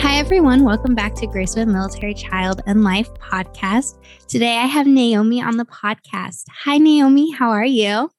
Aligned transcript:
Hi, 0.00 0.16
everyone. 0.16 0.64
Welcome 0.64 0.94
back 0.94 1.14
to 1.16 1.26
Grace 1.26 1.56
of 1.56 1.68
a 1.68 1.70
Military 1.70 2.14
Child 2.14 2.62
and 2.66 2.82
Life 2.82 3.12
podcast. 3.16 3.98
Today 4.28 4.56
I 4.56 4.64
have 4.64 4.86
Naomi 4.86 5.42
on 5.42 5.58
the 5.58 5.66
podcast. 5.66 6.44
Hi, 6.64 6.78
Naomi. 6.78 7.30
How 7.30 7.50
are 7.50 7.66
you? 7.66 8.10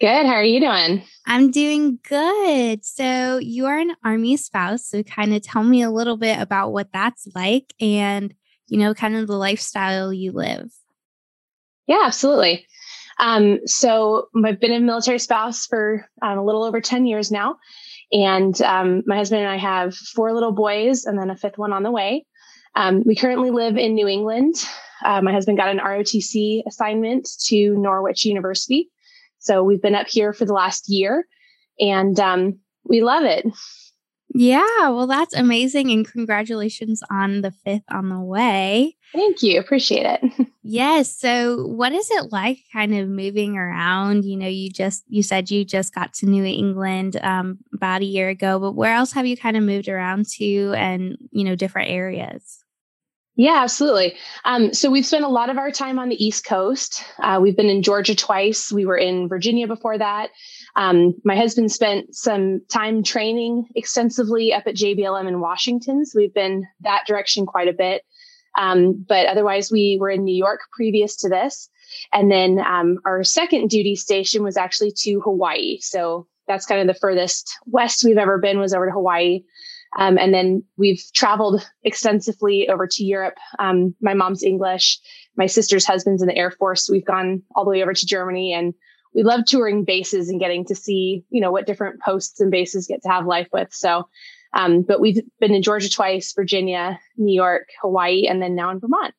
Good. 0.00 0.26
How 0.26 0.32
are 0.32 0.44
you 0.44 0.58
doing? 0.58 1.04
I'm 1.24 1.52
doing 1.52 2.00
good. 2.08 2.84
So, 2.84 3.38
you 3.38 3.66
are 3.66 3.78
an 3.78 3.94
Army 4.04 4.36
spouse. 4.36 4.84
So, 4.84 5.04
kind 5.04 5.32
of 5.32 5.42
tell 5.42 5.62
me 5.62 5.82
a 5.82 5.92
little 5.92 6.16
bit 6.16 6.40
about 6.40 6.72
what 6.72 6.92
that's 6.92 7.28
like 7.36 7.72
and, 7.80 8.34
you 8.66 8.78
know, 8.78 8.92
kind 8.92 9.14
of 9.14 9.28
the 9.28 9.36
lifestyle 9.36 10.12
you 10.12 10.32
live. 10.32 10.72
Yeah, 11.86 12.02
absolutely. 12.04 12.66
Um, 13.20 13.60
so, 13.64 14.26
I've 14.44 14.58
been 14.58 14.72
a 14.72 14.80
military 14.80 15.20
spouse 15.20 15.66
for 15.66 16.04
um, 16.20 16.38
a 16.38 16.44
little 16.44 16.64
over 16.64 16.80
10 16.80 17.06
years 17.06 17.30
now. 17.30 17.58
And 18.12 18.60
um, 18.62 19.02
my 19.06 19.16
husband 19.16 19.42
and 19.42 19.50
I 19.50 19.56
have 19.56 19.94
four 19.94 20.32
little 20.32 20.52
boys 20.52 21.04
and 21.04 21.18
then 21.18 21.30
a 21.30 21.36
fifth 21.36 21.58
one 21.58 21.72
on 21.72 21.82
the 21.82 21.90
way. 21.90 22.26
Um, 22.74 23.02
we 23.04 23.16
currently 23.16 23.50
live 23.50 23.76
in 23.76 23.94
New 23.94 24.08
England. 24.08 24.54
Uh, 25.04 25.20
my 25.20 25.32
husband 25.32 25.58
got 25.58 25.68
an 25.68 25.78
ROTC 25.78 26.62
assignment 26.66 27.28
to 27.46 27.76
Norwich 27.76 28.24
University. 28.24 28.90
So 29.38 29.62
we've 29.62 29.82
been 29.82 29.94
up 29.94 30.06
here 30.08 30.32
for 30.32 30.44
the 30.44 30.52
last 30.52 30.88
year 30.88 31.26
and 31.80 32.18
um, 32.20 32.58
we 32.84 33.02
love 33.02 33.24
it. 33.24 33.46
Yeah, 34.34 34.88
well, 34.88 35.06
that's 35.06 35.34
amazing. 35.34 35.90
And 35.90 36.10
congratulations 36.10 37.02
on 37.10 37.42
the 37.42 37.50
fifth 37.50 37.82
on 37.90 38.08
the 38.08 38.20
way. 38.20 38.96
Thank 39.12 39.42
you. 39.42 39.58
Appreciate 39.58 40.06
it. 40.06 40.48
yes. 40.62 41.16
So, 41.16 41.66
what 41.66 41.92
is 41.92 42.10
it 42.10 42.32
like 42.32 42.60
kind 42.72 42.94
of 42.94 43.08
moving 43.08 43.56
around? 43.56 44.24
You 44.24 44.36
know, 44.36 44.48
you 44.48 44.70
just, 44.70 45.04
you 45.08 45.22
said 45.22 45.50
you 45.50 45.64
just 45.64 45.94
got 45.94 46.12
to 46.14 46.26
New 46.26 46.44
England 46.44 47.18
um, 47.22 47.58
about 47.72 48.02
a 48.02 48.06
year 48.06 48.28
ago, 48.28 48.58
but 48.58 48.72
where 48.72 48.94
else 48.94 49.12
have 49.12 49.26
you 49.26 49.36
kind 49.36 49.56
of 49.56 49.62
moved 49.62 49.88
around 49.88 50.26
to 50.38 50.74
and, 50.76 51.16
you 51.30 51.44
know, 51.44 51.56
different 51.56 51.90
areas? 51.90 52.62
Yeah, 53.34 53.62
absolutely. 53.62 54.14
Um, 54.44 54.74
so 54.74 54.90
we've 54.90 55.06
spent 55.06 55.24
a 55.24 55.28
lot 55.28 55.48
of 55.48 55.56
our 55.56 55.70
time 55.70 55.98
on 55.98 56.10
the 56.10 56.22
East 56.22 56.44
Coast. 56.44 57.02
Uh, 57.18 57.38
we've 57.40 57.56
been 57.56 57.70
in 57.70 57.82
Georgia 57.82 58.14
twice. 58.14 58.70
We 58.70 58.84
were 58.84 58.98
in 58.98 59.26
Virginia 59.26 59.66
before 59.66 59.96
that. 59.96 60.30
Um, 60.76 61.14
my 61.24 61.34
husband 61.34 61.72
spent 61.72 62.14
some 62.14 62.60
time 62.70 63.02
training 63.02 63.68
extensively 63.74 64.52
up 64.52 64.64
at 64.66 64.74
JBLM 64.74 65.26
in 65.28 65.40
Washington. 65.40 66.04
So 66.04 66.18
we've 66.18 66.34
been 66.34 66.66
that 66.80 67.06
direction 67.06 67.46
quite 67.46 67.68
a 67.68 67.72
bit. 67.72 68.02
Um, 68.58 69.04
but 69.08 69.26
otherwise, 69.26 69.70
we 69.70 69.98
were 70.00 70.10
in 70.10 70.24
New 70.24 70.34
York 70.34 70.60
previous 70.72 71.16
to 71.16 71.28
this. 71.28 71.68
And 72.12 72.30
then 72.30 72.58
um, 72.58 72.98
our 73.04 73.22
second 73.22 73.68
duty 73.68 73.96
station 73.96 74.42
was 74.42 74.56
actually 74.56 74.92
to 74.98 75.20
Hawaii. 75.20 75.78
So 75.80 76.26
that's 76.48 76.66
kind 76.66 76.80
of 76.80 76.86
the 76.86 76.98
furthest 76.98 77.56
west 77.66 78.04
we've 78.04 78.18
ever 78.18 78.38
been 78.38 78.58
was 78.58 78.74
over 78.74 78.86
to 78.86 78.92
Hawaii. 78.92 79.42
Um, 79.98 80.16
and 80.18 80.32
then 80.32 80.64
we've 80.78 81.02
traveled 81.12 81.66
extensively 81.84 82.68
over 82.68 82.86
to 82.86 83.04
Europe. 83.04 83.36
Um, 83.58 83.94
my 84.00 84.14
mom's 84.14 84.42
English. 84.42 84.98
My 85.36 85.46
sister's 85.46 85.84
husband's 85.84 86.22
in 86.22 86.28
the 86.28 86.36
Air 86.36 86.50
Force. 86.50 86.88
We've 86.90 87.04
gone 87.04 87.42
all 87.54 87.64
the 87.64 87.70
way 87.70 87.82
over 87.82 87.92
to 87.92 88.06
Germany 88.06 88.54
and 88.54 88.74
we 89.14 89.22
love 89.22 89.44
touring 89.44 89.84
bases 89.84 90.28
and 90.28 90.40
getting 90.40 90.64
to 90.66 90.74
see, 90.74 91.24
you 91.28 91.40
know, 91.40 91.52
what 91.52 91.66
different 91.66 92.00
posts 92.00 92.40
and 92.40 92.50
bases 92.50 92.86
get 92.86 93.02
to 93.02 93.10
have 93.10 93.26
life 93.26 93.48
with. 93.52 93.68
So, 93.72 94.08
um, 94.54 94.82
but 94.82 95.00
we've 95.00 95.20
been 95.40 95.54
in 95.54 95.62
Georgia 95.62 95.90
twice, 95.90 96.32
Virginia, 96.34 96.98
New 97.16 97.34
York, 97.34 97.68
Hawaii, 97.80 98.26
and 98.26 98.42
then 98.42 98.54
now 98.54 98.70
in 98.70 98.80
Vermont. 98.80 99.14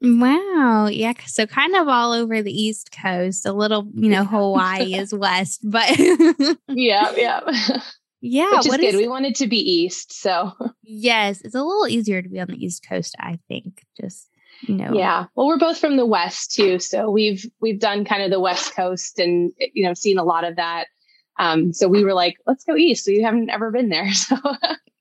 Wow. 0.00 0.86
Yeah. 0.86 1.14
So 1.26 1.46
kind 1.46 1.74
of 1.74 1.88
all 1.88 2.12
over 2.12 2.42
the 2.42 2.52
East 2.52 2.92
Coast, 2.92 3.44
a 3.46 3.52
little, 3.52 3.88
you 3.94 4.08
know, 4.08 4.24
Hawaii 4.24 4.94
is 4.94 5.12
west, 5.12 5.60
but 5.64 5.98
yeah, 6.68 7.12
yeah. 7.16 7.40
Yeah. 8.20 8.50
Which 8.56 8.66
is 8.66 8.76
good. 8.76 8.84
Is, 8.84 8.96
we 8.96 9.08
wanted 9.08 9.34
to 9.36 9.46
be 9.46 9.58
East. 9.58 10.12
So 10.12 10.52
yes, 10.82 11.40
it's 11.42 11.54
a 11.54 11.62
little 11.62 11.88
easier 11.88 12.22
to 12.22 12.28
be 12.28 12.40
on 12.40 12.48
the 12.48 12.64
East 12.64 12.86
Coast, 12.88 13.14
I 13.18 13.38
think. 13.48 13.84
Just 14.00 14.28
you 14.62 14.74
know. 14.74 14.92
Yeah. 14.92 15.26
Well, 15.34 15.46
we're 15.46 15.58
both 15.58 15.78
from 15.78 15.96
the 15.96 16.06
West 16.06 16.52
too. 16.52 16.78
So 16.78 17.10
we've 17.10 17.44
we've 17.60 17.78
done 17.78 18.04
kind 18.04 18.22
of 18.22 18.30
the 18.30 18.40
West 18.40 18.74
Coast 18.74 19.18
and 19.18 19.52
you 19.58 19.84
know, 19.84 19.94
seen 19.94 20.18
a 20.18 20.24
lot 20.24 20.44
of 20.44 20.56
that. 20.56 20.86
Um, 21.38 21.72
so 21.72 21.88
we 21.88 22.04
were 22.04 22.14
like, 22.14 22.36
let's 22.46 22.64
go 22.64 22.76
east. 22.76 23.06
We 23.06 23.22
haven't 23.22 23.50
ever 23.50 23.70
been 23.70 23.88
there. 23.88 24.10
So 24.12 24.36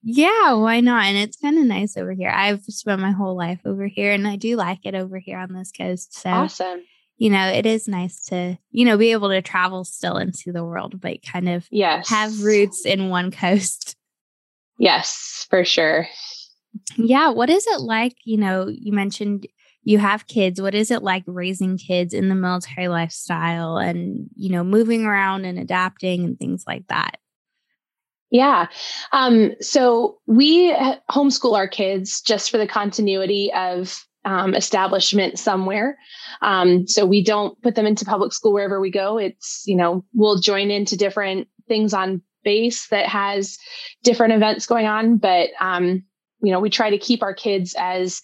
yeah, 0.10 0.54
why 0.54 0.80
not? 0.80 1.04
And 1.06 1.18
it's 1.18 1.36
kind 1.36 1.58
of 1.58 1.66
nice 1.66 1.98
over 1.98 2.14
here. 2.14 2.30
I've 2.30 2.64
spent 2.64 3.02
my 3.02 3.12
whole 3.12 3.36
life 3.36 3.60
over 3.66 3.88
here 3.88 4.14
and 4.14 4.26
I 4.26 4.38
do 4.38 4.56
like 4.56 4.86
it 4.86 4.96
over 4.96 5.18
here 5.18 5.38
on 5.38 5.52
this 5.52 5.72
coast. 5.72 6.18
So 6.18 6.30
awesome. 6.30 6.82
You 7.18 7.30
know, 7.32 7.48
it 7.48 7.66
is 7.66 7.90
nice 7.90 8.24
to, 8.26 8.58
you 8.72 8.86
know, 8.86 8.98
be 8.98 9.12
able 9.12 9.30
to 9.30 9.42
travel 9.42 9.84
still 9.84 10.18
into 10.18 10.54
the 10.54 10.64
world, 10.64 11.02
but 11.02 11.24
kind 11.24 11.50
of 11.50 11.68
yes. 11.72 12.08
have 12.10 12.42
roots 12.42 12.86
in 12.86 13.10
one 13.10 13.32
coast. 13.32 13.98
Yes, 14.78 15.46
for 15.50 15.66
sure. 15.66 16.08
Yeah. 16.96 17.32
What 17.32 17.50
is 17.50 17.68
it 17.68 17.82
like? 17.82 18.16
You 18.24 18.38
know, 18.38 18.68
you 18.68 18.94
mentioned 18.94 19.48
you 19.88 20.00
have 20.00 20.28
kids. 20.28 20.62
What 20.62 20.76
is 20.76 20.92
it 20.92 21.02
like 21.02 21.24
raising 21.28 21.78
kids 21.78 22.14
in 22.14 22.28
the 22.28 22.36
military 22.36 22.90
lifestyle 22.90 23.78
and, 23.78 24.30
you 24.36 24.52
know, 24.52 24.62
moving 24.62 25.06
around 25.06 25.46
and 25.46 25.58
adapting 25.58 26.26
and 26.26 26.38
things 26.38 26.66
like 26.68 26.86
that? 26.88 27.22
Yeah. 28.30 28.68
Um, 29.14 29.54
so 29.62 30.18
we 30.26 30.74
homeschool 31.10 31.56
our 31.56 31.70
kids 31.70 32.20
just 32.20 32.52
for 32.52 32.58
the 32.58 32.68
continuity 32.68 33.50
of 33.54 34.06
um, 34.26 34.56
establishment 34.56 35.40
somewhere. 35.40 35.98
Um, 36.42 36.86
so 36.86 37.06
we 37.06 37.24
don't 37.24 37.60
put 37.62 37.76
them 37.76 37.86
into 37.86 38.04
public 38.04 38.34
school 38.34 38.52
wherever 38.52 38.82
we 38.82 38.92
go. 38.92 39.18
It's, 39.18 39.64
you 39.66 39.78
know, 39.78 40.04
we'll 40.14 40.40
join 40.40 40.70
into 40.70 40.98
different 40.98 41.48
things 41.70 41.94
on 41.94 42.22
base 42.44 42.90
that 42.90 43.08
has 43.08 43.58
different 44.04 44.34
events 44.34 44.66
going 44.66 44.86
on, 44.86 45.16
but, 45.16 45.52
um, 45.62 46.04
you 46.42 46.52
know, 46.52 46.60
we 46.60 46.70
try 46.70 46.90
to 46.90 46.98
keep 46.98 47.24
our 47.24 47.34
kids 47.34 47.74
as 47.80 48.22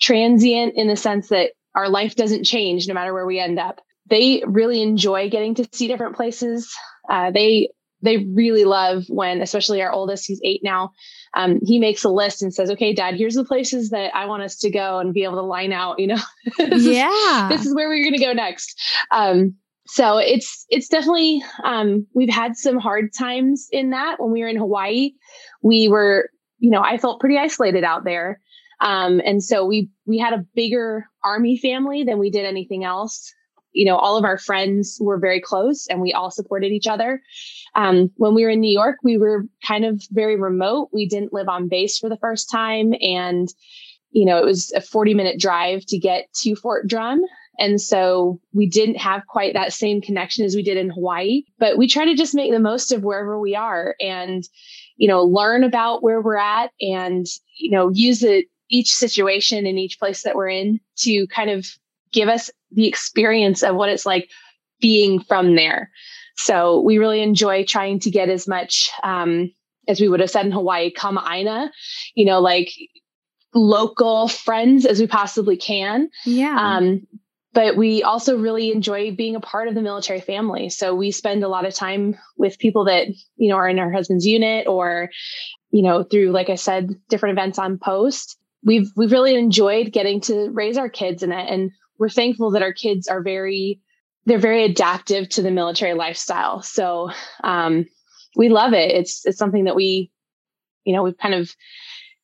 transient 0.00 0.74
in 0.76 0.88
the 0.88 0.96
sense 0.96 1.28
that 1.28 1.52
our 1.74 1.88
life 1.88 2.14
doesn't 2.14 2.44
change 2.44 2.86
no 2.86 2.94
matter 2.94 3.12
where 3.12 3.26
we 3.26 3.38
end 3.38 3.58
up. 3.58 3.80
They 4.08 4.42
really 4.46 4.82
enjoy 4.82 5.30
getting 5.30 5.54
to 5.56 5.68
see 5.72 5.88
different 5.88 6.16
places. 6.16 6.72
Uh, 7.08 7.30
they 7.30 7.70
they 8.02 8.18
really 8.18 8.64
love 8.64 9.04
when, 9.08 9.40
especially 9.40 9.80
our 9.80 9.90
oldest, 9.90 10.26
he's 10.26 10.40
eight 10.44 10.60
now. 10.62 10.92
Um, 11.34 11.58
he 11.64 11.78
makes 11.78 12.04
a 12.04 12.10
list 12.10 12.42
and 12.42 12.54
says, 12.54 12.70
"Okay, 12.70 12.92
Dad, 12.92 13.14
here's 13.14 13.34
the 13.34 13.44
places 13.44 13.90
that 13.90 14.14
I 14.14 14.26
want 14.26 14.42
us 14.42 14.56
to 14.58 14.70
go 14.70 14.98
and 14.98 15.14
be 15.14 15.24
able 15.24 15.36
to 15.36 15.42
line 15.42 15.72
out." 15.72 15.98
You 15.98 16.08
know, 16.08 16.20
this 16.58 16.84
yeah, 16.84 17.48
is, 17.50 17.56
this 17.56 17.66
is 17.66 17.74
where 17.74 17.88
we're 17.88 18.04
going 18.04 18.18
to 18.18 18.24
go 18.24 18.34
next. 18.34 18.78
Um, 19.10 19.56
so 19.86 20.18
it's 20.18 20.66
it's 20.68 20.88
definitely 20.88 21.42
um, 21.64 22.06
we've 22.14 22.32
had 22.32 22.56
some 22.56 22.78
hard 22.78 23.12
times 23.18 23.68
in 23.72 23.90
that. 23.90 24.16
When 24.20 24.32
we 24.32 24.42
were 24.42 24.48
in 24.48 24.56
Hawaii, 24.56 25.12
we 25.62 25.88
were, 25.88 26.30
you 26.58 26.70
know, 26.70 26.82
I 26.82 26.98
felt 26.98 27.20
pretty 27.20 27.38
isolated 27.38 27.84
out 27.84 28.04
there. 28.04 28.40
Um, 28.84 29.20
and 29.24 29.42
so 29.42 29.64
we 29.64 29.88
we 30.06 30.18
had 30.18 30.34
a 30.34 30.44
bigger 30.54 31.06
army 31.24 31.56
family 31.56 32.04
than 32.04 32.18
we 32.18 32.30
did 32.30 32.44
anything 32.44 32.84
else. 32.84 33.32
You 33.72 33.86
know, 33.86 33.96
all 33.96 34.16
of 34.16 34.24
our 34.24 34.38
friends 34.38 34.98
were 35.00 35.18
very 35.18 35.40
close 35.40 35.88
and 35.88 36.00
we 36.00 36.12
all 36.12 36.30
supported 36.30 36.70
each 36.70 36.86
other. 36.86 37.20
Um, 37.74 38.10
when 38.16 38.34
we 38.34 38.44
were 38.44 38.50
in 38.50 38.60
New 38.60 38.72
York, 38.72 38.98
we 39.02 39.18
were 39.18 39.46
kind 39.66 39.84
of 39.84 40.00
very 40.12 40.36
remote. 40.36 40.90
We 40.92 41.08
didn't 41.08 41.32
live 41.32 41.48
on 41.48 41.68
base 41.68 41.98
for 41.98 42.08
the 42.08 42.18
first 42.18 42.48
time. 42.50 42.92
And, 43.00 43.48
you 44.10 44.26
know, 44.26 44.38
it 44.38 44.44
was 44.44 44.70
a 44.72 44.80
40 44.80 45.14
minute 45.14 45.40
drive 45.40 45.84
to 45.86 45.98
get 45.98 46.32
to 46.42 46.54
Fort 46.54 46.86
Drum. 46.86 47.22
And 47.58 47.80
so 47.80 48.40
we 48.52 48.68
didn't 48.68 48.96
have 48.96 49.26
quite 49.26 49.54
that 49.54 49.72
same 49.72 50.00
connection 50.00 50.44
as 50.44 50.54
we 50.54 50.62
did 50.62 50.76
in 50.76 50.90
Hawaii, 50.90 51.42
but 51.58 51.78
we 51.78 51.88
try 51.88 52.04
to 52.04 52.14
just 52.14 52.34
make 52.34 52.52
the 52.52 52.60
most 52.60 52.92
of 52.92 53.02
wherever 53.02 53.40
we 53.40 53.56
are 53.56 53.96
and, 54.00 54.44
you 54.96 55.08
know, 55.08 55.22
learn 55.22 55.64
about 55.64 56.02
where 56.02 56.20
we're 56.20 56.36
at 56.36 56.70
and, 56.80 57.26
you 57.58 57.70
know, 57.70 57.90
use 57.92 58.22
it 58.22 58.46
each 58.74 58.92
situation 58.92 59.66
in 59.66 59.78
each 59.78 60.00
place 60.00 60.24
that 60.24 60.34
we're 60.34 60.48
in 60.48 60.80
to 60.96 61.28
kind 61.28 61.48
of 61.48 61.64
give 62.12 62.28
us 62.28 62.50
the 62.72 62.88
experience 62.88 63.62
of 63.62 63.76
what 63.76 63.88
it's 63.88 64.04
like 64.04 64.28
being 64.80 65.20
from 65.20 65.54
there. 65.54 65.90
So 66.36 66.80
we 66.80 66.98
really 66.98 67.22
enjoy 67.22 67.64
trying 67.64 68.00
to 68.00 68.10
get 68.10 68.28
as 68.28 68.48
much, 68.48 68.90
um, 69.04 69.52
as 69.86 70.00
we 70.00 70.08
would 70.08 70.18
have 70.18 70.30
said 70.30 70.46
in 70.46 70.50
Hawaii, 70.50 70.92
kama'aina, 70.92 71.70
you 72.16 72.24
know, 72.24 72.40
like 72.40 72.70
local 73.54 74.26
friends 74.26 74.84
as 74.84 74.98
we 74.98 75.06
possibly 75.06 75.56
can. 75.56 76.10
Yeah. 76.24 76.56
Um, 76.58 77.06
but 77.52 77.76
we 77.76 78.02
also 78.02 78.36
really 78.36 78.72
enjoy 78.72 79.14
being 79.14 79.36
a 79.36 79.40
part 79.40 79.68
of 79.68 79.76
the 79.76 79.82
military 79.82 80.20
family. 80.20 80.68
So 80.68 80.92
we 80.92 81.12
spend 81.12 81.44
a 81.44 81.48
lot 81.48 81.64
of 81.64 81.72
time 81.72 82.18
with 82.36 82.58
people 82.58 82.84
that, 82.86 83.06
you 83.36 83.48
know, 83.48 83.54
are 83.54 83.68
in 83.68 83.78
our 83.78 83.92
husband's 83.92 84.26
unit 84.26 84.66
or, 84.66 85.10
you 85.70 85.82
know, 85.82 86.02
through, 86.02 86.32
like 86.32 86.50
I 86.50 86.56
said, 86.56 86.90
different 87.08 87.38
events 87.38 87.60
on 87.60 87.78
post 87.78 88.36
we've 88.64 88.90
we've 88.96 89.12
really 89.12 89.36
enjoyed 89.36 89.92
getting 89.92 90.20
to 90.22 90.50
raise 90.50 90.76
our 90.76 90.88
kids 90.88 91.22
in 91.22 91.32
it. 91.32 91.48
And 91.48 91.70
we're 91.98 92.08
thankful 92.08 92.50
that 92.52 92.62
our 92.62 92.72
kids 92.72 93.06
are 93.06 93.22
very 93.22 93.80
they're 94.26 94.38
very 94.38 94.64
adaptive 94.64 95.28
to 95.30 95.42
the 95.42 95.50
military 95.50 95.94
lifestyle. 95.94 96.62
So 96.62 97.10
um, 97.42 97.86
we 98.36 98.48
love 98.48 98.72
it. 98.72 98.90
It's 98.90 99.24
it's 99.26 99.38
something 99.38 99.64
that 99.64 99.76
we 99.76 100.10
you 100.84 100.94
know 100.94 101.02
we've 101.02 101.18
kind 101.18 101.34
of 101.34 101.54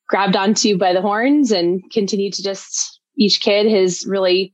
grabbed 0.07 0.35
onto 0.35 0.77
by 0.77 0.93
the 0.93 1.01
horns 1.01 1.51
and 1.51 1.81
continue 1.91 2.31
to 2.31 2.43
just 2.43 2.99
each 3.15 3.39
kid 3.39 3.71
has 3.71 4.05
really 4.05 4.53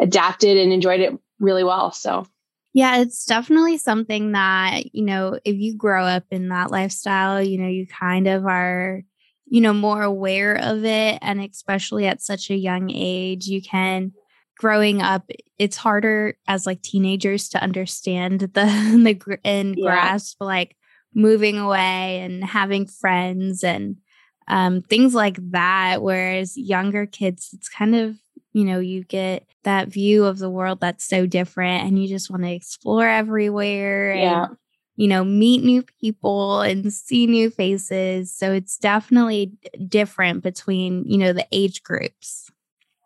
adapted 0.00 0.56
and 0.56 0.72
enjoyed 0.72 1.00
it 1.00 1.12
really 1.40 1.64
well. 1.64 1.90
So. 1.92 2.26
Yeah, 2.72 2.98
it's 3.00 3.24
definitely 3.24 3.78
something 3.78 4.32
that, 4.32 4.94
you 4.94 5.02
know, 5.02 5.40
if 5.46 5.56
you 5.56 5.74
grow 5.74 6.04
up 6.04 6.24
in 6.30 6.50
that 6.50 6.70
lifestyle, 6.70 7.42
you 7.42 7.56
know, 7.56 7.68
you 7.68 7.86
kind 7.86 8.26
of 8.26 8.44
are 8.44 9.02
you 9.46 9.60
know, 9.60 9.72
more 9.72 10.02
aware 10.02 10.54
of 10.54 10.84
it. 10.84 11.18
And 11.22 11.40
especially 11.40 12.06
at 12.06 12.22
such 12.22 12.50
a 12.50 12.56
young 12.56 12.90
age, 12.90 13.46
you 13.46 13.62
can 13.62 14.12
growing 14.58 15.02
up, 15.02 15.30
it's 15.58 15.76
harder 15.76 16.36
as 16.48 16.66
like 16.66 16.82
teenagers 16.82 17.48
to 17.50 17.62
understand 17.62 18.40
the, 18.40 18.48
the 18.54 19.38
and 19.44 19.76
yeah. 19.76 19.84
grasp 19.84 20.40
like 20.40 20.76
moving 21.14 21.58
away 21.58 22.20
and 22.20 22.44
having 22.44 22.86
friends 22.86 23.62
and 23.62 23.96
um, 24.48 24.82
things 24.82 25.14
like 25.14 25.38
that. 25.50 26.02
Whereas 26.02 26.56
younger 26.56 27.06
kids, 27.06 27.50
it's 27.52 27.68
kind 27.68 27.94
of, 27.94 28.16
you 28.52 28.64
know, 28.64 28.80
you 28.80 29.04
get 29.04 29.46
that 29.64 29.88
view 29.88 30.24
of 30.24 30.38
the 30.38 30.50
world 30.50 30.80
that's 30.80 31.04
so 31.04 31.26
different 31.26 31.84
and 31.84 32.00
you 32.00 32.08
just 32.08 32.30
want 32.30 32.42
to 32.42 32.52
explore 32.52 33.06
everywhere. 33.06 34.14
Yeah. 34.14 34.46
And, 34.46 34.56
you 34.96 35.08
know, 35.08 35.24
meet 35.24 35.62
new 35.62 35.82
people 36.00 36.60
and 36.62 36.92
see 36.92 37.26
new 37.26 37.50
faces. 37.50 38.34
So 38.34 38.52
it's 38.52 38.78
definitely 38.78 39.52
different 39.86 40.42
between, 40.42 41.04
you 41.06 41.18
know, 41.18 41.32
the 41.32 41.46
age 41.52 41.82
groups. 41.82 42.50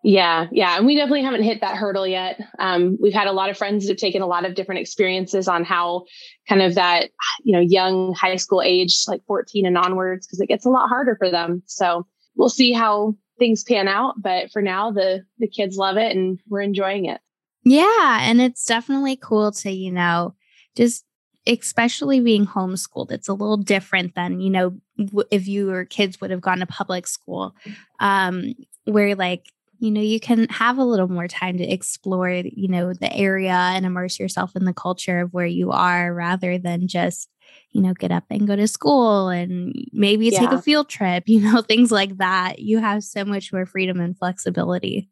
Yeah, 0.03 0.47
yeah. 0.51 0.79
And 0.79 0.87
we 0.87 0.95
definitely 0.95 1.25
haven't 1.25 1.43
hit 1.43 1.61
that 1.61 1.77
hurdle 1.77 2.07
yet. 2.07 2.41
Um, 2.59 2.97
we've 3.03 3.13
had 3.13 3.27
a 3.27 3.33
lot 3.33 3.51
of 3.51 3.59
friends 3.59 3.85
that 3.85 3.93
have 3.93 3.99
taken 3.99 4.23
a 4.23 4.27
lot 4.27 4.47
of 4.47 4.55
different 4.55 4.81
experiences 4.81 5.47
on 5.47 5.63
how 5.63 6.05
kind 6.49 6.63
of 6.63 6.77
that, 6.77 7.11
you 7.45 7.53
know, 7.53 7.61
young 7.61 8.15
high 8.15 8.37
school 8.37 8.63
age, 8.63 9.03
like 9.07 9.21
14 9.27 9.67
and 9.67 9.77
onwards, 9.77 10.27
because 10.27 10.41
it 10.41 10.49
gets 10.49 10.65
a 10.65 10.71
lot 10.71 10.89
harder 10.89 11.17
for 11.19 11.31
them. 11.31 11.63
So 11.67 12.07
we'll 12.35 12.49
see 12.49 12.73
how 12.73 13.17
things 13.39 13.63
pan 13.63 13.89
out. 13.89 14.15
But 14.17 14.51
for 14.53 14.63
now, 14.63 14.91
the 14.91 15.25
the 15.39 15.49
kids 15.49 15.77
love 15.77 15.99
it 15.99 16.17
and 16.17 16.41
we're 16.49 16.63
enjoying 16.63 17.05
it. 17.05 17.21
Yeah. 17.65 18.21
And 18.23 18.41
it's 18.41 18.65
definitely 18.65 19.17
cool 19.17 19.53
to, 19.53 19.71
you 19.71 19.93
know, 19.93 20.35
just 20.77 21.05
especially 21.47 22.21
being 22.21 22.47
homeschooled, 22.47 23.11
it's 23.11 23.29
a 23.29 23.35
little 23.35 23.57
different 23.57 24.15
than, 24.15 24.41
you 24.41 24.51
know, 24.51 24.77
w- 24.99 25.29
if 25.31 25.49
your 25.49 25.85
kids 25.85 26.21
would 26.21 26.31
have 26.31 26.41
gone 26.41 26.59
to 26.59 26.67
public 26.67 27.07
school, 27.07 27.55
um, 27.99 28.55
where 28.85 29.15
like, 29.15 29.47
you 29.79 29.91
know, 29.91 30.03
you 30.03 30.21
can 30.21 30.47
have 30.49 30.77
a 30.77 30.85
little 30.85 31.09
more 31.09 31.27
time 31.27 31.57
to 31.57 31.65
explore, 31.65 32.29
you 32.31 32.69
know, 32.69 32.93
the 32.93 33.13
area 33.15 33.53
and 33.53 33.87
immerse 33.87 34.19
yourself 34.19 34.55
in 34.55 34.67
the 34.67 34.75
culture 34.75 35.21
of 35.21 35.33
where 35.33 35.47
you 35.47 35.71
are 35.71 36.13
rather 36.13 36.59
than 36.59 36.87
just, 36.87 37.31
you 37.73 37.81
know, 37.81 37.95
get 37.95 38.13
up 38.13 38.25
and 38.29 38.47
go 38.47 38.55
to 38.55 38.69
school 38.69 39.29
and 39.29 39.75
maybe 39.93 40.29
yeah. 40.29 40.41
take 40.41 40.51
a 40.51 40.61
field 40.61 40.91
trip, 40.91 41.25
you 41.27 41.41
know, 41.41 41.63
things 41.63 41.91
like 41.91 42.19
that. 42.19 42.59
You 42.59 42.79
have 42.79 43.03
so 43.03 43.25
much 43.25 43.53
more 43.53 43.65
freedom 43.65 44.01
and 44.01 44.17
flexibility. 44.17 45.09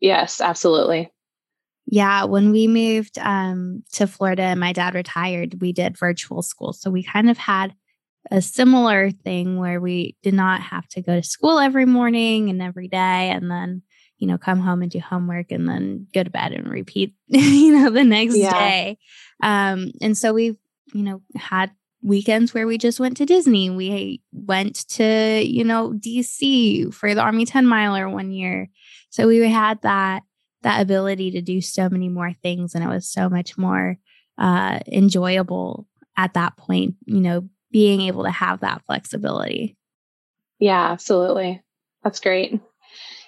Yes, 0.00 0.40
absolutely. 0.40 1.12
Yeah, 1.90 2.24
when 2.24 2.52
we 2.52 2.66
moved 2.66 3.18
um, 3.18 3.82
to 3.92 4.06
Florida 4.06 4.42
and 4.42 4.60
my 4.60 4.74
dad 4.74 4.94
retired, 4.94 5.60
we 5.62 5.72
did 5.72 5.96
virtual 5.96 6.42
school. 6.42 6.74
So 6.74 6.90
we 6.90 7.02
kind 7.02 7.30
of 7.30 7.38
had 7.38 7.74
a 8.30 8.42
similar 8.42 9.10
thing 9.10 9.56
where 9.56 9.80
we 9.80 10.14
did 10.22 10.34
not 10.34 10.60
have 10.60 10.86
to 10.88 11.00
go 11.00 11.14
to 11.14 11.26
school 11.26 11.58
every 11.58 11.86
morning 11.86 12.50
and 12.50 12.60
every 12.60 12.88
day 12.88 13.30
and 13.30 13.50
then, 13.50 13.80
you 14.18 14.26
know, 14.26 14.36
come 14.36 14.60
home 14.60 14.82
and 14.82 14.90
do 14.90 15.00
homework 15.00 15.50
and 15.50 15.66
then 15.66 16.06
go 16.12 16.22
to 16.22 16.28
bed 16.28 16.52
and 16.52 16.68
repeat, 16.68 17.14
you 17.26 17.78
know, 17.78 17.90
the 17.90 18.04
next 18.04 18.36
yeah. 18.36 18.52
day. 18.52 18.98
Um, 19.42 19.92
and 20.02 20.16
so 20.16 20.34
we've, 20.34 20.56
you 20.92 21.02
know, 21.02 21.22
had 21.36 21.70
weekends 22.02 22.52
where 22.52 22.66
we 22.66 22.76
just 22.76 23.00
went 23.00 23.16
to 23.16 23.24
Disney. 23.24 23.70
We 23.70 24.20
went 24.32 24.86
to, 24.90 25.42
you 25.42 25.64
know, 25.64 25.94
DC 25.94 26.92
for 26.92 27.14
the 27.14 27.22
Army 27.22 27.46
10 27.46 27.66
miler 27.66 28.10
one 28.10 28.30
year. 28.30 28.68
So 29.08 29.26
we 29.26 29.38
had 29.48 29.80
that 29.82 30.22
that 30.62 30.80
ability 30.80 31.30
to 31.32 31.40
do 31.40 31.60
so 31.60 31.88
many 31.88 32.08
more 32.08 32.32
things 32.32 32.74
and 32.74 32.84
it 32.84 32.88
was 32.88 33.10
so 33.10 33.28
much 33.28 33.56
more 33.56 33.96
uh, 34.38 34.78
enjoyable 34.86 35.86
at 36.16 36.34
that 36.34 36.56
point 36.56 36.94
you 37.06 37.20
know 37.20 37.48
being 37.70 38.00
able 38.00 38.24
to 38.24 38.30
have 38.30 38.60
that 38.60 38.82
flexibility. 38.86 39.76
Yeah 40.58 40.90
absolutely. 40.90 41.62
That's 42.02 42.20
great. 42.20 42.52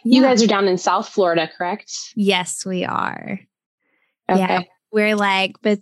Yeah. 0.02 0.16
you 0.16 0.22
guys 0.22 0.42
are 0.42 0.46
down 0.46 0.66
in 0.66 0.78
south 0.78 1.08
florida 1.08 1.50
correct? 1.56 1.92
Yes 2.16 2.64
we 2.64 2.84
are. 2.84 3.40
Okay. 4.30 4.40
yeah 4.40 4.62
we're 4.92 5.16
like 5.16 5.56
but 5.62 5.78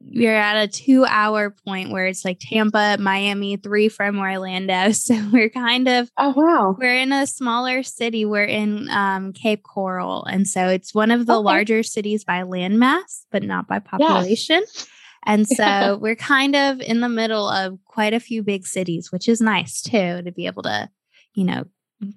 we're 0.00 0.34
at 0.34 0.62
a 0.62 0.68
two 0.68 1.04
hour 1.04 1.50
point 1.50 1.90
where 1.90 2.06
it's 2.06 2.24
like 2.24 2.40
Tampa, 2.40 2.96
Miami, 2.98 3.56
three 3.56 3.88
from 3.88 4.18
Orlando. 4.18 4.92
So 5.00 5.14
we're 5.32 5.50
kind 5.50 5.88
of 5.88 6.10
oh 6.18 6.34
wow. 6.36 6.76
We're 6.78 6.96
in 6.96 7.12
a 7.12 7.26
smaller 7.26 7.82
city. 7.82 8.24
We're 8.24 8.44
in 8.44 8.88
um, 8.90 9.32
Cape 9.32 9.62
Coral. 9.62 10.24
And 10.24 10.46
so 10.46 10.68
it's 10.68 10.94
one 10.94 11.10
of 11.10 11.26
the 11.26 11.36
okay. 11.36 11.44
larger 11.44 11.82
cities 11.82 12.24
by 12.24 12.42
landmass, 12.42 13.24
but 13.30 13.42
not 13.42 13.66
by 13.66 13.78
population. 13.78 14.62
Yeah. 14.74 14.82
And 15.26 15.48
so 15.48 15.62
yeah. 15.62 15.92
we're 16.00 16.16
kind 16.16 16.54
of 16.54 16.80
in 16.80 17.00
the 17.00 17.08
middle 17.08 17.48
of 17.48 17.78
quite 17.84 18.14
a 18.14 18.20
few 18.20 18.42
big 18.42 18.66
cities, 18.66 19.10
which 19.10 19.28
is 19.28 19.40
nice 19.40 19.80
too, 19.80 20.22
to 20.22 20.32
be 20.32 20.46
able 20.46 20.62
to, 20.62 20.88
you 21.34 21.44
know, 21.44 21.64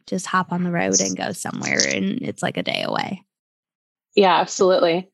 just 0.06 0.26
hop 0.26 0.52
on 0.52 0.64
the 0.64 0.72
road 0.72 1.00
and 1.00 1.18
go 1.18 1.32
somewhere 1.32 1.80
and 1.88 2.22
it's 2.22 2.44
like 2.44 2.58
a 2.58 2.64
day 2.64 2.84
away. 2.84 3.24
Yeah, 4.16 4.36
absolutely. 4.40 5.10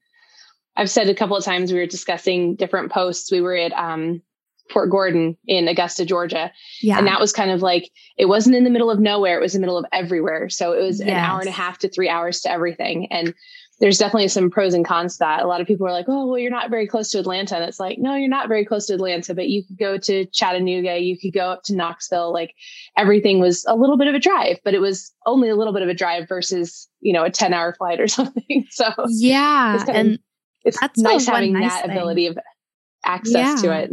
I've 0.80 0.90
said 0.90 1.10
a 1.10 1.14
couple 1.14 1.36
of 1.36 1.44
times 1.44 1.74
we 1.74 1.80
were 1.80 1.86
discussing 1.86 2.56
different 2.56 2.90
posts. 2.90 3.30
We 3.30 3.42
were 3.42 3.56
at 3.56 3.74
um, 3.74 4.22
Fort 4.72 4.90
Gordon 4.90 5.38
in 5.46 5.68
Augusta, 5.68 6.06
Georgia. 6.06 6.54
Yeah. 6.82 6.98
And 6.98 7.06
that 7.06 7.20
was 7.20 7.34
kind 7.34 7.52
of 7.52 7.62
like, 7.62 7.92
it 8.18 8.26
wasn't 8.28 8.56
in 8.56 8.64
the 8.64 8.70
middle 8.70 8.90
of 8.90 8.98
nowhere, 8.98 9.38
it 9.38 9.42
was 9.42 9.56
in 9.56 9.62
the 9.62 9.66
middle 9.68 9.78
of 9.78 9.86
everywhere. 9.92 10.48
So 10.48 10.72
it 10.72 10.82
was 10.82 11.00
yes. 11.00 11.10
an 11.10 11.16
hour 11.16 11.40
and 11.42 11.50
a 11.50 11.52
half 11.52 11.80
to 11.80 11.90
three 11.90 12.08
hours 12.08 12.40
to 12.42 12.52
everything. 12.52 13.12
And 13.12 13.34
there's 13.82 13.98
definitely 13.98 14.30
some 14.30 14.50
pros 14.50 14.74
and 14.74 14.86
cons 14.86 15.16
to 15.16 15.20
that. 15.20 15.44
A 15.44 15.48
lot 15.48 15.60
of 15.60 15.68
people 15.68 15.86
are 15.86 15.92
like, 15.92 16.06
oh, 16.08 16.28
well, 16.28 16.38
you're 16.38 16.50
not 16.50 16.70
very 16.70 16.88
close 16.88 17.12
to 17.12 17.20
Atlanta. 17.20 17.56
And 17.56 17.66
it's 17.66 17.80
like, 17.80 17.98
no, 18.00 18.16
you're 18.16 18.30
not 18.30 18.48
very 18.48 18.66
close 18.66 18.86
to 18.88 18.94
Atlanta, 18.94 19.36
but 19.36 19.50
you 19.50 19.66
could 19.66 19.78
go 19.78 19.98
to 19.98 20.26
Chattanooga, 20.28 21.00
you 21.00 21.18
could 21.20 21.34
go 21.34 21.50
up 21.52 21.64
to 21.64 21.76
Knoxville. 21.76 22.32
Like 22.32 22.56
everything 22.98 23.40
was 23.42 23.66
a 23.68 23.76
little 23.76 23.98
bit 23.98 24.08
of 24.08 24.16
a 24.16 24.20
drive, 24.20 24.60
but 24.64 24.74
it 24.74 24.80
was 24.80 25.14
only 25.26 25.50
a 25.50 25.56
little 25.56 25.74
bit 25.74 25.82
of 25.82 25.90
a 25.90 25.94
drive 25.94 26.28
versus, 26.28 26.88
you 27.02 27.14
know, 27.14 27.24
a 27.24 27.30
10 27.30 27.54
hour 27.54 27.74
flight 27.74 28.00
or 28.00 28.08
something. 28.10 28.66
So 28.70 28.86
yeah. 29.08 29.84
And 29.88 30.20
it's 30.64 30.80
That's 30.80 31.00
nice 31.00 31.26
having 31.26 31.54
nice 31.54 31.72
that 31.72 31.86
thing. 31.86 31.92
ability 31.92 32.28
of 32.28 32.38
access 33.04 33.34
yeah. 33.34 33.56
to 33.62 33.80
it. 33.80 33.92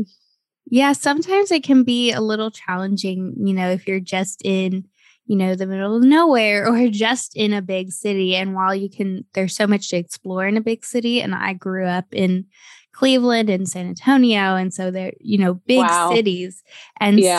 Yeah, 0.68 0.92
sometimes 0.92 1.50
it 1.52 1.62
can 1.62 1.84
be 1.84 2.12
a 2.12 2.20
little 2.20 2.50
challenging, 2.50 3.34
you 3.38 3.54
know, 3.54 3.70
if 3.70 3.86
you're 3.86 4.00
just 4.00 4.42
in, 4.44 4.86
you 5.26 5.36
know, 5.36 5.54
the 5.54 5.66
middle 5.66 5.96
of 5.96 6.02
nowhere 6.02 6.68
or 6.72 6.88
just 6.88 7.36
in 7.36 7.52
a 7.52 7.62
big 7.62 7.92
city. 7.92 8.34
And 8.34 8.54
while 8.54 8.74
you 8.74 8.90
can, 8.90 9.24
there's 9.34 9.54
so 9.54 9.66
much 9.66 9.90
to 9.90 9.96
explore 9.96 10.46
in 10.46 10.56
a 10.56 10.62
big 10.62 10.84
city. 10.84 11.20
And 11.22 11.34
I 11.34 11.52
grew 11.52 11.86
up 11.86 12.06
in 12.12 12.46
Cleveland 12.92 13.48
and 13.48 13.68
San 13.68 13.86
Antonio. 13.86 14.56
And 14.56 14.74
so 14.74 14.90
they're, 14.90 15.12
you 15.20 15.38
know, 15.38 15.54
big 15.54 15.78
wow. 15.78 16.12
cities. 16.12 16.62
And 16.98 17.20
yeah. 17.20 17.38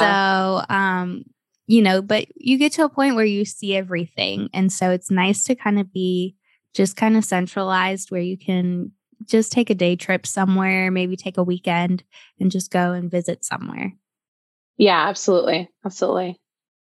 so, 0.69 0.73
um, 0.73 1.23
you 1.65 1.81
know, 1.81 2.01
but 2.01 2.27
you 2.35 2.57
get 2.57 2.71
to 2.73 2.85
a 2.85 2.89
point 2.89 3.15
where 3.15 3.25
you 3.25 3.43
see 3.43 3.75
everything. 3.75 4.49
And 4.53 4.71
so 4.71 4.89
it's 4.91 5.11
nice 5.11 5.43
to 5.45 5.55
kind 5.55 5.79
of 5.79 5.91
be 5.91 6.35
just 6.73 6.95
kind 6.95 7.17
of 7.17 7.25
centralized 7.25 8.09
where 8.09 8.21
you 8.21 8.37
can 8.37 8.91
just 9.27 9.51
take 9.51 9.69
a 9.69 9.75
day 9.75 9.95
trip 9.95 10.25
somewhere, 10.25 10.91
maybe 10.91 11.15
take 11.15 11.37
a 11.37 11.43
weekend 11.43 12.03
and 12.39 12.51
just 12.51 12.71
go 12.71 12.93
and 12.93 13.11
visit 13.11 13.43
somewhere. 13.45 13.93
Yeah, 14.77 15.07
absolutely. 15.07 15.69
Absolutely. 15.85 16.39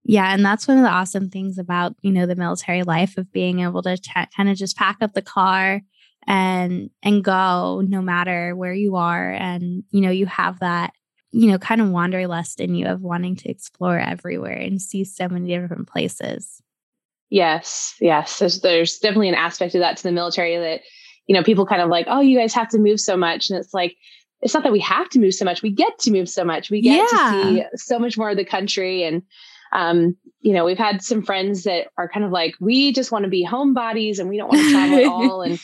Yeah, 0.04 0.34
and 0.34 0.44
that's 0.44 0.68
one 0.68 0.78
of 0.78 0.84
the 0.84 0.90
awesome 0.90 1.30
things 1.30 1.58
about, 1.58 1.96
you 2.02 2.12
know, 2.12 2.26
the 2.26 2.36
military 2.36 2.84
life 2.84 3.18
of 3.18 3.32
being 3.32 3.60
able 3.60 3.84
to 3.84 3.98
ch- 3.98 4.10
kind 4.36 4.50
of 4.50 4.58
just 4.58 4.76
pack 4.76 4.98
up 5.02 5.14
the 5.14 5.22
car 5.22 5.82
and 6.28 6.90
and 7.02 7.24
go 7.24 7.84
no 7.88 8.02
matter 8.02 8.56
where 8.56 8.74
you 8.74 8.96
are 8.96 9.32
and 9.32 9.84
you 9.92 10.02
know, 10.02 10.12
you 10.12 10.26
have 10.26 10.60
that 10.60 10.94
you 11.32 11.50
know, 11.50 11.58
kind 11.58 11.82
of 11.82 11.90
wanderlust 11.90 12.60
in 12.60 12.76
you 12.76 12.88
of 12.88 13.02
wanting 13.02 13.36
to 13.38 13.50
explore 13.50 13.98
everywhere 13.98 14.52
and 14.58 14.82
see 14.82 15.04
so 15.04 15.30
many 15.30 15.48
different 15.48 15.88
places. 15.88 16.62
Yes, 17.30 17.96
yes. 18.02 18.40
There's, 18.40 18.60
there's 18.60 18.98
definitely 18.98 19.30
an 19.30 19.36
aspect 19.36 19.74
of 19.74 19.80
that 19.80 19.98
to 19.98 20.04
the 20.04 20.12
military 20.12 20.58
that 20.58 20.82
you 21.32 21.38
know, 21.38 21.44
people 21.44 21.66
kind 21.66 21.82
of 21.82 21.88
like, 21.88 22.08
oh, 22.10 22.20
you 22.20 22.38
guys 22.38 22.54
have 22.54 22.68
to 22.68 22.78
move 22.78 23.00
so 23.00 23.16
much. 23.16 23.50
And 23.50 23.58
it's 23.58 23.74
like, 23.74 23.96
it's 24.42 24.54
not 24.54 24.64
that 24.64 24.74
we 24.74 24.82
have 24.82 25.08
to 25.12 25.20
move 25.20 25.34
so 25.34 25.46
much. 25.46 25.62
We 25.62 25.72
get 25.72 25.98
to 26.00 26.12
move 26.12 26.28
so 26.28 26.44
much. 26.44 26.70
We 26.70 26.82
get 26.82 27.08
yeah. 27.10 27.32
to 27.32 27.44
see 27.44 27.64
so 27.76 27.98
much 27.98 28.18
more 28.18 28.32
of 28.32 28.36
the 28.36 28.44
country. 28.44 29.06
And, 29.06 29.24
um, 29.72 30.18
you 30.42 30.52
know, 30.52 30.66
we've 30.66 30.78
had 30.78 31.02
some 31.02 31.22
friends 31.22 31.64
that 31.64 31.88
are 31.98 32.10
kind 32.10 32.26
of 32.26 32.32
like, 32.34 32.56
we 32.60 32.92
just 32.92 33.14
want 33.14 33.24
to 33.24 33.30
be 33.30 33.48
homebodies 33.48 34.20
and 34.20 34.28
we 34.28 34.36
don't 34.36 34.50
want 34.50 34.62
to 34.62 34.72
travel 34.72 34.98
at 34.98 35.06
all. 35.10 35.42
And 35.42 35.58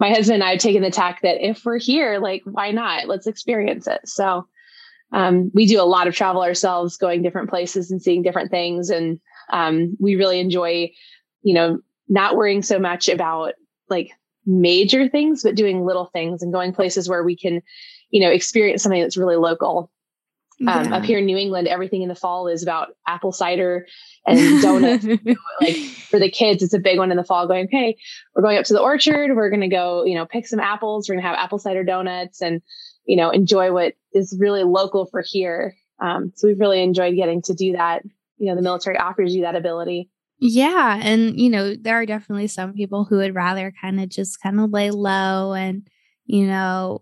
my 0.00 0.08
husband 0.08 0.34
and 0.34 0.42
I 0.42 0.50
have 0.50 0.58
taken 0.58 0.82
the 0.82 0.90
tack 0.90 1.22
that 1.22 1.40
if 1.40 1.64
we're 1.64 1.78
here, 1.78 2.18
like, 2.18 2.42
why 2.44 2.72
not? 2.72 3.06
Let's 3.06 3.28
experience 3.28 3.86
it. 3.86 4.00
So, 4.06 4.48
um, 5.12 5.52
we 5.54 5.66
do 5.66 5.80
a 5.80 5.86
lot 5.86 6.08
of 6.08 6.16
travel 6.16 6.42
ourselves, 6.42 6.96
going 6.96 7.22
different 7.22 7.50
places 7.50 7.92
and 7.92 8.02
seeing 8.02 8.22
different 8.22 8.50
things. 8.50 8.90
And 8.90 9.20
Um, 9.52 9.96
we 10.00 10.16
really 10.16 10.40
enjoy, 10.40 10.90
you 11.42 11.54
know, 11.54 11.78
not 12.08 12.34
worrying 12.34 12.62
so 12.62 12.80
much 12.80 13.08
about 13.08 13.52
like 13.88 14.10
major 14.46 15.08
things, 15.08 15.42
but 15.42 15.54
doing 15.54 15.84
little 15.84 16.06
things 16.06 16.42
and 16.42 16.52
going 16.52 16.72
places 16.72 17.08
where 17.08 17.24
we 17.24 17.36
can, 17.36 17.62
you 18.10 18.20
know, 18.20 18.30
experience 18.30 18.82
something 18.82 19.00
that's 19.00 19.16
really 19.16 19.36
local. 19.36 19.90
Um, 20.66 20.92
Up 20.92 21.04
here 21.04 21.18
in 21.18 21.26
New 21.26 21.36
England, 21.36 21.66
everything 21.66 22.02
in 22.02 22.08
the 22.08 22.14
fall 22.14 22.46
is 22.46 22.62
about 22.62 22.94
apple 23.08 23.32
cider 23.32 23.86
and 24.26 24.62
donuts. 24.62 25.04
like 25.60 25.76
for 25.76 26.20
the 26.20 26.30
kids, 26.30 26.62
it's 26.62 26.74
a 26.74 26.78
big 26.78 26.96
one 26.96 27.10
in 27.10 27.16
the 27.16 27.24
fall. 27.24 27.48
Going, 27.48 27.66
okay, 27.66 27.96
we're 28.34 28.42
going 28.42 28.56
up 28.56 28.64
to 28.66 28.72
the 28.72 28.80
orchard. 28.80 29.34
We're 29.34 29.50
going 29.50 29.62
to 29.62 29.68
go, 29.68 30.04
you 30.04 30.14
know, 30.14 30.26
pick 30.26 30.46
some 30.46 30.60
apples. 30.60 31.08
We're 31.08 31.16
going 31.16 31.24
to 31.24 31.28
have 31.28 31.38
apple 31.38 31.58
cider 31.58 31.82
donuts 31.82 32.40
and, 32.40 32.62
you 33.04 33.16
know, 33.16 33.30
enjoy 33.30 33.72
what 33.72 33.94
is 34.12 34.36
really 34.38 34.62
local 34.62 35.06
for 35.06 35.24
here. 35.26 35.74
Um, 36.00 36.32
so 36.36 36.46
we've 36.46 36.60
really 36.60 36.82
enjoyed 36.82 37.16
getting 37.16 37.42
to 37.42 37.54
do 37.54 37.72
that. 37.72 38.02
You 38.38 38.50
know, 38.50 38.56
the 38.56 38.62
military 38.62 38.96
offers 38.96 39.34
you 39.34 39.42
that 39.42 39.56
ability. 39.56 40.08
Yeah. 40.46 41.00
And, 41.02 41.40
you 41.40 41.48
know, 41.48 41.74
there 41.74 41.94
are 41.96 42.04
definitely 42.06 42.48
some 42.48 42.74
people 42.74 43.04
who 43.04 43.16
would 43.16 43.34
rather 43.34 43.72
kind 43.80 43.98
of 44.00 44.10
just 44.10 44.40
kind 44.42 44.60
of 44.60 44.70
lay 44.72 44.90
low 44.90 45.54
and, 45.54 45.88
you 46.26 46.46
know, 46.46 47.00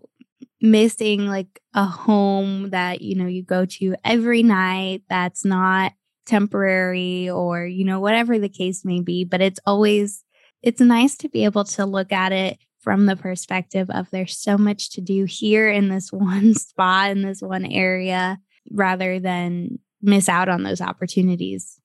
missing 0.61 1.27
like 1.27 1.61
a 1.73 1.85
home 1.85 2.69
that, 2.69 3.01
you 3.01 3.15
know, 3.15 3.27
you 3.27 3.43
go 3.43 3.65
to 3.65 3.95
every 4.05 4.43
night 4.43 5.03
that's 5.09 5.43
not 5.43 5.93
temporary 6.25 7.29
or, 7.29 7.65
you 7.65 7.83
know, 7.83 7.99
whatever 7.99 8.39
the 8.39 8.47
case 8.49 8.85
may 8.85 9.01
be. 9.01 9.25
But 9.25 9.41
it's 9.41 9.59
always, 9.65 10.23
it's 10.61 10.81
nice 10.81 11.17
to 11.17 11.29
be 11.29 11.43
able 11.43 11.65
to 11.65 11.85
look 11.85 12.13
at 12.13 12.31
it 12.31 12.59
from 12.79 13.07
the 13.07 13.17
perspective 13.17 13.89
of 13.89 14.09
there's 14.11 14.37
so 14.37 14.57
much 14.57 14.91
to 14.91 15.01
do 15.01 15.25
here 15.25 15.69
in 15.69 15.89
this 15.89 16.11
one 16.13 16.53
spot, 16.55 17.11
in 17.11 17.23
this 17.23 17.41
one 17.41 17.65
area, 17.65 18.39
rather 18.71 19.19
than 19.19 19.79
miss 20.01 20.29
out 20.29 20.47
on 20.47 20.63
those 20.63 20.81
opportunities. 20.81 21.79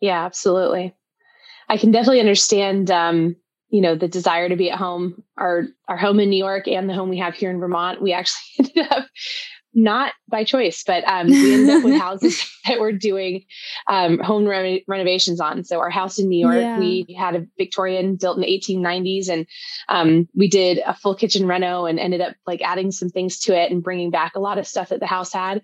Yeah, 0.00 0.24
absolutely. 0.24 0.94
I 1.68 1.76
can 1.78 1.92
definitely 1.92 2.20
understand 2.20 2.90
um, 2.90 3.36
you 3.70 3.80
know, 3.80 3.94
the 3.96 4.08
desire 4.08 4.48
to 4.48 4.56
be 4.56 4.70
at 4.70 4.78
home. 4.78 5.22
Our 5.38 5.64
our 5.88 5.96
home 5.96 6.20
in 6.20 6.30
New 6.30 6.38
York 6.38 6.68
and 6.68 6.88
the 6.88 6.94
home 6.94 7.08
we 7.10 7.18
have 7.18 7.34
here 7.34 7.50
in 7.50 7.60
Vermont, 7.60 8.02
we 8.02 8.12
actually 8.12 8.42
ended 8.78 8.92
up 8.92 9.06
not 9.72 10.12
by 10.28 10.44
choice, 10.44 10.82
but 10.84 11.04
um, 11.06 11.28
we 11.28 11.54
ended 11.54 11.76
up 11.76 11.84
with 11.84 11.94
houses 12.00 12.44
that 12.66 12.80
we're 12.80 12.92
doing 12.92 13.44
um, 13.88 14.18
home 14.18 14.44
re- 14.44 14.84
renovations 14.88 15.40
on. 15.40 15.64
So 15.64 15.78
our 15.78 15.90
house 15.90 16.18
in 16.18 16.28
New 16.28 16.38
York, 16.38 16.60
yeah. 16.60 16.78
we 16.78 17.16
had 17.16 17.36
a 17.36 17.46
Victorian 17.56 18.16
built 18.16 18.36
in 18.36 18.42
the 18.42 18.48
1890s, 18.48 19.28
and 19.28 19.46
um, 19.88 20.28
we 20.34 20.48
did 20.48 20.80
a 20.84 20.94
full 20.94 21.14
kitchen 21.14 21.46
reno 21.46 21.86
and 21.86 21.98
ended 21.98 22.20
up 22.20 22.34
like 22.46 22.62
adding 22.62 22.90
some 22.90 23.08
things 23.08 23.38
to 23.40 23.56
it 23.56 23.70
and 23.70 23.82
bringing 23.82 24.10
back 24.10 24.34
a 24.34 24.40
lot 24.40 24.58
of 24.58 24.66
stuff 24.66 24.88
that 24.88 25.00
the 25.00 25.06
house 25.06 25.32
had. 25.32 25.62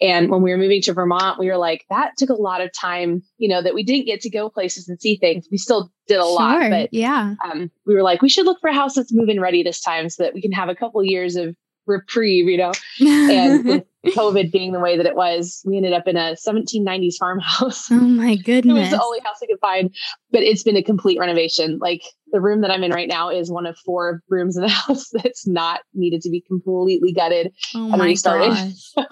And 0.00 0.30
when 0.30 0.42
we 0.42 0.50
were 0.50 0.58
moving 0.58 0.82
to 0.82 0.92
Vermont, 0.92 1.38
we 1.38 1.48
were 1.48 1.56
like, 1.56 1.84
that 1.90 2.12
took 2.18 2.30
a 2.30 2.34
lot 2.34 2.60
of 2.60 2.72
time, 2.72 3.22
you 3.38 3.48
know, 3.48 3.62
that 3.62 3.74
we 3.74 3.82
didn't 3.82 4.06
get 4.06 4.20
to 4.22 4.30
go 4.30 4.50
places 4.50 4.88
and 4.88 5.00
see 5.00 5.16
things. 5.16 5.48
We 5.50 5.58
still 5.58 5.90
did 6.06 6.18
a 6.18 6.22
sure, 6.22 6.34
lot, 6.34 6.70
but 6.70 6.92
yeah, 6.92 7.34
um, 7.44 7.70
we 7.84 7.94
were 7.94 8.02
like, 8.02 8.22
we 8.22 8.28
should 8.28 8.46
look 8.46 8.60
for 8.60 8.68
a 8.68 8.74
house 8.74 8.94
that's 8.94 9.12
move-in 9.12 9.40
ready 9.40 9.62
this 9.62 9.80
time 9.80 10.08
so 10.08 10.22
that 10.22 10.34
we 10.34 10.42
can 10.42 10.52
have 10.52 10.68
a 10.68 10.74
couple 10.74 11.02
years 11.02 11.36
of 11.36 11.56
reprieve, 11.86 12.48
you 12.48 12.56
know. 12.56 12.72
and 13.00 13.64
with 13.66 13.84
COVID 14.06 14.52
being 14.52 14.72
the 14.72 14.80
way 14.80 14.96
that 14.96 15.06
it 15.06 15.16
was, 15.16 15.62
we 15.64 15.76
ended 15.76 15.92
up 15.92 16.06
in 16.06 16.16
a 16.16 16.36
1790s 16.46 17.14
farmhouse. 17.18 17.90
Oh 17.90 17.94
my 17.94 18.36
goodness. 18.36 18.76
it 18.76 18.80
was 18.80 18.90
the 18.90 19.02
only 19.02 19.20
house 19.20 19.36
I 19.42 19.46
could 19.46 19.60
find, 19.60 19.94
but 20.30 20.42
it's 20.42 20.62
been 20.62 20.76
a 20.76 20.82
complete 20.82 21.18
renovation. 21.18 21.78
Like 21.80 22.02
the 22.32 22.40
room 22.40 22.60
that 22.60 22.70
I'm 22.70 22.84
in 22.84 22.92
right 22.92 23.08
now 23.08 23.30
is 23.30 23.50
one 23.50 23.66
of 23.66 23.76
four 23.84 24.22
rooms 24.28 24.56
in 24.56 24.62
the 24.62 24.68
house 24.86 25.08
that's 25.12 25.46
not 25.46 25.80
needed 25.94 26.20
to 26.22 26.30
be 26.30 26.42
completely 26.46 27.12
gutted 27.12 27.52
oh 27.74 27.92
and 27.92 28.02
restarted. 28.02 28.76
So 28.76 29.04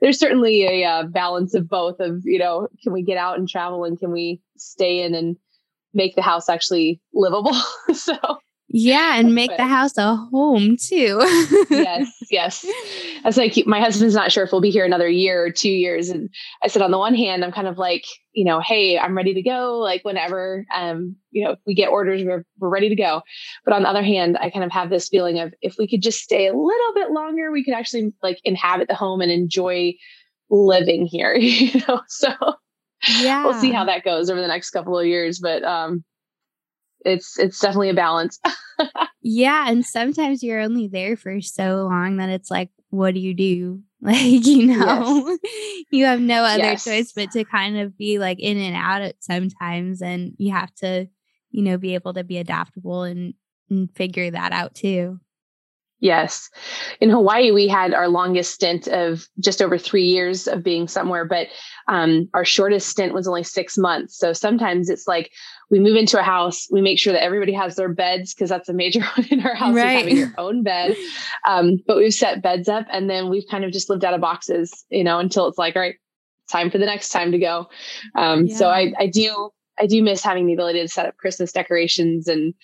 there's 0.00 0.18
certainly 0.18 0.82
a 0.82 0.88
uh, 0.88 1.02
balance 1.04 1.54
of 1.54 1.68
both 1.68 2.00
of, 2.00 2.22
you 2.24 2.38
know, 2.38 2.68
can 2.82 2.92
we 2.92 3.02
get 3.02 3.16
out 3.16 3.38
and 3.38 3.48
travel 3.48 3.84
and 3.84 3.98
can 3.98 4.10
we 4.10 4.40
stay 4.56 5.02
in 5.02 5.14
and 5.14 5.36
make 5.94 6.16
the 6.16 6.22
house 6.22 6.48
actually 6.48 7.00
livable? 7.14 7.54
so 7.94 8.16
yeah, 8.74 9.18
and 9.18 9.34
make 9.34 9.54
the 9.54 9.66
house 9.66 9.98
a 9.98 10.16
home 10.16 10.78
too. 10.78 11.18
yes, 11.70 12.10
yes. 12.30 12.64
I 13.22 13.28
was 13.28 13.36
like, 13.36 13.54
my 13.66 13.80
husband's 13.80 14.14
not 14.14 14.32
sure 14.32 14.44
if 14.44 14.50
we'll 14.50 14.62
be 14.62 14.70
here 14.70 14.86
another 14.86 15.08
year 15.08 15.44
or 15.44 15.50
two 15.50 15.70
years. 15.70 16.08
And 16.08 16.30
I 16.64 16.68
said, 16.68 16.80
on 16.80 16.90
the 16.90 16.98
one 16.98 17.14
hand, 17.14 17.44
I'm 17.44 17.52
kind 17.52 17.68
of 17.68 17.76
like, 17.76 18.04
you 18.32 18.46
know, 18.46 18.60
hey, 18.60 18.98
I'm 18.98 19.14
ready 19.14 19.34
to 19.34 19.42
go. 19.42 19.78
Like 19.78 20.06
whenever, 20.06 20.64
um, 20.74 21.16
you 21.30 21.44
know, 21.44 21.56
we 21.66 21.74
get 21.74 21.90
orders, 21.90 22.24
we're, 22.24 22.46
we're 22.58 22.70
ready 22.70 22.88
to 22.88 22.96
go. 22.96 23.20
But 23.66 23.74
on 23.74 23.82
the 23.82 23.90
other 23.90 24.02
hand, 24.02 24.38
I 24.40 24.48
kind 24.48 24.64
of 24.64 24.72
have 24.72 24.88
this 24.88 25.10
feeling 25.10 25.38
of 25.38 25.52
if 25.60 25.76
we 25.78 25.86
could 25.86 26.00
just 26.00 26.20
stay 26.20 26.46
a 26.46 26.56
little 26.56 26.94
bit 26.94 27.10
longer, 27.10 27.52
we 27.52 27.64
could 27.64 27.74
actually 27.74 28.14
like 28.22 28.40
inhabit 28.42 28.88
the 28.88 28.94
home 28.94 29.20
and 29.20 29.30
enjoy 29.30 29.92
living 30.48 31.04
here, 31.04 31.34
you 31.38 31.78
know? 31.86 32.00
So 32.08 32.30
yeah, 33.20 33.44
we'll 33.44 33.52
see 33.52 33.70
how 33.70 33.84
that 33.84 34.02
goes 34.02 34.30
over 34.30 34.40
the 34.40 34.48
next 34.48 34.70
couple 34.70 34.98
of 34.98 35.06
years. 35.06 35.40
But, 35.40 35.62
um, 35.62 36.04
it's 37.04 37.38
it's 37.38 37.58
definitely 37.58 37.90
a 37.90 37.94
balance. 37.94 38.40
yeah, 39.22 39.68
and 39.68 39.84
sometimes 39.84 40.42
you're 40.42 40.60
only 40.60 40.88
there 40.88 41.16
for 41.16 41.40
so 41.40 41.86
long 41.88 42.16
that 42.16 42.28
it's 42.28 42.50
like, 42.50 42.70
what 42.90 43.14
do 43.14 43.20
you 43.20 43.34
do? 43.34 43.82
Like, 44.04 44.44
you 44.44 44.66
know, 44.66 45.38
yes. 45.44 45.84
you 45.92 46.06
have 46.06 46.20
no 46.20 46.42
other 46.42 46.64
yes. 46.64 46.82
choice 46.82 47.12
but 47.12 47.30
to 47.30 47.44
kind 47.44 47.78
of 47.78 47.96
be 47.96 48.18
like 48.18 48.40
in 48.40 48.58
and 48.58 48.74
out 48.74 49.00
at 49.00 49.22
sometimes 49.22 50.02
and 50.02 50.32
you 50.38 50.50
have 50.50 50.74
to, 50.78 51.06
you 51.52 51.62
know, 51.62 51.78
be 51.78 51.94
able 51.94 52.12
to 52.14 52.24
be 52.24 52.38
adaptable 52.38 53.04
and, 53.04 53.34
and 53.70 53.94
figure 53.94 54.28
that 54.28 54.50
out 54.50 54.74
too. 54.74 55.20
Yes. 56.02 56.50
In 57.00 57.10
Hawaii, 57.10 57.52
we 57.52 57.68
had 57.68 57.94
our 57.94 58.08
longest 58.08 58.52
stint 58.52 58.88
of 58.88 59.28
just 59.38 59.62
over 59.62 59.78
three 59.78 60.02
years 60.02 60.48
of 60.48 60.64
being 60.64 60.88
somewhere, 60.88 61.24
but 61.24 61.46
um, 61.86 62.28
our 62.34 62.44
shortest 62.44 62.88
stint 62.88 63.14
was 63.14 63.28
only 63.28 63.44
six 63.44 63.78
months. 63.78 64.18
So 64.18 64.32
sometimes 64.32 64.90
it's 64.90 65.06
like 65.06 65.30
we 65.70 65.78
move 65.78 65.94
into 65.94 66.18
a 66.18 66.24
house, 66.24 66.66
we 66.72 66.80
make 66.80 66.98
sure 66.98 67.12
that 67.12 67.22
everybody 67.22 67.52
has 67.52 67.76
their 67.76 67.88
beds 67.88 68.34
because 68.34 68.50
that's 68.50 68.68
a 68.68 68.72
major 68.72 69.00
one 69.16 69.28
in 69.30 69.46
our 69.46 69.54
house, 69.54 69.76
right. 69.76 69.98
having 69.98 70.16
your 70.16 70.34
own 70.38 70.64
bed. 70.64 70.96
Um, 71.46 71.76
but 71.86 71.96
we've 71.96 72.12
set 72.12 72.42
beds 72.42 72.68
up 72.68 72.86
and 72.90 73.08
then 73.08 73.30
we've 73.30 73.46
kind 73.48 73.64
of 73.64 73.70
just 73.70 73.88
lived 73.88 74.04
out 74.04 74.12
of 74.12 74.20
boxes, 74.20 74.84
you 74.90 75.04
know, 75.04 75.20
until 75.20 75.46
it's 75.46 75.56
like, 75.56 75.76
all 75.76 75.82
right, 75.82 75.94
time 76.50 76.68
for 76.68 76.78
the 76.78 76.86
next 76.86 77.10
time 77.10 77.30
to 77.30 77.38
go. 77.38 77.68
Um, 78.16 78.46
yeah. 78.46 78.56
So 78.56 78.70
I, 78.70 78.92
I 78.98 79.06
do 79.06 79.50
I 79.78 79.86
do 79.86 80.02
miss 80.02 80.22
having 80.22 80.46
the 80.46 80.52
ability 80.52 80.80
to 80.80 80.88
set 80.88 81.06
up 81.06 81.16
Christmas 81.16 81.52
decorations 81.52 82.28
and 82.28 82.54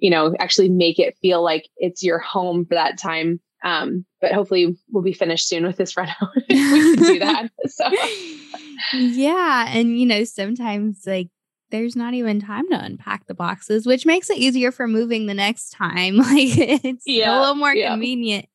you 0.00 0.10
know, 0.10 0.34
actually 0.38 0.68
make 0.68 0.98
it 0.98 1.16
feel 1.20 1.42
like 1.42 1.68
it's 1.76 2.02
your 2.02 2.18
home 2.18 2.64
for 2.64 2.74
that 2.74 2.98
time. 2.98 3.40
Um, 3.62 4.06
but 4.20 4.32
hopefully 4.32 4.76
we'll 4.90 5.02
be 5.02 5.12
finished 5.12 5.46
soon 5.46 5.64
with 5.64 5.76
this 5.76 5.96
reno. 5.96 6.12
we 6.48 6.56
can 6.56 6.96
do 6.96 7.18
that. 7.20 7.50
So. 7.68 7.88
Yeah. 8.94 9.66
And, 9.68 10.00
you 10.00 10.06
know, 10.06 10.24
sometimes 10.24 11.06
like 11.06 11.28
there's 11.70 11.94
not 11.94 12.14
even 12.14 12.40
time 12.40 12.68
to 12.70 12.82
unpack 12.82 13.26
the 13.26 13.34
boxes, 13.34 13.86
which 13.86 14.06
makes 14.06 14.28
it 14.30 14.38
easier 14.38 14.72
for 14.72 14.88
moving 14.88 15.26
the 15.26 15.34
next 15.34 15.70
time. 15.70 16.18
Like 16.30 16.56
it's 16.84 17.04
yeah, 17.06 17.36
a 17.36 17.40
little 17.40 17.54
more 17.56 17.74
yeah. 17.74 17.90
convenient. 17.90 18.46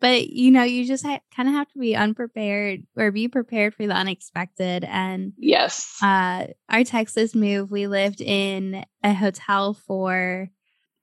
But 0.00 0.28
you 0.28 0.50
know, 0.50 0.62
you 0.62 0.86
just 0.86 1.04
ha- 1.04 1.20
kind 1.34 1.48
of 1.48 1.54
have 1.54 1.68
to 1.72 1.78
be 1.78 1.96
unprepared 1.96 2.82
or 2.96 3.10
be 3.10 3.28
prepared 3.28 3.74
for 3.74 3.86
the 3.86 3.94
unexpected. 3.94 4.84
And 4.84 5.32
yes, 5.38 5.98
uh, 6.02 6.48
our 6.68 6.84
Texas 6.84 7.34
move, 7.34 7.70
we 7.70 7.86
lived 7.86 8.20
in 8.20 8.84
a 9.02 9.14
hotel 9.14 9.74
for 9.74 10.50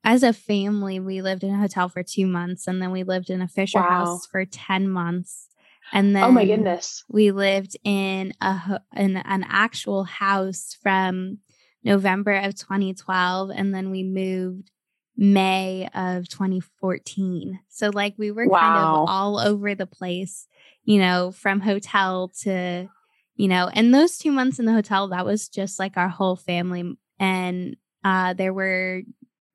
as 0.04 0.22
a 0.22 0.32
family, 0.32 0.98
we 0.98 1.22
lived 1.22 1.44
in 1.44 1.54
a 1.54 1.58
hotel 1.58 1.88
for 1.88 2.02
two 2.02 2.26
months 2.26 2.66
and 2.66 2.82
then 2.82 2.90
we 2.90 3.04
lived 3.04 3.30
in 3.30 3.40
a 3.40 3.48
Fisher 3.48 3.80
wow. 3.80 4.04
house 4.04 4.26
for 4.26 4.44
10 4.44 4.88
months. 4.88 5.48
And 5.92 6.16
then 6.16 6.24
oh 6.24 6.32
my 6.32 6.46
goodness, 6.46 7.04
we 7.08 7.32
lived 7.32 7.76
in 7.84 8.32
a 8.40 8.80
in 8.96 9.18
an 9.18 9.44
actual 9.46 10.04
house 10.04 10.76
from 10.82 11.38
November 11.84 12.32
of 12.32 12.54
2012, 12.54 13.50
and 13.50 13.74
then 13.74 13.90
we 13.90 14.02
moved 14.02 14.70
May 15.16 15.88
of 15.94 16.28
2014. 16.28 17.60
So 17.68 17.90
like 17.92 18.14
we 18.16 18.30
were 18.30 18.46
wow. 18.46 18.60
kind 18.60 18.78
of 18.78 19.08
all 19.08 19.38
over 19.38 19.74
the 19.74 19.86
place, 19.86 20.46
you 20.84 20.98
know, 20.98 21.30
from 21.30 21.60
hotel 21.60 22.30
to, 22.42 22.88
you 23.36 23.48
know, 23.48 23.68
and 23.74 23.92
those 23.92 24.16
two 24.16 24.32
months 24.32 24.58
in 24.58 24.64
the 24.64 24.72
hotel, 24.72 25.08
that 25.08 25.26
was 25.26 25.48
just 25.48 25.78
like 25.78 25.98
our 25.98 26.08
whole 26.08 26.36
family. 26.36 26.96
And 27.18 27.76
uh, 28.02 28.32
there 28.32 28.54
were 28.54 29.02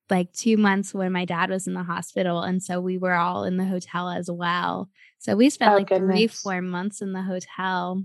like 0.10 0.32
two 0.34 0.58
months 0.58 0.94
when 0.94 1.12
my 1.12 1.26
dad 1.26 1.50
was 1.50 1.68
in 1.68 1.74
the 1.74 1.84
hospital. 1.84 2.42
And 2.42 2.62
so 2.62 2.80
we 2.80 2.98
were 2.98 3.14
all 3.14 3.44
in 3.44 3.58
the 3.58 3.66
hotel 3.66 4.10
as 4.10 4.30
well. 4.30 4.90
So 5.20 5.36
we 5.36 5.50
spent 5.50 5.72
oh, 5.72 5.76
like 5.76 5.90
goodness. 5.90 6.10
three, 6.10 6.28
four 6.28 6.62
months 6.62 7.02
in 7.02 7.14
the 7.14 7.22
hotel, 7.22 8.04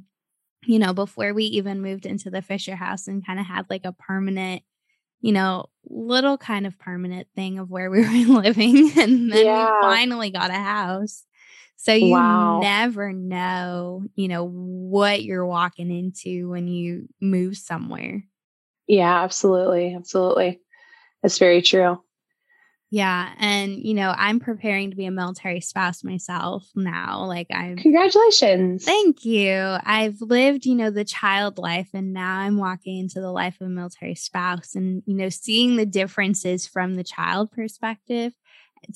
you 0.64 0.78
know, 0.78 0.92
before 0.92 1.35
we 1.35 1.44
even 1.44 1.82
moved 1.82 2.06
into 2.06 2.30
the 2.30 2.42
Fisher 2.42 2.76
house 2.76 3.06
and 3.06 3.25
kind 3.25 3.38
of 3.38 3.47
had 3.47 3.66
like 3.71 3.85
a 3.85 3.92
permanent, 3.92 4.62
you 5.21 5.32
know, 5.32 5.66
little 5.85 6.38
kind 6.38 6.66
of 6.66 6.78
permanent 6.78 7.28
thing 7.35 7.59
of 7.59 7.71
where 7.71 7.90
we 7.90 8.00
were 8.26 8.40
living. 8.40 8.90
And 8.99 9.32
then 9.32 9.47
yeah. 9.47 9.64
we 9.64 9.82
finally 9.82 10.30
got 10.30 10.50
a 10.50 10.54
house. 10.54 11.25
So 11.76 11.92
you 11.92 12.12
wow. 12.12 12.61
never 12.61 13.12
know, 13.12 14.04
you 14.14 14.28
know, 14.28 14.47
what 14.47 15.25
you're 15.25 15.47
walking 15.47 15.90
into 15.90 16.49
when 16.49 16.68
you 16.68 17.09
move 17.21 17.56
somewhere. 17.56 18.23
Yeah, 18.87 19.23
absolutely. 19.23 19.94
Absolutely. 19.94 20.62
That's 21.23 21.38
very 21.38 21.62
true. 21.62 22.02
Yeah. 22.91 23.33
And, 23.38 23.83
you 23.83 23.95
know, 23.95 24.12
I'm 24.14 24.38
preparing 24.38 24.91
to 24.91 24.97
be 24.97 25.07
a 25.07 25.11
military 25.11 25.62
spouse 25.62 26.05
myself 26.05 26.69
now. 26.75 27.25
Like, 27.25 27.47
I'm. 27.50 27.76
Congratulations. 27.76 28.85
Thank 28.85 29.25
you. 29.25 29.79
I've 29.83 30.21
lived, 30.21 30.67
you 30.67 30.75
know, 30.75 30.91
the 30.91 31.05
child 31.07 31.57
life, 31.57 31.88
and 31.95 32.12
now 32.12 32.41
I'm 32.41 32.59
walking 32.59 32.99
into 32.99 33.23
the 33.23 33.33
life 33.33 33.59
of 33.62 33.69
a 33.69 33.71
military 33.71 34.14
spouse 34.14 34.75
and, 34.75 35.02
you 35.07 35.14
know, 35.14 35.31
seeing 35.31 35.76
the 35.76 35.87
differences 35.87 36.67
from 36.67 36.97
the 36.97 37.02
child 37.02 37.50
perspective 37.50 38.35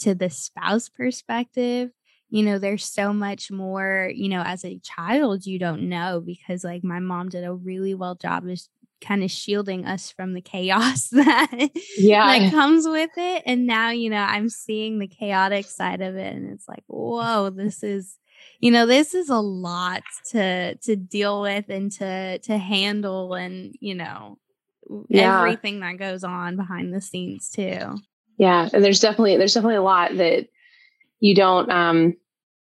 to 0.01 0.15
the 0.15 0.29
spouse 0.29 0.91
perspective. 0.91 1.89
You 2.29 2.43
know, 2.43 2.59
there's 2.59 2.85
so 2.85 3.15
much 3.15 3.51
more, 3.51 4.11
you 4.15 4.29
know, 4.29 4.43
as 4.45 4.63
a 4.63 4.79
child, 4.81 5.47
you 5.47 5.59
don't 5.59 5.89
know 5.89 6.21
because, 6.21 6.65
like, 6.65 6.85
my 6.85 6.99
mom 6.99 7.31
did 7.31 7.45
a 7.45 7.55
really 7.55 7.95
well 7.95 8.15
job 8.15 8.47
of 8.47 8.59
kind 9.01 9.23
of 9.23 9.31
shielding 9.31 9.85
us 9.85 10.11
from 10.11 10.33
the 10.33 10.41
chaos 10.41 11.09
that 11.13 11.71
yeah 11.99 12.39
that 12.39 12.51
comes 12.51 12.87
with 12.87 13.11
it 13.17 13.43
and 13.47 13.67
now 13.67 13.91
you 13.91 14.09
know 14.09 14.17
i'm 14.17 14.49
seeing 14.49 14.99
the 14.99 15.07
chaotic 15.07 15.67
side 15.67 16.01
of 16.01 16.17
it 16.17 16.35
and 16.35 16.51
it's 16.51 16.69
like 16.69 16.83
whoa 16.87 17.51
this 17.51 17.83
is 17.83 18.19
you 18.61 18.71
know 18.71 18.87
this 18.87 19.15
is 19.15 19.29
a 19.29 19.39
lot 19.39 20.03
to 20.31 20.75
to 20.77 20.97
deal 20.97 21.43
with 21.43 21.69
and 21.69 21.93
to 21.93 22.39
to 22.39 22.57
handle 22.57 23.35
and 23.35 23.75
you 23.81 23.95
know 23.95 24.39
yeah. 25.09 25.39
everything 25.39 25.81
that 25.81 25.99
goes 25.99 26.25
on 26.25 26.57
behind 26.57 26.95
the 26.95 27.01
scenes 27.01 27.51
too 27.51 27.97
yeah 28.39 28.69
and 28.73 28.85
there's 28.85 29.01
definitely 29.01 29.37
there's 29.37 29.55
definitely 29.55 29.77
a 29.77 29.83
lot 29.83 30.17
that 30.17 30.47
you 31.21 31.35
don't 31.35 31.71
um 31.71 32.15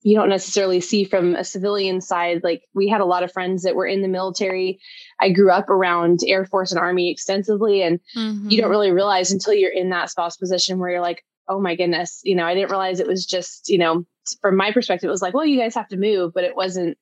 you 0.07 0.15
don't 0.15 0.29
necessarily 0.29 0.81
see 0.81 1.03
from 1.03 1.35
a 1.35 1.43
civilian 1.43 2.01
side. 2.01 2.45
Like 2.45 2.63
we 2.75 2.87
had 2.87 3.01
a 3.01 3.05
lot 3.05 3.25
of 3.25 3.33
friends 3.33 3.65
that 3.65 3.75
were 3.75 3.89
in 3.89 4.03
the 4.03 4.09
military. 4.09 4.79
I 5.19 5.31
grew 5.31 5.51
up 5.51 5.69
around 5.69 6.21
Air 6.25 6.45
Force 6.45 6.71
and 6.71 6.79
Army 6.79 7.11
extensively, 7.11 7.83
and 7.83 7.99
mm-hmm. 8.17 8.49
you 8.49 8.61
don't 8.61 8.71
really 8.71 8.93
realize 8.93 9.33
until 9.33 9.53
you're 9.53 9.73
in 9.73 9.91
that 9.91 10.09
spouse 10.09 10.37
position 10.37 10.79
where 10.79 10.91
you're 10.91 11.01
like, 11.01 11.25
oh 11.49 11.61
my 11.61 11.75
goodness, 11.75 12.21
you 12.23 12.37
know, 12.37 12.47
I 12.47 12.55
didn't 12.55 12.71
realize 12.71 13.01
it 13.01 13.09
was 13.09 13.27
just, 13.27 13.69
you 13.69 13.79
know, 13.79 14.07
from 14.41 14.57
my 14.57 14.71
perspective, 14.71 15.09
it 15.09 15.11
was 15.11 15.23
like, 15.23 15.35
well, 15.35 15.45
you 15.45 15.59
guys 15.59 15.75
have 15.75 15.89
to 15.89 15.97
move, 15.97 16.33
but 16.33 16.45
it 16.45 16.55
wasn't 16.55 16.97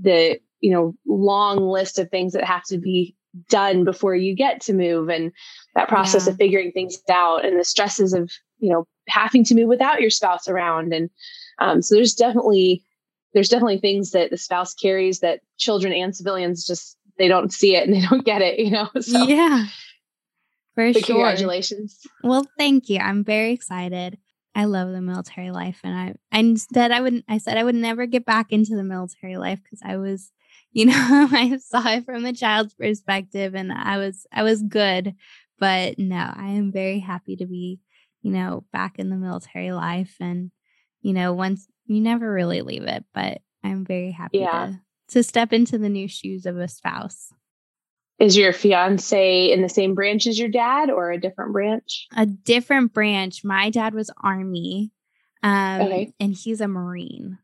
the, 0.00 0.40
you 0.60 0.72
know, 0.72 0.94
long 1.06 1.58
list 1.58 1.98
of 1.98 2.08
things 2.08 2.32
that 2.32 2.44
have 2.44 2.64
to 2.68 2.78
be 2.78 3.14
done 3.50 3.84
before 3.84 4.14
you 4.14 4.34
get 4.34 4.62
to 4.62 4.72
move 4.72 5.10
and 5.10 5.32
that 5.74 5.88
process 5.88 6.24
yeah. 6.24 6.32
of 6.32 6.38
figuring 6.38 6.72
things 6.72 6.96
out 7.10 7.44
and 7.44 7.60
the 7.60 7.64
stresses 7.64 8.14
of, 8.14 8.32
you 8.58 8.72
know, 8.72 8.86
having 9.06 9.44
to 9.44 9.54
move 9.54 9.68
without 9.68 10.00
your 10.00 10.08
spouse 10.08 10.48
around 10.48 10.94
and 10.94 11.10
um, 11.58 11.82
so 11.82 11.94
there's 11.94 12.14
definitely 12.14 12.84
there's 13.34 13.48
definitely 13.48 13.78
things 13.78 14.12
that 14.12 14.30
the 14.30 14.36
spouse 14.36 14.74
carries 14.74 15.20
that 15.20 15.40
children 15.58 15.92
and 15.92 16.16
civilians 16.16 16.66
just 16.66 16.96
they 17.18 17.28
don't 17.28 17.52
see 17.52 17.76
it 17.76 17.86
and 17.86 17.94
they 17.94 18.00
don't 18.08 18.24
get 18.24 18.42
it, 18.42 18.58
you 18.58 18.70
know. 18.70 18.88
So 19.00 19.24
yeah, 19.24 19.66
for 20.74 20.92
sure. 20.92 21.02
Congratulations. 21.02 22.00
Well, 22.22 22.46
thank 22.56 22.88
you. 22.88 22.98
I'm 22.98 23.24
very 23.24 23.52
excited. 23.52 24.18
I 24.54 24.64
love 24.64 24.90
the 24.90 25.00
military 25.00 25.50
life, 25.50 25.80
and 25.84 25.96
I, 25.96 26.14
I 26.32 26.40
instead 26.40 26.90
I 26.90 27.00
would 27.00 27.22
I 27.28 27.38
said 27.38 27.58
I 27.58 27.64
would 27.64 27.74
never 27.74 28.06
get 28.06 28.24
back 28.24 28.52
into 28.52 28.74
the 28.74 28.82
military 28.82 29.36
life 29.36 29.60
because 29.62 29.80
I 29.84 29.96
was, 29.98 30.32
you 30.72 30.86
know, 30.86 31.28
I 31.32 31.58
saw 31.58 31.88
it 31.90 32.04
from 32.04 32.22
the 32.22 32.32
child's 32.32 32.74
perspective, 32.74 33.54
and 33.54 33.72
I 33.72 33.98
was 33.98 34.26
I 34.32 34.42
was 34.42 34.62
good, 34.62 35.14
but 35.58 35.98
no, 35.98 36.32
I 36.34 36.48
am 36.50 36.72
very 36.72 37.00
happy 37.00 37.36
to 37.36 37.46
be, 37.46 37.80
you 38.22 38.32
know, 38.32 38.64
back 38.72 38.98
in 38.98 39.10
the 39.10 39.16
military 39.16 39.72
life 39.72 40.16
and 40.20 40.50
you 41.08 41.14
know, 41.14 41.32
once 41.32 41.66
you 41.86 42.02
never 42.02 42.30
really 42.30 42.60
leave 42.60 42.82
it, 42.82 43.02
but 43.14 43.40
I'm 43.64 43.86
very 43.86 44.10
happy 44.10 44.40
yeah. 44.40 44.66
to, 44.66 44.80
to 45.14 45.22
step 45.22 45.54
into 45.54 45.78
the 45.78 45.88
new 45.88 46.06
shoes 46.06 46.44
of 46.44 46.58
a 46.58 46.68
spouse. 46.68 47.32
Is 48.18 48.36
your 48.36 48.52
fiance 48.52 49.50
in 49.50 49.62
the 49.62 49.70
same 49.70 49.94
branch 49.94 50.26
as 50.26 50.38
your 50.38 50.50
dad 50.50 50.90
or 50.90 51.10
a 51.10 51.18
different 51.18 51.54
branch? 51.54 52.08
A 52.14 52.26
different 52.26 52.92
branch. 52.92 53.42
My 53.42 53.70
dad 53.70 53.94
was 53.94 54.10
Army, 54.22 54.92
um, 55.42 55.80
okay. 55.80 56.12
and 56.20 56.34
he's 56.34 56.60
a 56.60 56.68
Marine. 56.68 57.38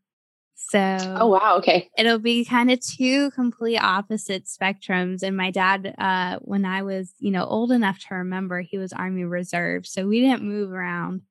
So, 0.53 0.97
oh 1.19 1.27
wow, 1.27 1.55
okay. 1.57 1.89
It'll 1.97 2.19
be 2.19 2.45
kind 2.45 2.69
of 2.69 2.79
two 2.81 3.31
complete 3.31 3.79
opposite 3.79 4.45
spectrums. 4.45 5.23
And 5.23 5.35
my 5.35 5.49
dad, 5.49 5.95
uh, 5.97 6.37
when 6.41 6.65
I 6.65 6.83
was, 6.83 7.15
you 7.17 7.31
know, 7.31 7.45
old 7.45 7.71
enough 7.71 7.97
to 8.01 8.15
remember, 8.15 8.61
he 8.61 8.77
was 8.77 8.93
Army 8.93 9.23
Reserve, 9.23 9.87
so 9.87 10.05
we 10.05 10.21
didn't 10.21 10.43
move 10.43 10.71
around 10.71 11.21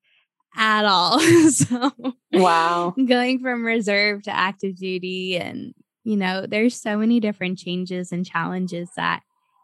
at 0.57 0.85
all. 0.85 1.21
so 1.51 1.93
wow. 2.33 2.95
Going 3.07 3.41
from 3.41 3.65
reserve 3.65 4.23
to 4.25 4.37
active 4.37 4.77
duty 4.77 5.39
and 5.39 5.75
you 6.05 6.17
know, 6.17 6.47
there's 6.47 6.81
so 6.81 6.99
many 6.99 7.19
different 7.19 7.59
changes 7.59 8.13
and 8.13 8.27
challenges 8.27 8.91
that, 8.97 9.23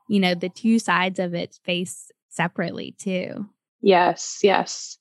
you 0.09 0.19
know, 0.19 0.35
the 0.35 0.49
two 0.49 0.79
sides 0.79 1.19
of 1.19 1.35
it 1.35 1.59
face 1.65 2.11
separately 2.31 2.95
too. 2.99 3.47
Yes, 3.83 4.41
yes. 4.43 4.99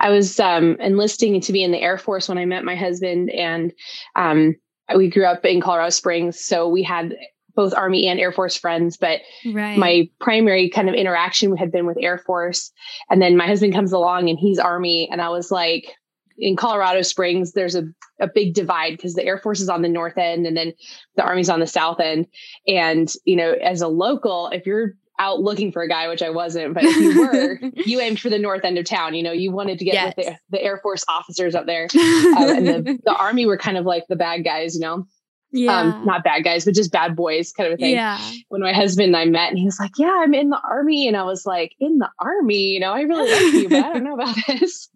I 0.00 0.10
was 0.10 0.38
um, 0.40 0.76
enlisting 0.80 1.40
to 1.40 1.52
be 1.52 1.62
in 1.62 1.72
the 1.72 1.80
Air 1.80 1.98
Force 1.98 2.28
when 2.28 2.38
I 2.38 2.44
met 2.44 2.64
my 2.64 2.74
husband, 2.74 3.30
and 3.30 3.72
um, 4.16 4.56
we 4.94 5.08
grew 5.08 5.24
up 5.24 5.44
in 5.44 5.60
Colorado 5.60 5.90
Springs. 5.90 6.40
So 6.40 6.68
we 6.68 6.82
had 6.82 7.16
both 7.54 7.74
Army 7.74 8.08
and 8.08 8.18
Air 8.18 8.32
Force 8.32 8.56
friends, 8.56 8.96
but 8.96 9.20
right. 9.52 9.78
my 9.78 10.08
primary 10.20 10.68
kind 10.68 10.88
of 10.88 10.94
interaction 10.94 11.56
had 11.56 11.70
been 11.70 11.86
with 11.86 11.98
Air 12.00 12.18
Force. 12.18 12.72
And 13.10 13.22
then 13.22 13.36
my 13.36 13.46
husband 13.46 13.74
comes 13.74 13.92
along 13.92 14.28
and 14.28 14.38
he's 14.38 14.58
Army. 14.58 15.08
And 15.10 15.20
I 15.20 15.28
was 15.28 15.50
like, 15.50 15.92
in 16.36 16.56
Colorado 16.56 17.02
Springs, 17.02 17.52
there's 17.52 17.76
a, 17.76 17.84
a 18.20 18.26
big 18.26 18.54
divide 18.54 18.96
because 18.96 19.14
the 19.14 19.24
Air 19.24 19.38
Force 19.38 19.60
is 19.60 19.68
on 19.68 19.82
the 19.82 19.88
north 19.88 20.18
end 20.18 20.46
and 20.46 20.56
then 20.56 20.72
the 21.16 21.22
Army's 21.22 21.48
on 21.48 21.60
the 21.60 21.66
south 21.66 22.00
end. 22.00 22.26
And, 22.66 23.12
you 23.24 23.36
know, 23.36 23.52
as 23.52 23.82
a 23.82 23.88
local, 23.88 24.48
if 24.48 24.66
you're 24.66 24.94
out 25.18 25.40
looking 25.40 25.70
for 25.70 25.82
a 25.82 25.88
guy, 25.88 26.08
which 26.08 26.22
I 26.22 26.30
wasn't, 26.30 26.74
but 26.74 26.84
if 26.84 26.96
you 26.96 27.20
were, 27.20 27.58
you 27.86 28.00
aimed 28.00 28.20
for 28.20 28.30
the 28.30 28.38
north 28.38 28.64
end 28.64 28.78
of 28.78 28.84
town. 28.84 29.14
You 29.14 29.22
know, 29.22 29.32
you 29.32 29.52
wanted 29.52 29.78
to 29.78 29.84
get 29.84 29.94
yes. 29.94 30.14
with 30.16 30.26
the, 30.26 30.38
the, 30.50 30.62
Air 30.62 30.78
Force 30.78 31.04
officers 31.08 31.54
up 31.54 31.66
there. 31.66 31.86
Um, 31.94 32.36
and 32.36 32.66
the, 32.66 32.98
the 33.04 33.14
Army 33.14 33.46
were 33.46 33.56
kind 33.56 33.76
of 33.76 33.84
like 33.84 34.04
the 34.08 34.16
bad 34.16 34.44
guys, 34.44 34.74
you 34.74 34.80
know? 34.80 35.06
Um, 35.54 35.60
yeah. 35.60 35.80
Um, 35.80 36.04
not 36.04 36.24
bad 36.24 36.42
guys, 36.42 36.64
but 36.64 36.74
just 36.74 36.90
bad 36.90 37.14
boys 37.14 37.52
kind 37.52 37.72
of 37.72 37.78
thing. 37.78 37.94
Yeah. 37.94 38.18
When 38.48 38.60
my 38.60 38.72
husband 38.72 39.06
and 39.06 39.16
I 39.16 39.24
met 39.24 39.50
and 39.50 39.58
he 39.58 39.64
was 39.64 39.78
like, 39.78 39.92
Yeah, 39.96 40.20
I'm 40.22 40.34
in 40.34 40.50
the 40.50 40.60
army. 40.68 41.06
And 41.06 41.16
I 41.16 41.22
was 41.22 41.46
like, 41.46 41.74
In 41.78 41.98
the 41.98 42.10
army, 42.18 42.72
you 42.72 42.80
know, 42.80 42.92
I 42.92 43.02
really 43.02 43.30
like 43.30 43.54
you, 43.54 43.68
but 43.68 43.84
I 43.84 43.92
don't 43.92 44.04
know 44.04 44.14
about 44.14 44.36
this. 44.48 44.88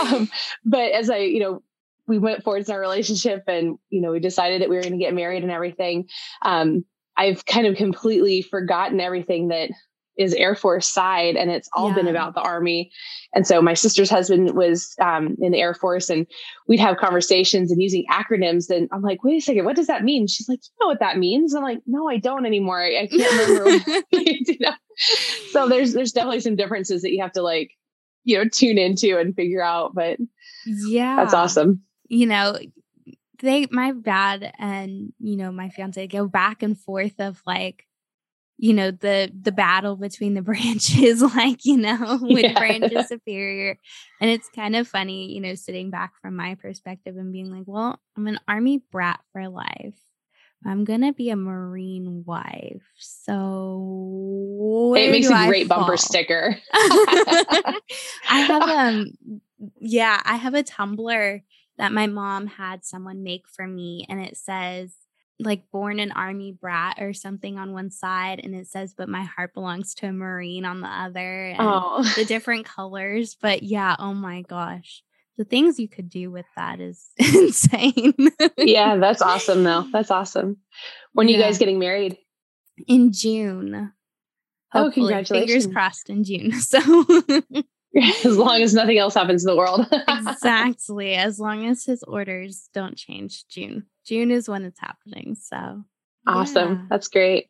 Um, 0.00 0.28
but 0.64 0.92
as 0.92 1.10
I, 1.10 1.18
you 1.18 1.40
know, 1.40 1.62
we 2.08 2.18
went 2.18 2.42
forward 2.42 2.66
in 2.66 2.74
our 2.74 2.80
relationship 2.80 3.44
and, 3.46 3.78
you 3.88 4.00
know, 4.00 4.10
we 4.10 4.18
decided 4.18 4.60
that 4.60 4.68
we 4.68 4.76
were 4.76 4.82
going 4.82 4.94
to 4.94 4.98
get 4.98 5.14
married 5.14 5.44
and 5.44 5.52
everything. 5.52 6.08
Um, 6.42 6.84
I've 7.16 7.44
kind 7.44 7.66
of 7.66 7.76
completely 7.76 8.42
forgotten 8.42 8.98
everything 8.98 9.48
that 9.48 9.70
is 10.20 10.34
Air 10.34 10.54
Force 10.54 10.86
side, 10.86 11.34
and 11.34 11.50
it's 11.50 11.68
all 11.72 11.88
yeah. 11.88 11.94
been 11.94 12.08
about 12.08 12.34
the 12.34 12.42
Army. 12.42 12.92
And 13.34 13.46
so 13.46 13.62
my 13.62 13.72
sister's 13.72 14.10
husband 14.10 14.54
was 14.54 14.94
um, 15.00 15.34
in 15.40 15.52
the 15.52 15.58
Air 15.58 15.72
Force, 15.72 16.10
and 16.10 16.26
we'd 16.68 16.78
have 16.78 16.98
conversations 16.98 17.72
and 17.72 17.80
using 17.80 18.04
acronyms. 18.10 18.68
And 18.68 18.86
I'm 18.92 19.00
like, 19.00 19.24
wait 19.24 19.38
a 19.38 19.40
second, 19.40 19.64
what 19.64 19.76
does 19.76 19.86
that 19.86 20.04
mean? 20.04 20.26
She's 20.26 20.46
like, 20.46 20.60
you 20.62 20.84
know 20.84 20.88
what 20.88 21.00
that 21.00 21.16
means? 21.16 21.54
I'm 21.54 21.62
like, 21.62 21.80
no, 21.86 22.06
I 22.06 22.18
don't 22.18 22.44
anymore. 22.44 22.82
I, 22.82 23.00
I 23.00 23.06
can't 23.06 23.48
remember. 23.48 24.02
you 24.12 24.56
know? 24.60 24.72
So 25.52 25.68
there's 25.68 25.94
there's 25.94 26.12
definitely 26.12 26.40
some 26.40 26.56
differences 26.56 27.00
that 27.00 27.12
you 27.12 27.22
have 27.22 27.32
to 27.32 27.42
like, 27.42 27.70
you 28.24 28.36
know, 28.36 28.44
tune 28.46 28.76
into 28.76 29.18
and 29.18 29.34
figure 29.34 29.62
out. 29.62 29.94
But 29.94 30.18
yeah, 30.66 31.16
that's 31.16 31.32
awesome. 31.32 31.80
You 32.08 32.26
know, 32.26 32.58
they 33.40 33.66
my 33.70 33.92
dad 33.92 34.52
and 34.58 35.14
you 35.18 35.36
know 35.36 35.50
my 35.50 35.70
fiance 35.70 36.06
go 36.08 36.28
back 36.28 36.62
and 36.62 36.78
forth 36.78 37.18
of 37.20 37.40
like 37.46 37.86
you 38.60 38.74
know 38.74 38.90
the 38.90 39.32
the 39.40 39.52
battle 39.52 39.96
between 39.96 40.34
the 40.34 40.42
branches 40.50 41.22
like 41.22 41.64
you 41.64 41.78
know 41.78 42.18
with 42.22 42.44
yeah. 42.44 42.58
branches 42.58 43.08
superior 43.08 43.78
and 44.20 44.30
it's 44.30 44.48
kind 44.50 44.76
of 44.76 44.86
funny 44.86 45.32
you 45.32 45.40
know 45.40 45.54
sitting 45.54 45.90
back 45.90 46.12
from 46.20 46.36
my 46.36 46.54
perspective 46.54 47.16
and 47.16 47.32
being 47.32 47.50
like 47.50 47.64
well 47.66 47.98
i'm 48.16 48.26
an 48.26 48.38
army 48.46 48.82
brat 48.92 49.20
for 49.32 49.48
life 49.48 49.98
i'm 50.66 50.84
gonna 50.84 51.12
be 51.12 51.30
a 51.30 51.36
marine 51.36 52.22
wife 52.26 52.82
so 52.98 54.92
it 54.94 55.10
makes 55.10 55.30
a 55.30 55.46
great 55.46 55.66
fall? 55.66 55.80
bumper 55.80 55.96
sticker 55.96 56.56
i 56.74 57.80
have 58.28 58.62
um 58.62 59.06
yeah 59.80 60.20
i 60.24 60.36
have 60.36 60.54
a 60.54 60.62
tumbler 60.62 61.42
that 61.78 61.92
my 61.92 62.06
mom 62.06 62.46
had 62.46 62.84
someone 62.84 63.22
make 63.22 63.48
for 63.48 63.66
me 63.66 64.04
and 64.10 64.20
it 64.20 64.36
says 64.36 64.92
like 65.42 65.70
born 65.70 65.98
an 65.98 66.12
army 66.12 66.52
brat 66.52 66.98
or 67.00 67.12
something 67.12 67.58
on 67.58 67.72
one 67.72 67.90
side 67.90 68.40
and 68.42 68.54
it 68.54 68.66
says 68.66 68.94
but 68.96 69.08
my 69.08 69.22
heart 69.22 69.54
belongs 69.54 69.94
to 69.94 70.06
a 70.06 70.12
marine 70.12 70.64
on 70.64 70.80
the 70.80 70.88
other 70.88 71.48
and 71.48 71.58
oh. 71.60 72.04
the 72.16 72.24
different 72.24 72.66
colors 72.66 73.36
but 73.40 73.62
yeah 73.62 73.96
oh 73.98 74.14
my 74.14 74.42
gosh. 74.42 75.02
The 75.38 75.44
things 75.44 75.80
you 75.80 75.88
could 75.88 76.10
do 76.10 76.30
with 76.30 76.44
that 76.54 76.80
is 76.80 77.08
insane. 77.18 78.14
Yeah 78.58 78.96
that's 78.96 79.22
awesome 79.22 79.64
though. 79.64 79.86
That's 79.92 80.10
awesome. 80.10 80.58
When 81.12 81.28
yeah. 81.28 81.34
are 81.34 81.38
you 81.38 81.44
guys 81.44 81.58
getting 81.58 81.78
married? 81.78 82.18
In 82.86 83.12
june. 83.12 83.92
Oh, 84.72 84.84
Hopefully. 84.84 85.06
oh 85.06 85.08
congratulations. 85.08 85.64
fingers 85.64 85.72
crossed 85.72 86.10
in 86.10 86.24
june 86.24 86.52
so. 86.60 86.78
As 88.24 88.36
long 88.36 88.62
as 88.62 88.72
nothing 88.72 88.98
else 88.98 89.14
happens 89.14 89.44
in 89.44 89.50
the 89.50 89.56
world. 89.56 89.84
Exactly. 90.06 91.14
As 91.14 91.40
long 91.40 91.66
as 91.66 91.84
his 91.84 92.04
orders 92.04 92.68
don't 92.72 92.96
change 92.96 93.46
june 93.48 93.86
June 94.06 94.30
is 94.30 94.48
when 94.48 94.64
it's 94.64 94.80
happening. 94.80 95.36
So 95.40 95.84
awesome. 96.26 96.72
Yeah. 96.72 96.86
That's 96.90 97.08
great. 97.08 97.48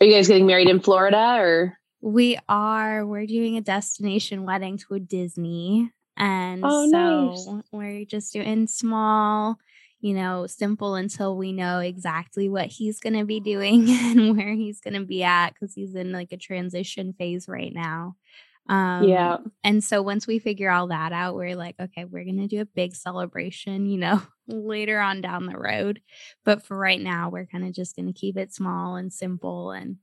Are 0.00 0.06
you 0.06 0.12
guys 0.12 0.28
getting 0.28 0.46
married 0.46 0.68
in 0.68 0.80
Florida 0.80 1.36
or 1.38 1.78
We 2.00 2.38
are. 2.48 3.06
We're 3.06 3.26
doing 3.26 3.56
a 3.56 3.62
destination 3.62 4.44
wedding 4.44 4.78
to 4.78 4.94
a 4.94 5.00
Disney. 5.00 5.90
And 6.16 6.62
oh, 6.64 6.90
so 6.90 7.54
nice. 7.56 7.64
we're 7.72 8.04
just 8.04 8.32
doing 8.32 8.66
small, 8.66 9.58
you 10.00 10.14
know, 10.14 10.46
simple 10.46 10.94
until 10.94 11.36
we 11.36 11.52
know 11.52 11.80
exactly 11.80 12.48
what 12.48 12.66
he's 12.66 13.00
going 13.00 13.16
to 13.16 13.24
be 13.24 13.40
doing 13.40 13.86
and 13.90 14.36
where 14.36 14.54
he's 14.54 14.80
going 14.80 14.94
to 14.94 15.04
be 15.04 15.22
at 15.22 15.50
because 15.50 15.74
he's 15.74 15.94
in 15.94 16.12
like 16.12 16.32
a 16.32 16.38
transition 16.38 17.14
phase 17.18 17.48
right 17.48 17.72
now. 17.74 18.16
Um, 18.68 19.04
yeah. 19.04 19.38
And 19.62 19.82
so 19.82 20.02
once 20.02 20.26
we 20.26 20.38
figure 20.38 20.70
all 20.70 20.88
that 20.88 21.12
out, 21.12 21.34
we're 21.34 21.56
like, 21.56 21.76
okay, 21.80 22.04
we're 22.04 22.24
going 22.24 22.40
to 22.40 22.48
do 22.48 22.60
a 22.60 22.66
big 22.66 22.94
celebration, 22.94 23.86
you 23.86 23.98
know, 23.98 24.22
later 24.48 24.98
on 24.98 25.20
down 25.20 25.46
the 25.46 25.58
road. 25.58 26.00
But 26.44 26.64
for 26.64 26.76
right 26.76 27.00
now, 27.00 27.30
we're 27.30 27.46
kind 27.46 27.64
of 27.64 27.72
just 27.72 27.96
going 27.96 28.06
to 28.06 28.18
keep 28.18 28.36
it 28.36 28.52
small 28.52 28.96
and 28.96 29.12
simple 29.12 29.70
and, 29.70 29.96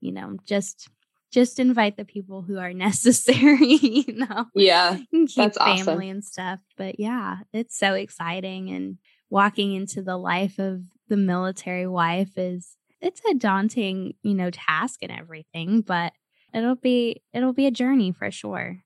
you 0.00 0.12
know, 0.12 0.36
just 0.44 0.88
just 1.32 1.58
invite 1.58 1.96
the 1.96 2.04
people 2.04 2.42
who 2.42 2.58
are 2.58 2.72
necessary, 2.74 3.76
you 3.76 4.12
know. 4.12 4.46
Yeah. 4.54 4.98
Keep 5.10 5.34
that's 5.34 5.58
family 5.58 5.80
awesome. 5.80 6.00
and 6.00 6.24
stuff. 6.24 6.60
But 6.76 7.00
yeah, 7.00 7.38
it's 7.52 7.78
so 7.78 7.94
exciting 7.94 8.70
and 8.70 8.98
walking 9.30 9.72
into 9.72 10.02
the 10.02 10.18
life 10.18 10.58
of 10.58 10.82
the 11.08 11.16
military 11.16 11.86
wife 11.86 12.36
is 12.36 12.76
it's 13.00 13.22
a 13.28 13.34
daunting, 13.34 14.14
you 14.22 14.34
know, 14.34 14.50
task 14.50 15.00
and 15.02 15.10
everything, 15.10 15.80
but 15.80 16.12
it'll 16.54 16.76
be 16.76 17.22
it'll 17.32 17.52
be 17.52 17.66
a 17.66 17.70
journey 17.70 18.12
for 18.12 18.30
sure. 18.30 18.82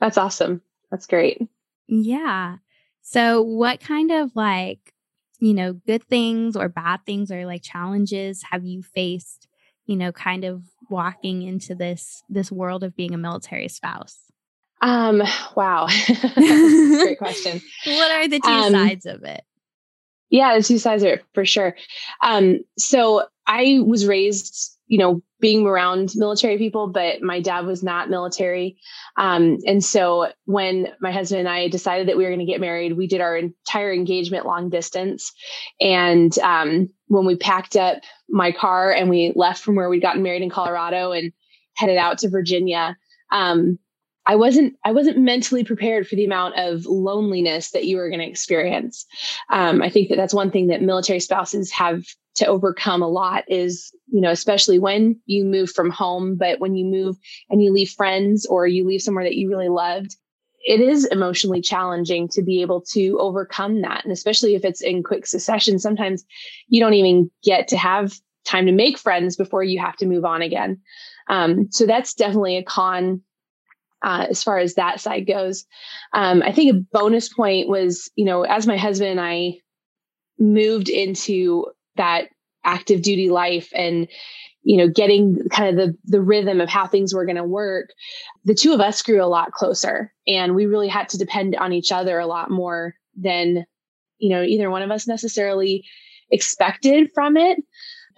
That's 0.00 0.18
awesome. 0.18 0.62
That's 0.90 1.06
great. 1.06 1.40
Yeah. 1.88 2.56
So 3.02 3.40
what 3.42 3.80
kind 3.80 4.10
of 4.10 4.34
like, 4.34 4.92
you 5.40 5.54
know, 5.54 5.72
good 5.72 6.04
things 6.04 6.56
or 6.56 6.68
bad 6.68 7.00
things 7.06 7.30
or 7.30 7.46
like 7.46 7.62
challenges 7.62 8.42
have 8.50 8.64
you 8.64 8.82
faced, 8.82 9.48
you 9.86 9.96
know, 9.96 10.12
kind 10.12 10.44
of 10.44 10.64
walking 10.90 11.42
into 11.42 11.74
this 11.74 12.22
this 12.28 12.50
world 12.52 12.84
of 12.84 12.96
being 12.96 13.14
a 13.14 13.18
military 13.18 13.68
spouse? 13.68 14.18
Um, 14.82 15.22
wow. 15.54 15.88
great 16.36 17.18
question. 17.18 17.62
what 17.86 18.10
are 18.10 18.28
the 18.28 18.40
two 18.40 18.50
Um, 18.50 18.72
sides 18.72 19.06
of 19.06 19.22
it? 19.24 19.42
Yeah, 20.28 20.56
the 20.58 20.62
two 20.62 20.78
sides 20.78 21.02
of 21.02 21.08
it 21.08 21.24
for 21.32 21.46
sure. 21.46 21.76
Um, 22.22 22.58
so 22.76 23.24
I 23.46 23.80
was 23.84 24.06
raised, 24.06 24.75
you 24.86 24.98
know, 24.98 25.20
being 25.40 25.66
around 25.66 26.12
military 26.14 26.56
people, 26.56 26.88
but 26.88 27.20
my 27.20 27.40
dad 27.40 27.66
was 27.66 27.82
not 27.82 28.08
military. 28.08 28.78
Um, 29.16 29.58
and 29.66 29.84
so 29.84 30.32
when 30.46 30.88
my 31.00 31.12
husband 31.12 31.40
and 31.40 31.48
I 31.48 31.68
decided 31.68 32.08
that 32.08 32.16
we 32.16 32.24
were 32.24 32.30
going 32.30 32.46
to 32.46 32.50
get 32.50 32.60
married, 32.60 32.96
we 32.96 33.06
did 33.06 33.20
our 33.20 33.36
entire 33.36 33.92
engagement 33.92 34.46
long 34.46 34.70
distance. 34.70 35.32
And 35.80 36.36
um, 36.38 36.88
when 37.08 37.26
we 37.26 37.36
packed 37.36 37.76
up 37.76 37.98
my 38.28 38.52
car 38.52 38.92
and 38.92 39.10
we 39.10 39.32
left 39.36 39.62
from 39.62 39.76
where 39.76 39.88
we'd 39.88 40.02
gotten 40.02 40.22
married 40.22 40.42
in 40.42 40.50
Colorado 40.50 41.12
and 41.12 41.32
headed 41.74 41.98
out 41.98 42.18
to 42.18 42.30
Virginia, 42.30 42.96
um, 43.30 43.78
I 44.26 44.34
wasn't 44.34 44.74
I 44.84 44.90
wasn't 44.92 45.18
mentally 45.18 45.62
prepared 45.62 46.08
for 46.08 46.16
the 46.16 46.24
amount 46.24 46.58
of 46.58 46.84
loneliness 46.86 47.70
that 47.70 47.84
you 47.84 47.96
were 47.96 48.08
going 48.08 48.20
to 48.20 48.26
experience. 48.26 49.06
Um, 49.50 49.82
I 49.82 49.88
think 49.88 50.08
that 50.08 50.16
that's 50.16 50.34
one 50.34 50.50
thing 50.50 50.66
that 50.66 50.82
military 50.82 51.20
spouses 51.20 51.70
have 51.70 52.04
to 52.36 52.46
overcome 52.46 53.02
a 53.02 53.08
lot 53.08 53.44
is 53.48 53.92
you 54.06 54.20
know 54.20 54.30
especially 54.30 54.78
when 54.78 55.20
you 55.26 55.44
move 55.44 55.70
from 55.70 55.90
home, 55.90 56.36
but 56.36 56.60
when 56.60 56.74
you 56.74 56.84
move 56.84 57.16
and 57.50 57.62
you 57.62 57.72
leave 57.72 57.90
friends 57.90 58.46
or 58.46 58.66
you 58.66 58.86
leave 58.86 59.02
somewhere 59.02 59.24
that 59.24 59.36
you 59.36 59.48
really 59.48 59.68
loved, 59.68 60.16
it 60.64 60.80
is 60.80 61.04
emotionally 61.06 61.60
challenging 61.60 62.28
to 62.28 62.42
be 62.42 62.62
able 62.62 62.82
to 62.92 63.18
overcome 63.20 63.82
that, 63.82 64.04
and 64.04 64.12
especially 64.12 64.54
if 64.54 64.64
it's 64.64 64.80
in 64.80 65.02
quick 65.02 65.26
succession. 65.26 65.78
Sometimes 65.78 66.24
you 66.68 66.80
don't 66.80 66.94
even 66.94 67.30
get 67.42 67.68
to 67.68 67.76
have 67.76 68.14
time 68.44 68.66
to 68.66 68.72
make 68.72 68.98
friends 68.98 69.36
before 69.36 69.64
you 69.64 69.78
have 69.80 69.96
to 69.96 70.06
move 70.06 70.24
on 70.24 70.40
again. 70.40 70.80
Um, 71.28 71.68
so 71.70 71.86
that's 71.86 72.14
definitely 72.14 72.56
a 72.56 72.62
con 72.62 73.22
uh, 74.02 74.26
as 74.30 74.42
far 74.42 74.58
as 74.58 74.74
that 74.74 75.00
side 75.00 75.26
goes. 75.26 75.64
Um, 76.12 76.42
I 76.42 76.52
think 76.52 76.72
a 76.72 76.80
bonus 76.92 77.32
point 77.32 77.68
was, 77.68 78.10
you 78.14 78.24
know, 78.24 78.42
as 78.42 78.66
my 78.66 78.76
husband 78.76 79.10
and 79.10 79.20
I 79.20 79.58
moved 80.38 80.88
into 80.88 81.66
that 81.96 82.28
active 82.64 83.02
duty 83.02 83.30
life 83.30 83.70
and 83.74 84.08
you 84.62 84.76
know 84.76 84.88
getting 84.88 85.48
kind 85.50 85.68
of 85.70 85.76
the 85.76 85.96
the 86.04 86.20
rhythm 86.20 86.60
of 86.60 86.68
how 86.68 86.86
things 86.86 87.14
were 87.14 87.24
going 87.24 87.36
to 87.36 87.44
work 87.44 87.90
the 88.44 88.54
two 88.54 88.72
of 88.72 88.80
us 88.80 89.02
grew 89.02 89.22
a 89.22 89.26
lot 89.26 89.52
closer 89.52 90.12
and 90.26 90.54
we 90.54 90.66
really 90.66 90.88
had 90.88 91.08
to 91.08 91.18
depend 91.18 91.54
on 91.54 91.72
each 91.72 91.92
other 91.92 92.18
a 92.18 92.26
lot 92.26 92.50
more 92.50 92.94
than 93.16 93.64
you 94.18 94.30
know 94.30 94.42
either 94.42 94.70
one 94.70 94.82
of 94.82 94.90
us 94.90 95.06
necessarily 95.06 95.84
expected 96.30 97.08
from 97.14 97.36
it 97.36 97.58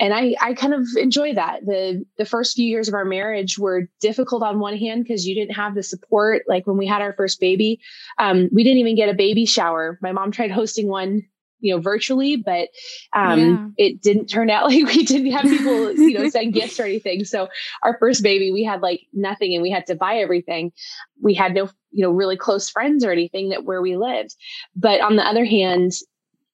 and 0.01 0.15
I, 0.15 0.35
I 0.41 0.55
kind 0.55 0.75
of 0.75 0.87
enjoy 0.97 1.35
that. 1.35 1.67
The 1.67 2.05
the 2.17 2.25
first 2.25 2.55
few 2.55 2.65
years 2.65 2.89
of 2.89 2.95
our 2.95 3.05
marriage 3.05 3.59
were 3.59 3.89
difficult 4.01 4.43
on 4.43 4.61
one 4.61 4.77
hand 4.77 5.03
because 5.03 5.27
you 5.27 5.35
didn't 5.35 5.57
have 5.57 5.75
the 5.75 5.83
support. 5.83 6.43
Like 6.47 6.67
when 6.67 6.77
we 6.77 6.87
had 6.87 7.03
our 7.03 7.13
first 7.15 7.41
baby, 7.41 7.81
um, 8.19 8.49
we 8.53 8.63
didn't 8.63 8.79
even 8.79 8.95
get 8.95 9.09
a 9.09 9.15
baby 9.15 9.45
shower. 9.45 9.99
My 10.01 10.13
mom 10.13 10.31
tried 10.31 10.53
hosting 10.53 10.87
one, 10.87 11.23
you 11.61 11.75
know, 11.75 11.81
virtually, 11.81 12.37
but 12.37 12.69
um, 13.15 13.75
yeah. 13.77 13.87
it 13.87 14.03
didn't 14.03 14.27
turn 14.27 14.51
out 14.51 14.65
like 14.71 14.85
we 14.87 15.05
didn't 15.05 15.33
have 15.33 15.43
people, 15.43 15.93
you 15.93 16.19
know, 16.19 16.29
send 16.31 16.55
gifts 16.55 16.79
or 16.79 16.85
anything. 16.85 17.25
So 17.25 17.49
our 17.83 17.97
first 17.99 18.23
baby, 18.23 18.53
we 18.53 18.65
had 18.65 18.81
like 18.81 19.03
nothing, 19.13 19.55
and 19.55 19.63
we 19.63 19.71
had 19.71 19.87
to 19.87 19.95
buy 19.95 20.17
everything. 20.17 20.73
We 21.21 21.35
had 21.35 21.55
no, 21.55 21.69
you 21.91 22.03
know, 22.03 22.11
really 22.11 22.37
close 22.37 22.69
friends 22.69 23.05
or 23.05 23.13
anything 23.13 23.51
that 23.51 23.65
where 23.65 23.83
we 23.83 23.97
lived. 23.97 24.35
But 24.77 25.01
on 25.01 25.17
the 25.17 25.27
other 25.27 25.45
hand, 25.45 25.93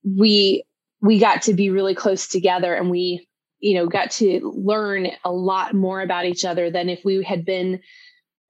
we 0.05 0.65
we 1.01 1.19
got 1.19 1.43
to 1.43 1.55
be 1.55 1.71
really 1.71 1.95
close 1.95 2.29
together, 2.29 2.75
and 2.75 2.91
we 2.91 3.27
you 3.65 3.73
know, 3.73 3.87
got 3.87 4.11
to 4.11 4.53
learn 4.55 5.09
a 5.25 5.33
lot 5.33 5.73
more 5.73 6.03
about 6.03 6.27
each 6.27 6.45
other 6.45 6.71
than 6.71 6.91
if 6.91 7.03
we 7.03 7.25
had 7.25 7.47
been 7.47 7.81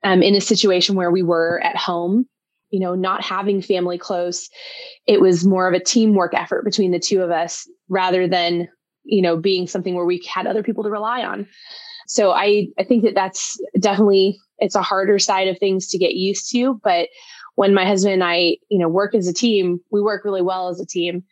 um, 0.02 0.24
in 0.24 0.34
a 0.34 0.40
situation 0.40 0.96
where 0.96 1.10
we 1.10 1.22
were 1.22 1.60
at 1.62 1.76
home, 1.76 2.26
you 2.74 2.80
know, 2.80 2.96
not 2.96 3.22
having 3.22 3.62
family 3.62 3.96
close. 3.96 4.50
It 5.06 5.20
was 5.20 5.46
more 5.46 5.68
of 5.68 5.74
a 5.74 5.84
teamwork 5.84 6.34
effort 6.34 6.64
between 6.64 6.90
the 6.90 6.98
two 6.98 7.22
of 7.22 7.30
us 7.30 7.70
rather 7.88 8.26
than, 8.26 8.68
you 9.04 9.22
know, 9.22 9.36
being 9.36 9.68
something 9.68 9.94
where 9.94 10.04
we 10.04 10.26
had 10.28 10.48
other 10.48 10.64
people 10.64 10.82
to 10.82 10.90
rely 10.90 11.22
on. 11.22 11.46
So 12.08 12.32
I, 12.32 12.66
I 12.76 12.82
think 12.82 13.04
that 13.04 13.14
that's 13.14 13.56
definitely, 13.78 14.40
it's 14.58 14.74
a 14.74 14.82
harder 14.82 15.20
side 15.20 15.46
of 15.46 15.56
things 15.56 15.86
to 15.90 15.98
get 15.98 16.14
used 16.14 16.50
to. 16.50 16.80
But 16.82 17.10
when 17.54 17.74
my 17.74 17.86
husband 17.86 18.14
and 18.14 18.24
I, 18.24 18.56
you 18.68 18.80
know, 18.80 18.88
work 18.88 19.14
as 19.14 19.28
a 19.28 19.32
team, 19.32 19.78
we 19.92 20.02
work 20.02 20.24
really 20.24 20.42
well 20.42 20.68
as 20.68 20.80
a 20.80 20.86
team 20.86 21.22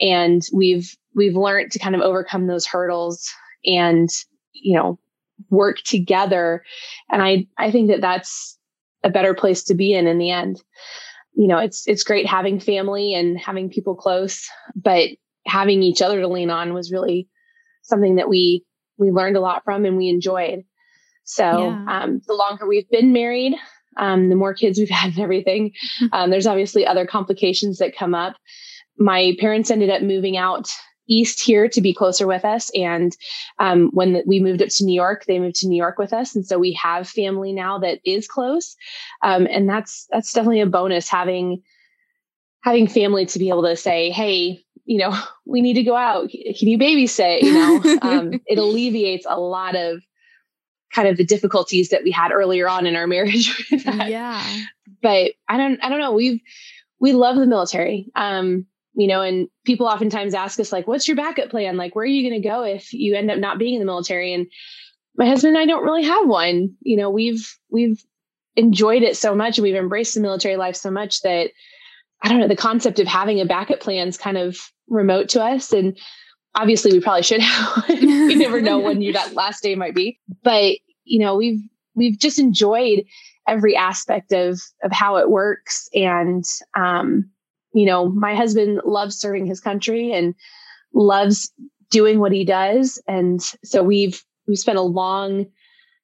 and 0.00 0.42
we've 0.52 0.96
we've 1.16 1.34
learned 1.34 1.72
to 1.72 1.80
kind 1.80 1.96
of 1.96 2.00
overcome 2.00 2.46
those 2.46 2.64
hurdles 2.64 3.28
and 3.64 4.08
you 4.52 4.76
know 4.76 5.00
work 5.50 5.78
together 5.84 6.62
and 7.10 7.22
i 7.22 7.46
i 7.58 7.70
think 7.70 7.90
that 7.90 8.00
that's 8.00 8.56
a 9.04 9.10
better 9.10 9.34
place 9.34 9.64
to 9.64 9.74
be 9.74 9.92
in 9.92 10.06
in 10.06 10.18
the 10.18 10.30
end. 10.30 10.62
You 11.34 11.48
know 11.48 11.58
it's 11.58 11.86
it's 11.86 12.04
great 12.04 12.26
having 12.26 12.60
family 12.60 13.14
and 13.14 13.38
having 13.38 13.70
people 13.70 13.94
close 13.94 14.46
but 14.76 15.08
having 15.46 15.82
each 15.82 16.02
other 16.02 16.20
to 16.20 16.28
lean 16.28 16.50
on 16.50 16.74
was 16.74 16.92
really 16.92 17.28
something 17.82 18.16
that 18.16 18.28
we 18.28 18.64
we 18.98 19.10
learned 19.10 19.36
a 19.36 19.40
lot 19.40 19.64
from 19.64 19.84
and 19.84 19.96
we 19.96 20.08
enjoyed. 20.08 20.64
So 21.24 21.44
yeah. 21.44 22.02
um, 22.02 22.20
the 22.26 22.34
longer 22.34 22.66
we've 22.66 22.90
been 22.90 23.12
married 23.12 23.54
um, 23.98 24.28
the 24.28 24.36
more 24.36 24.54
kids 24.54 24.78
we've 24.78 24.90
had 24.90 25.12
and 25.12 25.20
everything 25.20 25.72
um, 26.12 26.30
there's 26.30 26.46
obviously 26.46 26.86
other 26.86 27.06
complications 27.06 27.78
that 27.78 27.96
come 27.96 28.14
up. 28.14 28.36
My 28.98 29.34
parents 29.40 29.70
ended 29.70 29.90
up 29.90 30.02
moving 30.02 30.36
out 30.36 30.70
east 31.12 31.40
here 31.40 31.68
to 31.68 31.80
be 31.80 31.94
closer 31.94 32.26
with 32.26 32.44
us. 32.44 32.70
And 32.74 33.16
um, 33.58 33.90
when 33.92 34.22
we 34.26 34.40
moved 34.40 34.62
up 34.62 34.68
to 34.68 34.84
New 34.84 34.94
York, 34.94 35.24
they 35.26 35.38
moved 35.38 35.56
to 35.56 35.68
New 35.68 35.76
York 35.76 35.98
with 35.98 36.12
us, 36.12 36.34
and 36.34 36.46
so 36.46 36.58
we 36.58 36.72
have 36.72 37.08
family 37.08 37.52
now 37.52 37.78
that 37.78 38.00
is 38.04 38.26
close. 38.26 38.76
Um, 39.22 39.46
and 39.50 39.68
that's 39.68 40.06
that's 40.10 40.32
definitely 40.32 40.60
a 40.60 40.66
bonus 40.66 41.08
having 41.08 41.62
having 42.62 42.86
family 42.86 43.26
to 43.26 43.38
be 43.38 43.48
able 43.48 43.64
to 43.64 43.76
say, 43.76 44.10
hey. 44.10 44.64
You 44.84 44.98
know, 44.98 45.16
we 45.46 45.60
need 45.60 45.74
to 45.74 45.84
go 45.84 45.94
out. 45.94 46.28
Can 46.30 46.66
you 46.66 46.76
babysit? 46.76 47.42
You 47.42 47.52
know, 47.52 47.98
um, 48.02 48.32
it 48.46 48.58
alleviates 48.58 49.24
a 49.28 49.38
lot 49.38 49.76
of 49.76 50.02
kind 50.92 51.08
of 51.08 51.16
the 51.16 51.24
difficulties 51.24 51.88
that 51.88 52.04
we 52.04 52.10
had 52.10 52.32
earlier 52.32 52.68
on 52.68 52.86
in 52.86 52.96
our 52.96 53.06
marriage. 53.06 53.66
yeah. 53.70 54.44
But 55.00 55.32
I 55.48 55.56
don't, 55.56 55.82
I 55.82 55.88
don't 55.88 56.00
know. 56.00 56.12
We've, 56.12 56.40
we 57.00 57.12
love 57.12 57.36
the 57.36 57.46
military. 57.46 58.10
Um, 58.14 58.66
you 58.94 59.06
know, 59.06 59.22
and 59.22 59.48
people 59.64 59.86
oftentimes 59.86 60.34
ask 60.34 60.60
us, 60.60 60.72
like, 60.72 60.86
what's 60.86 61.08
your 61.08 61.16
backup 61.16 61.50
plan? 61.50 61.76
Like, 61.76 61.94
where 61.94 62.02
are 62.02 62.06
you 62.06 62.28
going 62.28 62.40
to 62.40 62.48
go 62.48 62.62
if 62.62 62.92
you 62.92 63.14
end 63.14 63.30
up 63.30 63.38
not 63.38 63.58
being 63.58 63.74
in 63.74 63.80
the 63.80 63.86
military? 63.86 64.34
And 64.34 64.46
my 65.16 65.26
husband 65.26 65.56
and 65.56 65.62
I 65.62 65.66
don't 65.66 65.84
really 65.84 66.04
have 66.04 66.26
one. 66.26 66.74
You 66.80 66.98
know, 66.98 67.10
we've, 67.10 67.56
we've 67.70 68.02
enjoyed 68.56 69.02
it 69.02 69.16
so 69.16 69.34
much 69.34 69.58
and 69.58 69.62
we've 69.62 69.74
embraced 69.74 70.14
the 70.14 70.20
military 70.20 70.56
life 70.56 70.76
so 70.76 70.90
much 70.90 71.22
that 71.22 71.50
I 72.22 72.28
don't 72.28 72.38
know, 72.38 72.48
the 72.48 72.56
concept 72.56 73.00
of 73.00 73.06
having 73.06 73.40
a 73.40 73.46
backup 73.46 73.80
plan 73.80 74.08
is 74.08 74.16
kind 74.16 74.36
of 74.36 74.58
remote 74.88 75.30
to 75.30 75.42
us. 75.42 75.72
And 75.72 75.98
obviously 76.54 76.92
we 76.92 77.00
probably 77.00 77.22
should 77.22 77.40
have 77.40 77.84
you 78.00 78.36
never 78.36 78.60
know 78.60 78.78
when 78.78 79.02
your 79.02 79.14
that 79.14 79.34
last 79.34 79.62
day 79.62 79.74
might 79.74 79.94
be. 79.94 80.20
But, 80.44 80.76
you 81.04 81.18
know, 81.18 81.34
we've, 81.34 81.60
we've 81.94 82.18
just 82.18 82.38
enjoyed 82.38 83.04
every 83.48 83.74
aspect 83.74 84.32
of, 84.32 84.60
of 84.84 84.92
how 84.92 85.16
it 85.16 85.30
works. 85.30 85.88
And, 85.94 86.44
um, 86.76 87.31
you 87.74 87.86
know, 87.86 88.08
my 88.08 88.34
husband 88.34 88.80
loves 88.84 89.18
serving 89.18 89.46
his 89.46 89.60
country 89.60 90.12
and 90.12 90.34
loves 90.94 91.52
doing 91.90 92.18
what 92.18 92.32
he 92.32 92.44
does. 92.44 93.00
And 93.06 93.40
so 93.64 93.82
we've, 93.82 94.22
we've 94.46 94.58
spent 94.58 94.78
a 94.78 94.82
long 94.82 95.46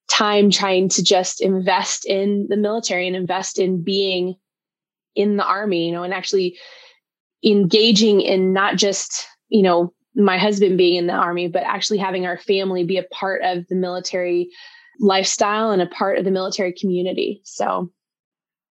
time 0.08 0.50
trying 0.50 0.88
to 0.88 1.02
just 1.02 1.40
invest 1.40 2.06
in 2.06 2.46
the 2.48 2.56
military 2.56 3.06
and 3.06 3.16
invest 3.16 3.58
in 3.58 3.82
being 3.82 4.34
in 5.14 5.36
the 5.36 5.44
army, 5.44 5.86
you 5.86 5.92
know, 5.92 6.02
and 6.02 6.14
actually 6.14 6.58
engaging 7.44 8.20
in 8.20 8.52
not 8.52 8.76
just, 8.76 9.26
you 9.48 9.62
know, 9.62 9.92
my 10.14 10.38
husband 10.38 10.78
being 10.78 10.96
in 10.96 11.06
the 11.06 11.12
army, 11.12 11.48
but 11.48 11.62
actually 11.62 11.98
having 11.98 12.26
our 12.26 12.38
family 12.38 12.84
be 12.84 12.96
a 12.96 13.04
part 13.04 13.42
of 13.42 13.66
the 13.68 13.76
military 13.76 14.50
lifestyle 15.00 15.70
and 15.70 15.82
a 15.82 15.86
part 15.86 16.18
of 16.18 16.24
the 16.24 16.30
military 16.30 16.72
community. 16.72 17.40
So, 17.44 17.90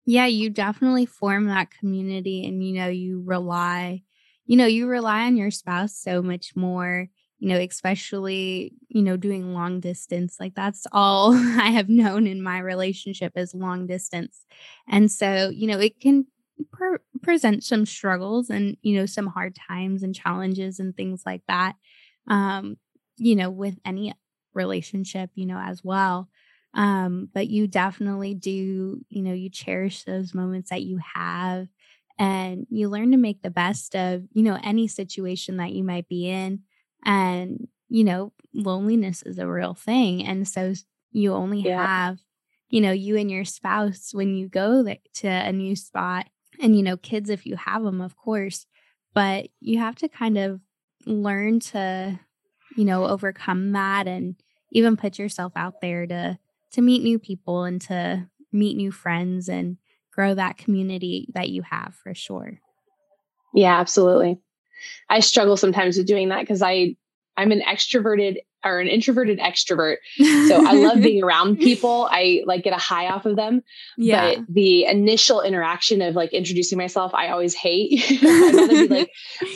yeah, 0.05 0.25
you 0.27 0.49
definitely 0.49 1.05
form 1.05 1.45
that 1.47 1.71
community 1.71 2.45
and, 2.45 2.63
you 2.63 2.73
know, 2.73 2.87
you 2.87 3.23
rely, 3.25 4.03
you 4.45 4.57
know, 4.57 4.65
you 4.65 4.87
rely 4.87 5.25
on 5.25 5.37
your 5.37 5.51
spouse 5.51 5.95
so 5.97 6.21
much 6.21 6.55
more 6.55 7.07
you 7.39 7.49
know, 7.49 7.59
especially, 7.59 8.71
you 8.87 9.01
know, 9.01 9.17
doing 9.17 9.53
long 9.53 9.81
distance. 9.81 10.37
Like 10.39 10.55
that's 10.55 10.87
all 10.93 11.33
I 11.35 11.69
have 11.71 11.89
known 11.89 12.27
in 12.27 12.41
my 12.41 12.59
relationship 12.59 13.33
is 13.35 13.53
long 13.53 13.87
distance. 13.87 14.45
And 14.87 15.11
so, 15.11 15.49
you 15.49 15.67
know, 15.67 15.77
it 15.77 15.99
can 15.99 16.25
present 17.21 17.63
some 17.63 17.85
struggles 17.85 18.49
and, 18.49 18.77
you 18.81 18.97
know, 18.97 19.05
some 19.05 19.27
hard 19.27 19.55
times 19.55 20.03
and 20.03 20.15
challenges 20.15 20.79
and 20.79 20.95
things 20.95 21.23
like 21.25 21.41
that. 21.47 21.75
Um, 22.27 22.77
you 23.17 23.35
know, 23.35 23.49
with 23.49 23.77
any 23.85 24.13
relationship, 24.53 25.29
you 25.35 25.45
know, 25.45 25.57
as 25.59 25.83
well. 25.83 26.29
Um, 26.75 27.29
but 27.33 27.47
you 27.47 27.67
definitely 27.67 28.33
do, 28.33 29.01
you 29.09 29.21
know, 29.21 29.33
you 29.33 29.49
cherish 29.49 30.03
those 30.03 30.33
moments 30.33 30.69
that 30.69 30.83
you 30.83 30.99
have 31.13 31.67
and 32.19 32.67
you 32.69 32.89
learn 32.89 33.11
to 33.11 33.17
make 33.17 33.41
the 33.41 33.49
best 33.49 33.95
of, 33.95 34.23
you 34.33 34.43
know, 34.43 34.59
any 34.61 34.88
situation 34.88 35.57
that 35.57 35.71
you 35.71 35.83
might 35.83 36.07
be 36.09 36.29
in 36.29 36.61
and, 37.03 37.67
you 37.88 38.03
know, 38.03 38.33
loneliness 38.53 39.21
is 39.23 39.39
a 39.39 39.47
real 39.47 39.73
thing. 39.73 40.25
And 40.25 40.47
so 40.47 40.73
you 41.11 41.33
only 41.33 41.61
yeah. 41.61 41.85
have, 41.85 42.19
you 42.69 42.81
know, 42.81 42.91
you 42.91 43.17
and 43.17 43.31
your 43.31 43.45
spouse 43.45 44.13
when 44.13 44.35
you 44.35 44.49
go 44.49 44.83
to 44.83 45.27
a 45.27 45.51
new 45.53 45.77
spot 45.77 46.27
and, 46.59 46.75
you 46.75 46.83
know, 46.83 46.97
kids 46.97 47.29
if 47.29 47.45
you 47.45 47.55
have 47.55 47.83
them, 47.83 48.01
of 48.01 48.17
course, 48.17 48.65
but 49.13 49.47
you 49.61 49.79
have 49.79 49.95
to 49.95 50.09
kind 50.09 50.38
of 50.38 50.59
learn 51.05 51.61
to, 51.61 52.19
you 52.75 52.83
know, 52.83 53.05
overcome 53.05 53.71
that 53.71 54.07
and 54.07 54.35
even 54.71 54.97
put 54.97 55.17
yourself 55.17 55.53
out 55.55 55.79
there 55.79 56.05
to 56.05 56.38
to 56.75 56.81
meet 56.81 57.03
new 57.03 57.17
people 57.17 57.63
and 57.63 57.81
to 57.81 58.27
meet 58.51 58.77
new 58.77 58.91
friends 58.91 59.49
and 59.49 59.77
grow 60.11 60.33
that 60.33 60.57
community 60.57 61.27
that 61.33 61.49
you 61.49 61.61
have 61.61 61.95
for 61.95 62.13
sure. 62.13 62.59
Yeah, 63.53 63.79
absolutely. 63.79 64.39
I 65.09 65.21
struggle 65.21 65.57
sometimes 65.57 65.97
with 65.97 66.07
doing 66.07 66.29
that 66.29 66.41
because 66.41 66.61
I 66.61 66.95
I'm 67.38 67.51
an 67.51 67.61
extroverted 67.61 68.38
or 68.63 68.79
an 68.79 68.88
introverted 68.88 69.39
extrovert. 69.39 69.97
So 70.17 70.65
I 70.65 70.73
love 70.73 71.01
being 71.01 71.23
around 71.23 71.57
people. 71.59 72.07
I 72.09 72.41
like 72.45 72.63
get 72.63 72.73
a 72.73 72.77
high 72.77 73.07
off 73.07 73.25
of 73.25 73.35
them. 73.35 73.61
Yeah. 73.97 74.35
But 74.35 74.45
the 74.49 74.85
initial 74.85 75.41
interaction 75.41 76.01
of 76.01 76.15
like 76.15 76.33
introducing 76.33 76.77
myself, 76.77 77.13
I 77.13 77.29
always 77.29 77.53
hate. 77.53 78.03
I 78.23 78.51
want 78.53 78.71
to 78.71 78.88
be 78.88 78.95
like, 78.95 79.11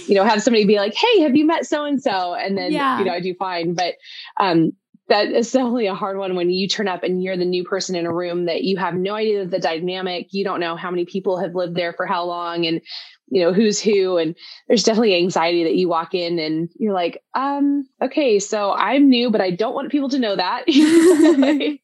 you 0.08 0.16
know, 0.16 0.24
have 0.24 0.44
somebody 0.44 0.66
be 0.66 0.78
like, 0.78 0.94
"Hey, 0.94 1.22
have 1.22 1.36
you 1.36 1.46
met 1.46 1.66
so 1.66 1.86
and 1.86 2.02
so?" 2.02 2.36
And 2.36 2.58
then 2.58 2.72
yeah. 2.72 3.00
you 3.00 3.06
know, 3.06 3.14
I 3.14 3.20
do 3.20 3.34
fine. 3.34 3.74
But 3.74 3.96
um, 4.40 4.74
that 5.10 5.28
is 5.32 5.52
definitely 5.52 5.88
a 5.88 5.96
hard 5.96 6.18
one 6.18 6.36
when 6.36 6.50
you 6.50 6.68
turn 6.68 6.88
up 6.88 7.04
and 7.04 7.22
you're 7.22 7.38
the 7.38 7.46
new 7.46 7.64
person 7.64 7.96
in 7.96 8.06
a 8.06 8.14
room 8.14 8.46
that 8.46 8.64
you 8.64 8.78
have 8.78 8.94
no 8.94 9.16
idea 9.16 9.42
of 9.42 9.52
the 9.52 9.60
dynamic. 9.60 10.28
You 10.32 10.44
don't 10.44 10.60
know 10.60 10.76
how 10.76 10.92
many 10.92 11.06
people 11.06 11.40
have 11.40 11.56
lived 11.56 11.76
there 11.76 11.94
for 11.94 12.06
how 12.06 12.26
long 12.26 12.66
and 12.66 12.82
you 13.28 13.42
know 13.42 13.52
who's 13.52 13.82
who. 13.82 14.18
And 14.18 14.36
there's 14.68 14.84
definitely 14.84 15.16
anxiety 15.16 15.64
that 15.64 15.76
you 15.76 15.90
walk 15.90 16.14
in 16.14 16.40
and 16.40 16.70
you're 16.80 16.94
like 16.94 17.22
um 17.34 17.88
okay 18.02 18.40
so 18.40 18.72
i'm 18.74 19.10
new 19.10 19.30
but 19.30 19.42
i 19.42 19.52
don't 19.52 19.76
want 19.76 19.92
people 19.92 20.10
to 20.10 20.20
know 20.20 20.36
that. 20.36 20.64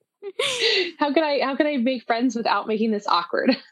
How 0.98 1.14
can 1.14 1.24
i 1.24 1.40
how 1.44 1.56
can 1.56 1.68
i 1.68 1.78
make 1.78 2.04
friends 2.06 2.36
without 2.36 2.68
making 2.68 2.92
this 2.92 3.08
awkward? 3.08 3.56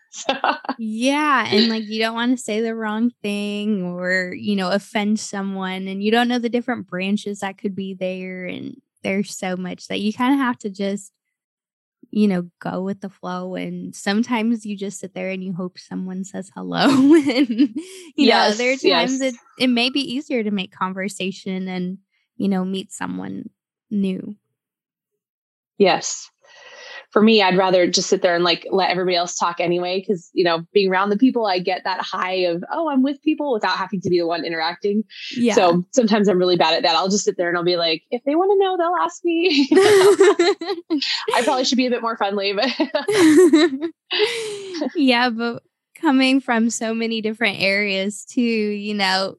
Yeah 0.77 1.47
and 1.49 1.69
like 1.69 1.85
you 1.85 1.99
don't 1.99 2.13
want 2.13 2.37
to 2.37 2.43
say 2.43 2.61
the 2.61 2.75
wrong 2.75 3.11
thing 3.23 3.81
or 3.83 4.35
you 4.37 4.55
know 4.55 4.69
offend 4.69 5.19
someone 5.19 5.87
and 5.87 6.03
you 6.03 6.11
don't 6.11 6.27
know 6.27 6.37
the 6.37 6.49
different 6.49 6.87
branches 6.87 7.39
that 7.39 7.57
could 7.57 7.75
be 7.75 7.95
there 7.95 8.45
and 8.45 8.79
there's 9.03 9.35
so 9.35 9.55
much 9.55 9.87
that 9.87 9.99
you 9.99 10.13
kind 10.13 10.33
of 10.33 10.39
have 10.39 10.57
to 10.59 10.69
just 10.69 11.11
you 12.15 12.27
know, 12.27 12.47
go 12.59 12.83
with 12.83 13.01
the 13.01 13.09
flow. 13.09 13.55
And 13.55 13.95
sometimes 13.95 14.67
you 14.67 14.77
just 14.77 14.99
sit 14.99 15.15
there 15.15 15.29
and 15.29 15.43
you 15.43 15.51
hope 15.51 15.79
someone 15.79 16.23
says 16.23 16.51
hello. 16.53 16.85
and, 16.87 17.49
you 17.49 17.73
yes, 18.15 18.51
know, 18.51 18.57
there 18.57 18.73
are 18.73 18.77
times 18.77 19.19
yes. 19.19 19.21
it, 19.21 19.35
it 19.57 19.67
may 19.67 19.89
be 19.89 20.01
easier 20.01 20.43
to 20.43 20.51
make 20.51 20.71
conversation 20.71 21.67
and, 21.67 21.97
you 22.37 22.49
know, 22.49 22.63
meet 22.63 22.91
someone 22.91 23.49
new. 23.89 24.35
Yes 25.79 26.29
for 27.13 27.21
me, 27.21 27.43
I'd 27.43 27.55
rather 27.55 27.85
just 27.85 28.09
sit 28.09 28.23
there 28.23 28.33
and 28.33 28.43
like 28.43 28.67
let 28.71 28.89
everybody 28.89 29.15
else 29.15 29.35
talk 29.35 29.59
anyway. 29.59 30.03
Cause, 30.05 30.31
you 30.33 30.43
know, 30.43 30.65
being 30.73 30.89
around 30.89 31.11
the 31.11 31.17
people, 31.17 31.45
I 31.45 31.59
get 31.59 31.83
that 31.83 32.01
high 32.01 32.45
of, 32.45 32.63
oh, 32.71 32.89
I'm 32.89 33.03
with 33.03 33.21
people 33.21 33.53
without 33.53 33.77
having 33.77 34.01
to 34.01 34.09
be 34.09 34.17
the 34.17 34.25
one 34.25 34.43
interacting. 34.43 35.03
Yeah. 35.37 35.53
So 35.53 35.85
sometimes 35.91 36.27
I'm 36.27 36.39
really 36.39 36.57
bad 36.57 36.73
at 36.73 36.81
that. 36.81 36.95
I'll 36.95 37.09
just 37.09 37.23
sit 37.23 37.37
there 37.37 37.49
and 37.49 37.57
I'll 37.57 37.63
be 37.63 37.77
like, 37.77 38.01
if 38.09 38.23
they 38.25 38.33
want 38.33 38.51
to 38.51 38.57
know, 38.57 38.77
they'll 38.77 38.95
ask 38.99 39.23
me. 39.23 39.69
I 41.35 41.43
probably 41.43 41.65
should 41.65 41.77
be 41.77 41.85
a 41.85 41.91
bit 41.91 42.01
more 42.01 42.17
friendly, 42.17 42.51
but 42.51 42.67
yeah, 44.95 45.29
but 45.29 45.61
coming 45.93 46.41
from 46.41 46.71
so 46.71 46.95
many 46.95 47.21
different 47.21 47.61
areas 47.61 48.25
too, 48.25 48.41
you 48.41 48.95
know, 48.95 49.35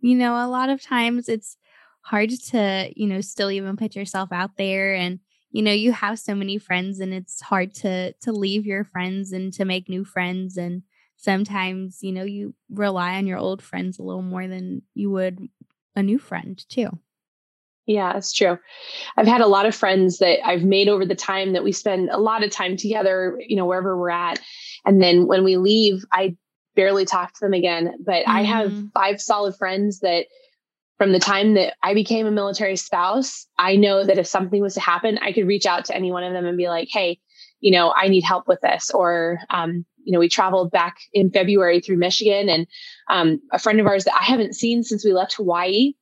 you 0.00 0.16
know, 0.16 0.44
a 0.44 0.48
lot 0.48 0.70
of 0.70 0.82
times 0.82 1.28
it's 1.28 1.56
hard 2.00 2.30
to, 2.30 2.90
you 2.96 3.06
know, 3.06 3.20
still 3.20 3.52
even 3.52 3.76
put 3.76 3.94
yourself 3.94 4.32
out 4.32 4.56
there 4.56 4.92
and 4.92 5.20
you 5.52 5.62
know 5.62 5.72
you 5.72 5.92
have 5.92 6.18
so 6.18 6.34
many 6.34 6.58
friends 6.58 7.00
and 7.00 7.12
it's 7.12 7.40
hard 7.40 7.74
to 7.74 8.12
to 8.14 8.32
leave 8.32 8.66
your 8.66 8.84
friends 8.84 9.32
and 9.32 9.52
to 9.52 9.64
make 9.64 9.88
new 9.88 10.04
friends 10.04 10.56
and 10.56 10.82
sometimes 11.16 11.98
you 12.02 12.12
know 12.12 12.24
you 12.24 12.54
rely 12.70 13.16
on 13.16 13.26
your 13.26 13.38
old 13.38 13.62
friends 13.62 13.98
a 13.98 14.02
little 14.02 14.22
more 14.22 14.46
than 14.46 14.82
you 14.94 15.10
would 15.10 15.48
a 15.96 16.02
new 16.02 16.18
friend 16.18 16.64
too 16.68 16.88
yeah 17.86 18.16
it's 18.16 18.32
true 18.32 18.58
i've 19.16 19.26
had 19.26 19.40
a 19.40 19.46
lot 19.46 19.66
of 19.66 19.74
friends 19.74 20.18
that 20.18 20.44
i've 20.46 20.62
made 20.62 20.88
over 20.88 21.04
the 21.04 21.14
time 21.14 21.52
that 21.52 21.64
we 21.64 21.72
spend 21.72 22.08
a 22.10 22.18
lot 22.18 22.42
of 22.42 22.50
time 22.50 22.76
together 22.76 23.38
you 23.40 23.56
know 23.56 23.66
wherever 23.66 23.98
we're 23.98 24.10
at 24.10 24.40
and 24.84 25.02
then 25.02 25.26
when 25.26 25.44
we 25.44 25.56
leave 25.56 26.04
i 26.12 26.34
barely 26.76 27.04
talk 27.04 27.32
to 27.32 27.40
them 27.40 27.52
again 27.52 27.92
but 28.04 28.22
mm-hmm. 28.22 28.30
i 28.30 28.42
have 28.42 28.70
mm-hmm. 28.70 28.86
five 28.94 29.20
solid 29.20 29.54
friends 29.56 30.00
that 30.00 30.26
from 31.00 31.12
the 31.12 31.18
time 31.18 31.54
that 31.54 31.76
I 31.82 31.94
became 31.94 32.26
a 32.26 32.30
military 32.30 32.76
spouse, 32.76 33.46
I 33.56 33.74
know 33.74 34.04
that 34.04 34.18
if 34.18 34.26
something 34.26 34.60
was 34.60 34.74
to 34.74 34.80
happen, 34.80 35.16
I 35.22 35.32
could 35.32 35.46
reach 35.46 35.64
out 35.64 35.86
to 35.86 35.96
any 35.96 36.12
one 36.12 36.24
of 36.24 36.34
them 36.34 36.44
and 36.44 36.58
be 36.58 36.68
like, 36.68 36.88
hey, 36.92 37.18
you 37.60 37.72
know, 37.72 37.94
I 37.96 38.08
need 38.08 38.22
help 38.22 38.46
with 38.46 38.60
this. 38.60 38.90
Or, 38.90 39.38
um, 39.48 39.86
you 40.04 40.12
know, 40.12 40.18
we 40.18 40.28
traveled 40.28 40.70
back 40.70 40.98
in 41.14 41.30
February 41.30 41.80
through 41.80 41.96
Michigan 41.96 42.50
and 42.50 42.66
um, 43.08 43.40
a 43.50 43.58
friend 43.58 43.80
of 43.80 43.86
ours 43.86 44.04
that 44.04 44.14
I 44.14 44.24
haven't 44.24 44.56
seen 44.56 44.82
since 44.82 45.02
we 45.02 45.14
left 45.14 45.36
Hawaii. 45.36 45.94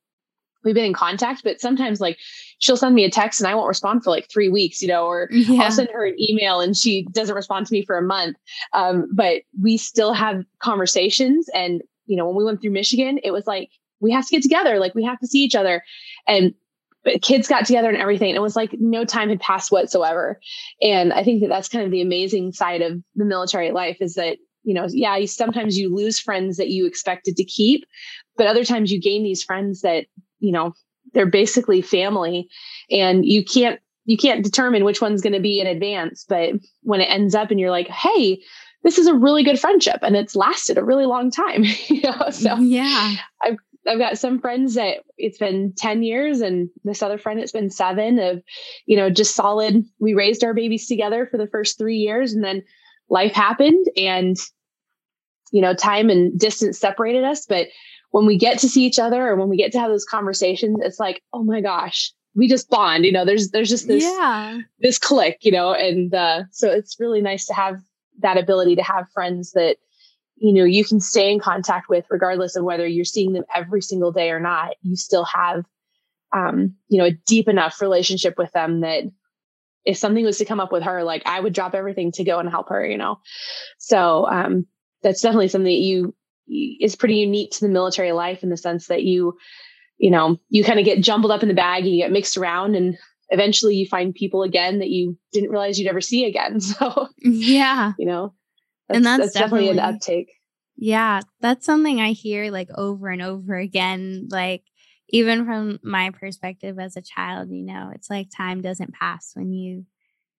We've 0.65 0.75
been 0.75 0.83
in 0.83 0.91
contact, 0.91 1.45
but 1.45 1.61
sometimes 1.61 2.01
like 2.01 2.17
she'll 2.57 2.75
send 2.75 2.93
me 2.93 3.05
a 3.05 3.09
text 3.09 3.39
and 3.39 3.47
I 3.47 3.55
won't 3.55 3.69
respond 3.69 4.03
for 4.03 4.09
like 4.09 4.29
three 4.29 4.49
weeks, 4.49 4.81
you 4.81 4.89
know, 4.89 5.05
or 5.05 5.29
yeah. 5.31 5.63
I'll 5.63 5.71
send 5.71 5.87
her 5.93 6.05
an 6.05 6.17
email 6.19 6.59
and 6.59 6.75
she 6.75 7.07
doesn't 7.13 7.35
respond 7.35 7.67
to 7.67 7.73
me 7.73 7.85
for 7.85 7.97
a 7.97 8.01
month. 8.01 8.35
Um, 8.73 9.07
but 9.13 9.43
we 9.61 9.77
still 9.77 10.11
have 10.11 10.43
conversations. 10.61 11.47
And, 11.53 11.83
you 12.05 12.17
know, 12.17 12.27
when 12.27 12.35
we 12.35 12.43
went 12.43 12.61
through 12.61 12.71
Michigan, 12.71 13.21
it 13.23 13.31
was 13.31 13.47
like, 13.47 13.69
we 13.99 14.11
have 14.11 14.25
to 14.27 14.31
get 14.31 14.43
together. 14.43 14.79
Like 14.79 14.95
we 14.95 15.03
have 15.03 15.19
to 15.19 15.27
see 15.27 15.39
each 15.39 15.55
other. 15.55 15.83
And 16.27 16.53
kids 17.21 17.47
got 17.47 17.65
together 17.65 17.89
and 17.89 17.97
everything. 17.97 18.35
It 18.35 18.41
was 18.41 18.55
like 18.55 18.75
no 18.79 19.05
time 19.05 19.29
had 19.29 19.39
passed 19.39 19.71
whatsoever. 19.71 20.39
And 20.81 21.13
I 21.13 21.23
think 21.23 21.41
that 21.41 21.47
that's 21.47 21.69
kind 21.69 21.85
of 21.85 21.91
the 21.91 22.01
amazing 22.01 22.51
side 22.51 22.81
of 22.81 23.01
the 23.15 23.25
military 23.25 23.71
life 23.71 23.97
is 24.01 24.15
that, 24.15 24.37
you 24.63 24.73
know, 24.73 24.87
yeah, 24.89 25.15
you, 25.15 25.27
sometimes 25.27 25.77
you 25.77 25.93
lose 25.93 26.19
friends 26.19 26.57
that 26.57 26.69
you 26.69 26.85
expected 26.85 27.37
to 27.37 27.45
keep, 27.45 27.85
but 28.35 28.47
other 28.47 28.65
times 28.65 28.91
you 28.91 28.99
gain 28.99 29.23
these 29.23 29.43
friends 29.43 29.81
that, 29.81 30.05
you 30.39 30.51
know, 30.51 30.73
they're 31.13 31.25
basically 31.25 31.81
family 31.81 32.47
and 32.91 33.25
you 33.25 33.43
can't, 33.43 33.79
you 34.05 34.17
can't 34.17 34.43
determine 34.43 34.83
which 34.83 35.01
one's 35.01 35.21
going 35.21 35.33
to 35.33 35.39
be 35.39 35.59
in 35.59 35.67
advance. 35.67 36.25
But 36.27 36.55
when 36.81 36.99
it 37.01 37.05
ends 37.05 37.33
up 37.33 37.51
and 37.51 37.59
you're 37.59 37.71
like, 37.71 37.87
Hey, 37.87 38.41
this 38.83 38.97
is 38.97 39.07
a 39.07 39.13
really 39.13 39.43
good 39.43 39.59
friendship 39.59 39.99
and 40.01 40.15
it's 40.15 40.35
lasted 40.35 40.77
a 40.77 40.83
really 40.83 41.05
long 41.05 41.31
time. 41.31 41.63
you 41.87 42.01
know? 42.01 42.29
So 42.29 42.57
yeah, 42.57 43.15
I've 43.41 43.57
I've 43.89 43.97
got 43.97 44.19
some 44.19 44.39
friends 44.39 44.75
that 44.75 44.97
it's 45.17 45.39
been 45.39 45.73
10 45.75 46.03
years 46.03 46.41
and 46.41 46.69
this 46.83 47.01
other 47.01 47.17
friend 47.17 47.39
it's 47.39 47.51
been 47.51 47.71
seven 47.71 48.19
of, 48.19 48.43
you 48.85 48.95
know, 48.95 49.09
just 49.09 49.35
solid. 49.35 49.83
We 49.99 50.13
raised 50.13 50.43
our 50.43 50.53
babies 50.53 50.87
together 50.87 51.25
for 51.25 51.37
the 51.37 51.47
first 51.47 51.77
three 51.77 51.97
years 51.97 52.33
and 52.33 52.43
then 52.43 52.63
life 53.09 53.33
happened 53.33 53.87
and, 53.97 54.37
you 55.51 55.61
know, 55.61 55.73
time 55.73 56.11
and 56.11 56.39
distance 56.39 56.77
separated 56.77 57.23
us. 57.23 57.47
But 57.47 57.69
when 58.11 58.27
we 58.27 58.37
get 58.37 58.59
to 58.59 58.69
see 58.69 58.85
each 58.85 58.99
other 58.99 59.27
or 59.27 59.35
when 59.35 59.49
we 59.49 59.57
get 59.57 59.71
to 59.71 59.79
have 59.79 59.89
those 59.89 60.05
conversations, 60.05 60.77
it's 60.81 60.99
like, 60.99 61.23
oh 61.33 61.43
my 61.43 61.59
gosh, 61.59 62.11
we 62.35 62.47
just 62.47 62.69
bond, 62.69 63.05
you 63.05 63.11
know, 63.11 63.25
there's, 63.25 63.49
there's 63.49 63.69
just 63.69 63.87
this, 63.87 64.03
yeah. 64.03 64.59
this 64.79 64.99
click, 64.99 65.39
you 65.41 65.51
know, 65.51 65.73
and, 65.73 66.13
uh, 66.13 66.43
so 66.51 66.69
it's 66.69 66.99
really 66.99 67.21
nice 67.21 67.47
to 67.47 67.53
have 67.55 67.81
that 68.19 68.37
ability 68.37 68.75
to 68.75 68.83
have 68.83 69.09
friends 69.11 69.53
that, 69.53 69.77
you 70.39 70.53
know 70.53 70.63
you 70.63 70.85
can 70.85 70.99
stay 70.99 71.31
in 71.31 71.39
contact 71.39 71.89
with 71.89 72.05
regardless 72.09 72.55
of 72.55 72.63
whether 72.63 72.87
you're 72.87 73.05
seeing 73.05 73.33
them 73.33 73.43
every 73.55 73.81
single 73.81 74.11
day 74.11 74.31
or 74.31 74.39
not 74.39 74.75
you 74.81 74.95
still 74.95 75.25
have 75.25 75.65
um, 76.31 76.75
you 76.87 76.97
know 76.97 77.05
a 77.05 77.17
deep 77.27 77.47
enough 77.47 77.81
relationship 77.81 78.37
with 78.37 78.51
them 78.51 78.81
that 78.81 79.03
if 79.85 79.97
something 79.97 80.25
was 80.25 80.37
to 80.37 80.45
come 80.45 80.59
up 80.59 80.71
with 80.71 80.83
her, 80.83 81.03
like 81.03 81.23
I 81.25 81.39
would 81.39 81.53
drop 81.53 81.73
everything 81.73 82.11
to 82.13 82.23
go 82.23 82.39
and 82.39 82.49
help 82.49 82.69
her, 82.69 82.85
you 82.85 82.97
know? 82.97 83.19
So, 83.77 84.27
um, 84.27 84.65
that's 85.01 85.21
definitely 85.21 85.47
something 85.47 85.65
that 85.65 85.71
you 85.71 86.13
is 86.47 86.95
pretty 86.95 87.15
unique 87.15 87.51
to 87.51 87.61
the 87.61 87.69
military 87.69 88.11
life 88.11 88.43
in 88.43 88.49
the 88.49 88.57
sense 88.57 88.87
that 88.87 89.03
you, 89.03 89.37
you 89.97 90.11
know, 90.11 90.37
you 90.49 90.63
kind 90.63 90.79
of 90.79 90.85
get 90.85 91.01
jumbled 91.01 91.31
up 91.31 91.41
in 91.41 91.47
the 91.47 91.55
bag 91.55 91.83
and 91.83 91.91
you 91.91 92.03
get 92.03 92.11
mixed 92.11 92.37
around 92.37 92.75
and 92.75 92.97
eventually 93.29 93.75
you 93.75 93.85
find 93.85 94.13
people 94.13 94.43
again 94.43 94.79
that 94.79 94.89
you 94.89 95.17
didn't 95.31 95.51
realize 95.51 95.79
you'd 95.79 95.89
ever 95.89 96.01
see 96.01 96.25
again. 96.25 96.59
So 96.79 97.07
yeah, 97.19 97.93
you 97.97 98.05
know, 98.05 98.33
that's, 98.89 98.97
and 98.97 99.05
that's, 99.05 99.19
that's 99.21 99.33
definitely, 99.33 99.67
definitely 99.67 99.89
an 99.89 99.95
uptake. 99.95 100.33
Yeah, 100.75 101.21
that's 101.39 101.65
something 101.65 102.01
I 102.01 102.11
hear 102.11 102.51
like 102.51 102.69
over 102.75 103.07
and 103.07 103.21
over 103.21 103.55
again. 103.55 104.27
Like 104.29 104.63
even 105.09 105.45
from 105.45 105.79
my 105.83 106.09
perspective 106.11 106.79
as 106.79 106.97
a 106.97 107.01
child, 107.01 107.49
you 107.51 107.63
know, 107.63 107.91
it's 107.93 108.09
like 108.09 108.27
time 108.35 108.61
doesn't 108.61 108.93
pass 108.93 109.31
when 109.33 109.51
you, 109.51 109.85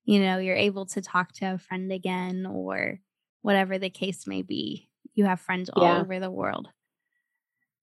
you 0.05 0.21
know, 0.21 0.39
you're 0.39 0.57
able 0.57 0.87
to 0.87 1.01
talk 1.01 1.33
to 1.35 1.55
a 1.55 1.59
friend 1.59 1.93
again 1.93 2.47
or 2.47 3.01
whatever 3.43 3.79
the 3.79 3.91
case 3.91 4.27
may 4.27 4.43
be. 4.43 4.89
You 5.15 5.25
have 5.25 5.41
friends 5.41 5.71
all 5.71 5.83
yeah. 5.83 6.01
over 6.01 6.21
the 6.21 6.31
world. 6.31 6.69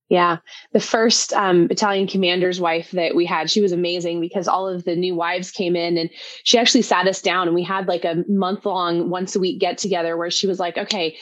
Yeah. 0.09 0.37
The 0.71 0.79
first 0.79 1.33
um, 1.33 1.67
battalion 1.67 2.07
commander's 2.07 2.61
wife 2.61 2.91
that 2.91 3.13
we 3.13 3.25
had, 3.25 3.51
she 3.51 3.61
was 3.61 3.73
amazing 3.73 4.21
because 4.21 4.47
all 4.47 4.67
of 4.67 4.85
the 4.85 4.95
new 4.95 5.15
wives 5.15 5.51
came 5.51 5.75
in 5.75 5.97
and 5.97 6.09
she 6.43 6.57
actually 6.57 6.83
sat 6.83 7.07
us 7.07 7.21
down 7.21 7.47
and 7.47 7.55
we 7.55 7.63
had 7.63 7.87
like 7.87 8.05
a 8.05 8.23
month 8.29 8.65
long, 8.65 9.09
once 9.09 9.35
a 9.35 9.39
week 9.39 9.59
get 9.59 9.77
together 9.77 10.15
where 10.15 10.31
she 10.31 10.47
was 10.47 10.59
like, 10.59 10.77
okay, 10.77 11.17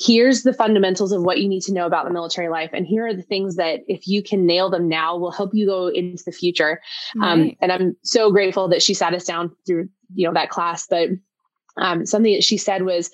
here's 0.00 0.42
the 0.42 0.52
fundamentals 0.52 1.12
of 1.12 1.22
what 1.22 1.38
you 1.38 1.48
need 1.48 1.60
to 1.62 1.72
know 1.72 1.86
about 1.86 2.04
the 2.04 2.12
military 2.12 2.48
life. 2.48 2.70
And 2.72 2.86
here 2.86 3.06
are 3.06 3.14
the 3.14 3.22
things 3.22 3.56
that 3.56 3.80
if 3.86 4.08
you 4.08 4.22
can 4.22 4.46
nail 4.46 4.70
them 4.70 4.88
now 4.88 5.16
will 5.16 5.30
help 5.30 5.50
you 5.52 5.66
go 5.66 5.88
into 5.88 6.22
the 6.24 6.32
future. 6.32 6.80
Um, 7.22 7.40
right. 7.40 7.50
Um, 7.50 7.56
and 7.60 7.72
I'm 7.72 7.96
so 8.02 8.32
grateful 8.32 8.68
that 8.68 8.82
she 8.82 8.94
sat 8.94 9.14
us 9.14 9.24
down 9.24 9.54
through, 9.66 9.88
you 10.14 10.26
know, 10.26 10.34
that 10.34 10.50
class. 10.50 10.86
But 10.88 11.10
um, 11.76 12.06
something 12.06 12.32
that 12.32 12.44
she 12.44 12.56
said 12.56 12.82
was 12.82 13.10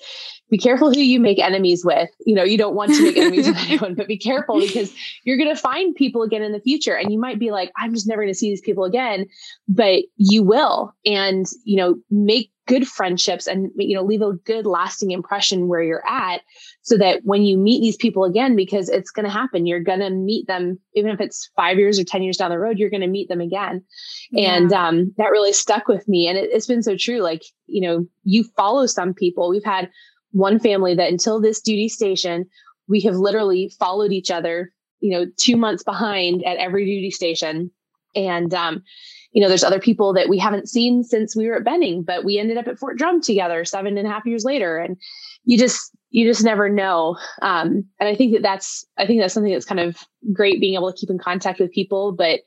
be 0.51 0.57
careful 0.57 0.93
who 0.93 0.99
you 0.99 1.19
make 1.19 1.39
enemies 1.39 1.85
with. 1.85 2.09
You 2.25 2.35
know, 2.35 2.43
you 2.43 2.57
don't 2.57 2.75
want 2.75 2.93
to 2.93 3.01
make 3.01 3.17
enemies 3.17 3.47
with 3.47 3.57
anyone, 3.59 3.95
but 3.95 4.07
be 4.07 4.17
careful 4.17 4.59
because 4.59 4.93
you're 5.23 5.37
going 5.37 5.49
to 5.49 5.55
find 5.55 5.95
people 5.95 6.23
again 6.23 6.43
in 6.43 6.51
the 6.51 6.59
future. 6.59 6.93
And 6.93 7.11
you 7.11 7.17
might 7.17 7.39
be 7.39 7.51
like, 7.51 7.71
I'm 7.77 7.93
just 7.93 8.07
never 8.07 8.21
going 8.21 8.33
to 8.33 8.37
see 8.37 8.49
these 8.49 8.61
people 8.61 8.83
again, 8.83 9.27
but 9.69 10.03
you 10.17 10.43
will. 10.43 10.93
And, 11.05 11.45
you 11.63 11.77
know, 11.77 11.95
make 12.09 12.51
good 12.71 12.87
friendships 12.87 13.47
and, 13.47 13.69
you 13.75 13.93
know, 13.93 14.01
leave 14.01 14.21
a 14.21 14.31
good 14.45 14.65
lasting 14.65 15.11
impression 15.11 15.67
where 15.67 15.83
you're 15.83 16.07
at 16.07 16.39
so 16.83 16.97
that 16.97 17.19
when 17.25 17.43
you 17.43 17.57
meet 17.57 17.81
these 17.81 17.97
people 17.97 18.23
again, 18.23 18.55
because 18.55 18.87
it's 18.87 19.11
going 19.11 19.25
to 19.25 19.29
happen, 19.29 19.65
you're 19.65 19.83
going 19.83 19.99
to 19.99 20.09
meet 20.09 20.47
them, 20.47 20.79
even 20.95 21.11
if 21.11 21.19
it's 21.19 21.49
five 21.57 21.77
years 21.77 21.99
or 21.99 22.05
10 22.05 22.23
years 22.23 22.37
down 22.37 22.49
the 22.49 22.57
road, 22.57 22.79
you're 22.79 22.89
going 22.89 23.01
to 23.01 23.07
meet 23.07 23.27
them 23.27 23.41
again. 23.41 23.83
Yeah. 24.31 24.55
And 24.55 24.71
um, 24.71 25.13
that 25.17 25.31
really 25.31 25.51
stuck 25.51 25.89
with 25.89 26.07
me. 26.07 26.29
And 26.29 26.37
it, 26.37 26.49
it's 26.53 26.65
been 26.65 26.81
so 26.81 26.95
true. 26.95 27.19
Like, 27.19 27.43
you 27.65 27.85
know, 27.85 28.05
you 28.23 28.45
follow 28.55 28.85
some 28.85 29.13
people. 29.13 29.49
We've 29.49 29.61
had 29.65 29.89
one 30.31 30.57
family 30.57 30.95
that 30.95 31.11
until 31.11 31.41
this 31.41 31.59
duty 31.59 31.89
station, 31.89 32.45
we 32.87 33.01
have 33.01 33.15
literally 33.15 33.69
followed 33.79 34.13
each 34.13 34.31
other, 34.31 34.71
you 35.01 35.11
know, 35.11 35.25
two 35.35 35.57
months 35.57 35.83
behind 35.83 36.41
at 36.45 36.55
every 36.55 36.85
duty 36.85 37.11
station. 37.11 37.69
And, 38.15 38.53
um, 38.53 38.83
you 39.31 39.41
know, 39.41 39.47
there's 39.47 39.63
other 39.63 39.79
people 39.79 40.13
that 40.13 40.29
we 40.29 40.37
haven't 40.37 40.69
seen 40.69 41.03
since 41.03 41.35
we 41.35 41.47
were 41.47 41.55
at 41.55 41.63
Benning, 41.63 42.03
but 42.03 42.25
we 42.25 42.37
ended 42.37 42.57
up 42.57 42.67
at 42.67 42.77
Fort 42.77 42.97
Drum 42.97 43.21
together 43.21 43.63
seven 43.63 43.97
and 43.97 44.07
a 44.07 44.11
half 44.11 44.25
years 44.25 44.43
later. 44.43 44.77
And 44.77 44.97
you 45.45 45.57
just, 45.57 45.95
you 46.09 46.27
just 46.27 46.43
never 46.43 46.67
know. 46.67 47.17
Um, 47.41 47.85
and 47.99 48.09
I 48.09 48.15
think 48.15 48.33
that 48.33 48.41
that's, 48.41 48.85
I 48.97 49.05
think 49.05 49.21
that's 49.21 49.33
something 49.33 49.53
that's 49.53 49.65
kind 49.65 49.79
of 49.79 49.97
great 50.33 50.59
being 50.59 50.75
able 50.75 50.91
to 50.91 50.97
keep 50.97 51.09
in 51.09 51.17
contact 51.17 51.59
with 51.59 51.71
people. 51.71 52.11
But 52.11 52.41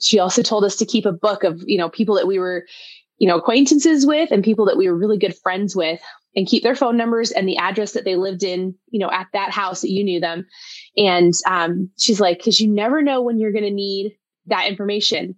she 0.00 0.18
also 0.18 0.42
told 0.42 0.64
us 0.64 0.76
to 0.76 0.86
keep 0.86 1.04
a 1.04 1.12
book 1.12 1.44
of, 1.44 1.62
you 1.66 1.76
know, 1.76 1.90
people 1.90 2.14
that 2.16 2.26
we 2.26 2.38
were, 2.38 2.64
you 3.18 3.28
know, 3.28 3.36
acquaintances 3.36 4.06
with 4.06 4.30
and 4.30 4.42
people 4.42 4.64
that 4.64 4.78
we 4.78 4.88
were 4.88 4.96
really 4.96 5.18
good 5.18 5.36
friends 5.36 5.76
with 5.76 6.00
and 6.34 6.46
keep 6.46 6.62
their 6.62 6.76
phone 6.76 6.96
numbers 6.96 7.32
and 7.32 7.46
the 7.46 7.58
address 7.58 7.92
that 7.92 8.04
they 8.06 8.16
lived 8.16 8.42
in, 8.42 8.74
you 8.90 8.98
know, 8.98 9.10
at 9.10 9.26
that 9.34 9.50
house 9.50 9.82
that 9.82 9.90
you 9.90 10.02
knew 10.02 10.20
them. 10.20 10.46
And 10.96 11.34
um, 11.46 11.90
she's 11.98 12.20
like, 12.20 12.38
because 12.38 12.60
you 12.60 12.72
never 12.72 13.02
know 13.02 13.20
when 13.20 13.38
you're 13.38 13.52
going 13.52 13.64
to 13.64 13.70
need 13.70 14.12
that 14.46 14.66
information. 14.68 15.34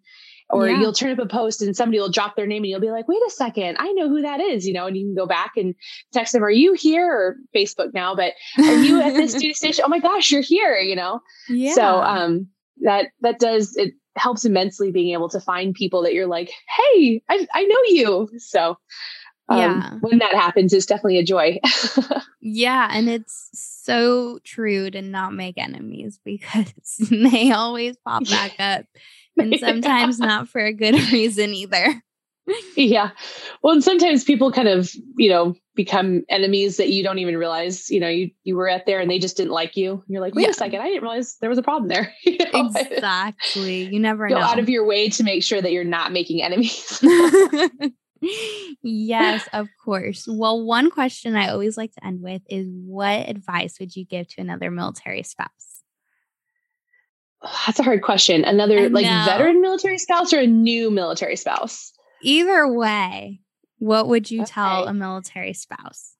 Or 0.52 0.68
yeah. 0.68 0.80
you'll 0.80 0.92
turn 0.92 1.12
up 1.12 1.18
a 1.18 1.26
post 1.26 1.62
and 1.62 1.74
somebody 1.74 1.98
will 1.98 2.10
drop 2.10 2.36
their 2.36 2.46
name 2.46 2.62
and 2.62 2.70
you'll 2.70 2.80
be 2.80 2.90
like, 2.90 3.08
wait 3.08 3.22
a 3.26 3.30
second, 3.30 3.76
I 3.80 3.92
know 3.92 4.08
who 4.08 4.20
that 4.20 4.38
is, 4.38 4.66
you 4.66 4.74
know, 4.74 4.86
and 4.86 4.96
you 4.96 5.06
can 5.06 5.14
go 5.14 5.26
back 5.26 5.52
and 5.56 5.74
text 6.12 6.34
them, 6.34 6.44
are 6.44 6.50
you 6.50 6.74
here? 6.74 7.10
Or 7.10 7.36
Facebook 7.56 7.94
now, 7.94 8.14
but 8.14 8.34
are 8.58 8.82
you 8.82 9.00
at 9.00 9.14
this 9.14 9.32
duty 9.40 9.54
station? 9.54 9.84
Oh 9.86 9.88
my 9.88 9.98
gosh, 9.98 10.30
you're 10.30 10.42
here, 10.42 10.76
you 10.76 10.94
know? 10.94 11.20
Yeah. 11.48 11.72
So 11.72 12.02
um 12.02 12.48
that 12.82 13.06
that 13.22 13.38
does 13.38 13.76
it 13.76 13.94
helps 14.16 14.44
immensely 14.44 14.90
being 14.90 15.12
able 15.14 15.28
to 15.30 15.40
find 15.40 15.74
people 15.74 16.02
that 16.02 16.12
you're 16.14 16.26
like, 16.26 16.50
hey, 16.68 17.22
I, 17.28 17.46
I 17.54 17.64
know 17.64 17.78
you. 17.86 18.28
So 18.38 18.76
um, 19.48 19.58
yeah. 19.58 19.94
when 20.00 20.18
that 20.18 20.34
happens, 20.34 20.72
it's 20.72 20.86
definitely 20.86 21.18
a 21.18 21.24
joy. 21.24 21.58
yeah. 22.40 22.88
And 22.90 23.08
it's 23.08 23.48
so 23.52 24.38
true 24.44 24.90
to 24.90 25.02
not 25.02 25.32
make 25.32 25.58
enemies 25.58 26.18
because 26.24 26.72
they 26.98 27.52
always 27.52 27.96
pop 27.98 28.28
back 28.28 28.54
up. 28.58 28.84
And 29.38 29.56
sometimes 29.60 30.18
yeah. 30.20 30.26
not 30.26 30.48
for 30.48 30.60
a 30.60 30.72
good 30.72 30.94
reason 31.12 31.54
either 31.54 32.02
yeah. 32.76 33.10
Well, 33.62 33.74
and 33.74 33.84
sometimes 33.84 34.24
people 34.24 34.50
kind 34.52 34.68
of, 34.68 34.92
you 35.16 35.30
know, 35.30 35.54
become 35.74 36.24
enemies 36.28 36.76
that 36.76 36.90
you 36.90 37.02
don't 37.02 37.18
even 37.18 37.36
realize, 37.36 37.88
you 37.88 38.00
know, 38.00 38.08
you, 38.08 38.30
you 38.44 38.56
were 38.56 38.68
at 38.68 38.84
there 38.84 39.00
and 39.00 39.10
they 39.10 39.18
just 39.18 39.36
didn't 39.36 39.52
like 39.52 39.76
you. 39.76 40.02
You're 40.08 40.20
like, 40.20 40.34
wait 40.34 40.42
yeah. 40.42 40.50
a 40.50 40.54
second, 40.54 40.80
I 40.80 40.86
didn't 40.86 41.02
realize 41.02 41.36
there 41.40 41.48
was 41.48 41.58
a 41.58 41.62
problem 41.62 41.88
there. 41.88 42.12
you 42.24 42.38
know? 42.52 42.70
Exactly. 42.74 43.84
You 43.84 44.00
never 44.00 44.28
Go 44.28 44.38
know. 44.38 44.44
out 44.44 44.58
of 44.58 44.68
your 44.68 44.84
way 44.84 45.08
to 45.10 45.22
make 45.22 45.42
sure 45.42 45.62
that 45.62 45.72
you're 45.72 45.84
not 45.84 46.12
making 46.12 46.42
enemies. 46.42 47.00
yes, 48.82 49.48
of 49.52 49.68
course. 49.84 50.26
Well, 50.28 50.64
one 50.64 50.90
question 50.90 51.36
I 51.36 51.48
always 51.48 51.76
like 51.76 51.92
to 51.92 52.04
end 52.04 52.22
with 52.22 52.42
is 52.48 52.66
what 52.68 53.28
advice 53.28 53.78
would 53.78 53.94
you 53.94 54.04
give 54.04 54.28
to 54.28 54.40
another 54.40 54.70
military 54.70 55.22
spouse? 55.22 55.71
That's 57.66 57.78
a 57.78 57.82
hard 57.82 58.02
question. 58.02 58.44
Another 58.44 58.88
like 58.88 59.06
veteran 59.06 59.60
military 59.60 59.98
spouse 59.98 60.32
or 60.32 60.40
a 60.40 60.46
new 60.46 60.90
military 60.90 61.36
spouse? 61.36 61.92
Either 62.22 62.68
way, 62.68 63.40
what 63.78 64.08
would 64.08 64.30
you 64.30 64.42
okay. 64.42 64.52
tell 64.52 64.86
a 64.86 64.94
military 64.94 65.52
spouse? 65.52 66.14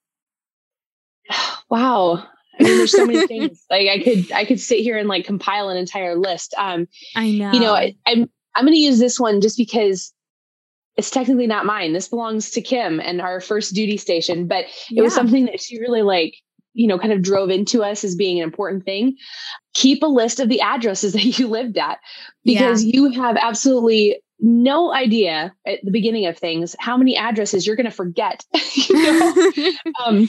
Wow. 1.70 2.26
I 2.60 2.64
mean, 2.64 2.76
there's 2.76 2.92
so 2.92 3.06
many 3.06 3.26
things. 3.26 3.64
Like 3.70 3.88
I 3.88 3.98
could, 3.98 4.30
I 4.30 4.44
could 4.44 4.60
sit 4.60 4.80
here 4.80 4.98
and 4.98 5.08
like 5.08 5.24
compile 5.24 5.70
an 5.70 5.78
entire 5.78 6.16
list. 6.16 6.54
Um, 6.58 6.86
I 7.16 7.30
know. 7.30 7.50
You 7.50 7.60
know, 7.60 7.74
I, 7.74 7.94
I'm, 8.06 8.28
I'm 8.54 8.66
going 8.66 8.74
to 8.74 8.78
use 8.78 8.98
this 8.98 9.18
one 9.18 9.40
just 9.40 9.56
because 9.56 10.12
it's 10.96 11.10
technically 11.10 11.46
not 11.46 11.64
mine. 11.64 11.94
This 11.94 12.08
belongs 12.08 12.50
to 12.50 12.60
Kim 12.60 13.00
and 13.00 13.22
our 13.22 13.40
first 13.40 13.74
duty 13.74 13.96
station, 13.96 14.46
but 14.46 14.66
it 14.66 14.70
yeah. 14.90 15.02
was 15.02 15.14
something 15.14 15.46
that 15.46 15.62
she 15.62 15.80
really 15.80 16.02
like, 16.02 16.34
you 16.74 16.86
know, 16.86 16.98
kind 16.98 17.12
of 17.12 17.22
drove 17.22 17.50
into 17.50 17.82
us 17.82 18.04
as 18.04 18.14
being 18.14 18.38
an 18.38 18.44
important 18.44 18.84
thing. 18.84 19.16
Keep 19.74 20.02
a 20.02 20.06
list 20.06 20.40
of 20.40 20.48
the 20.48 20.60
addresses 20.60 21.12
that 21.14 21.38
you 21.38 21.48
lived 21.48 21.78
at 21.78 21.98
because 22.44 22.84
yeah. 22.84 22.92
you 22.94 23.12
have 23.12 23.36
absolutely 23.36 24.20
no 24.42 24.92
idea 24.92 25.54
at 25.64 25.78
the 25.84 25.92
beginning 25.92 26.26
of 26.26 26.36
things 26.36 26.74
how 26.80 26.96
many 26.96 27.16
addresses 27.16 27.66
you're 27.66 27.76
going 27.76 27.84
to 27.84 27.92
forget. 27.92 28.44
you 28.74 29.02
know? 29.02 29.72
um, 30.04 30.28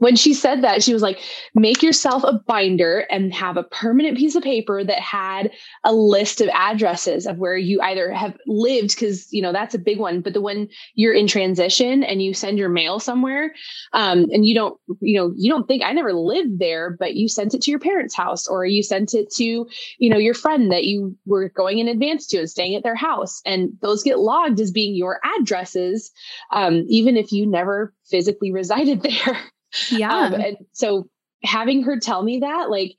when 0.00 0.16
she 0.16 0.32
said 0.32 0.62
that, 0.62 0.82
she 0.82 0.94
was 0.94 1.02
like, 1.02 1.20
make 1.54 1.82
yourself 1.82 2.24
a 2.24 2.40
binder 2.46 3.00
and 3.10 3.32
have 3.34 3.58
a 3.58 3.62
permanent 3.62 4.16
piece 4.16 4.34
of 4.34 4.42
paper 4.42 4.82
that 4.82 4.98
had 4.98 5.50
a 5.84 5.92
list 5.92 6.40
of 6.40 6.48
addresses 6.48 7.26
of 7.26 7.36
where 7.36 7.56
you 7.56 7.80
either 7.82 8.10
have 8.10 8.36
lived, 8.46 8.94
because, 8.94 9.30
you 9.30 9.42
know, 9.42 9.52
that's 9.52 9.74
a 9.74 9.78
big 9.78 9.98
one. 9.98 10.22
But 10.22 10.32
the 10.32 10.40
when 10.40 10.68
you're 10.94 11.12
in 11.12 11.26
transition 11.26 12.02
and 12.02 12.22
you 12.22 12.32
send 12.32 12.56
your 12.56 12.70
mail 12.70 12.98
somewhere 12.98 13.54
um, 13.92 14.26
and 14.32 14.46
you 14.46 14.54
don't, 14.54 14.80
you 15.00 15.18
know, 15.18 15.34
you 15.36 15.52
don't 15.52 15.68
think 15.68 15.82
I 15.84 15.92
never 15.92 16.14
lived 16.14 16.58
there, 16.58 16.96
but 16.98 17.14
you 17.14 17.28
sent 17.28 17.52
it 17.52 17.60
to 17.62 17.70
your 17.70 17.80
parents' 17.80 18.14
house 18.14 18.48
or 18.48 18.64
you 18.64 18.82
sent 18.82 19.12
it 19.12 19.30
to, 19.34 19.66
you 19.98 20.10
know, 20.10 20.16
your 20.16 20.34
friend 20.34 20.72
that 20.72 20.84
you 20.84 21.14
were 21.26 21.50
going 21.50 21.78
in 21.78 21.88
advance 21.88 22.26
to 22.28 22.38
and 22.38 22.48
staying 22.48 22.74
at 22.74 22.82
their 22.82 22.94
house. 22.96 23.42
And 23.44 23.72
those 23.82 24.02
get 24.02 24.18
logged 24.18 24.60
as 24.60 24.70
being 24.70 24.94
your 24.94 25.20
addresses, 25.38 26.10
um, 26.52 26.86
even 26.88 27.18
if 27.18 27.32
you 27.32 27.46
never 27.46 27.92
physically 28.08 28.50
resided 28.50 29.02
there. 29.02 29.38
Yeah. 29.90 30.14
Um, 30.14 30.34
and 30.34 30.56
so 30.72 31.08
having 31.42 31.82
her 31.82 31.98
tell 31.98 32.22
me 32.22 32.40
that, 32.40 32.70
like, 32.70 32.96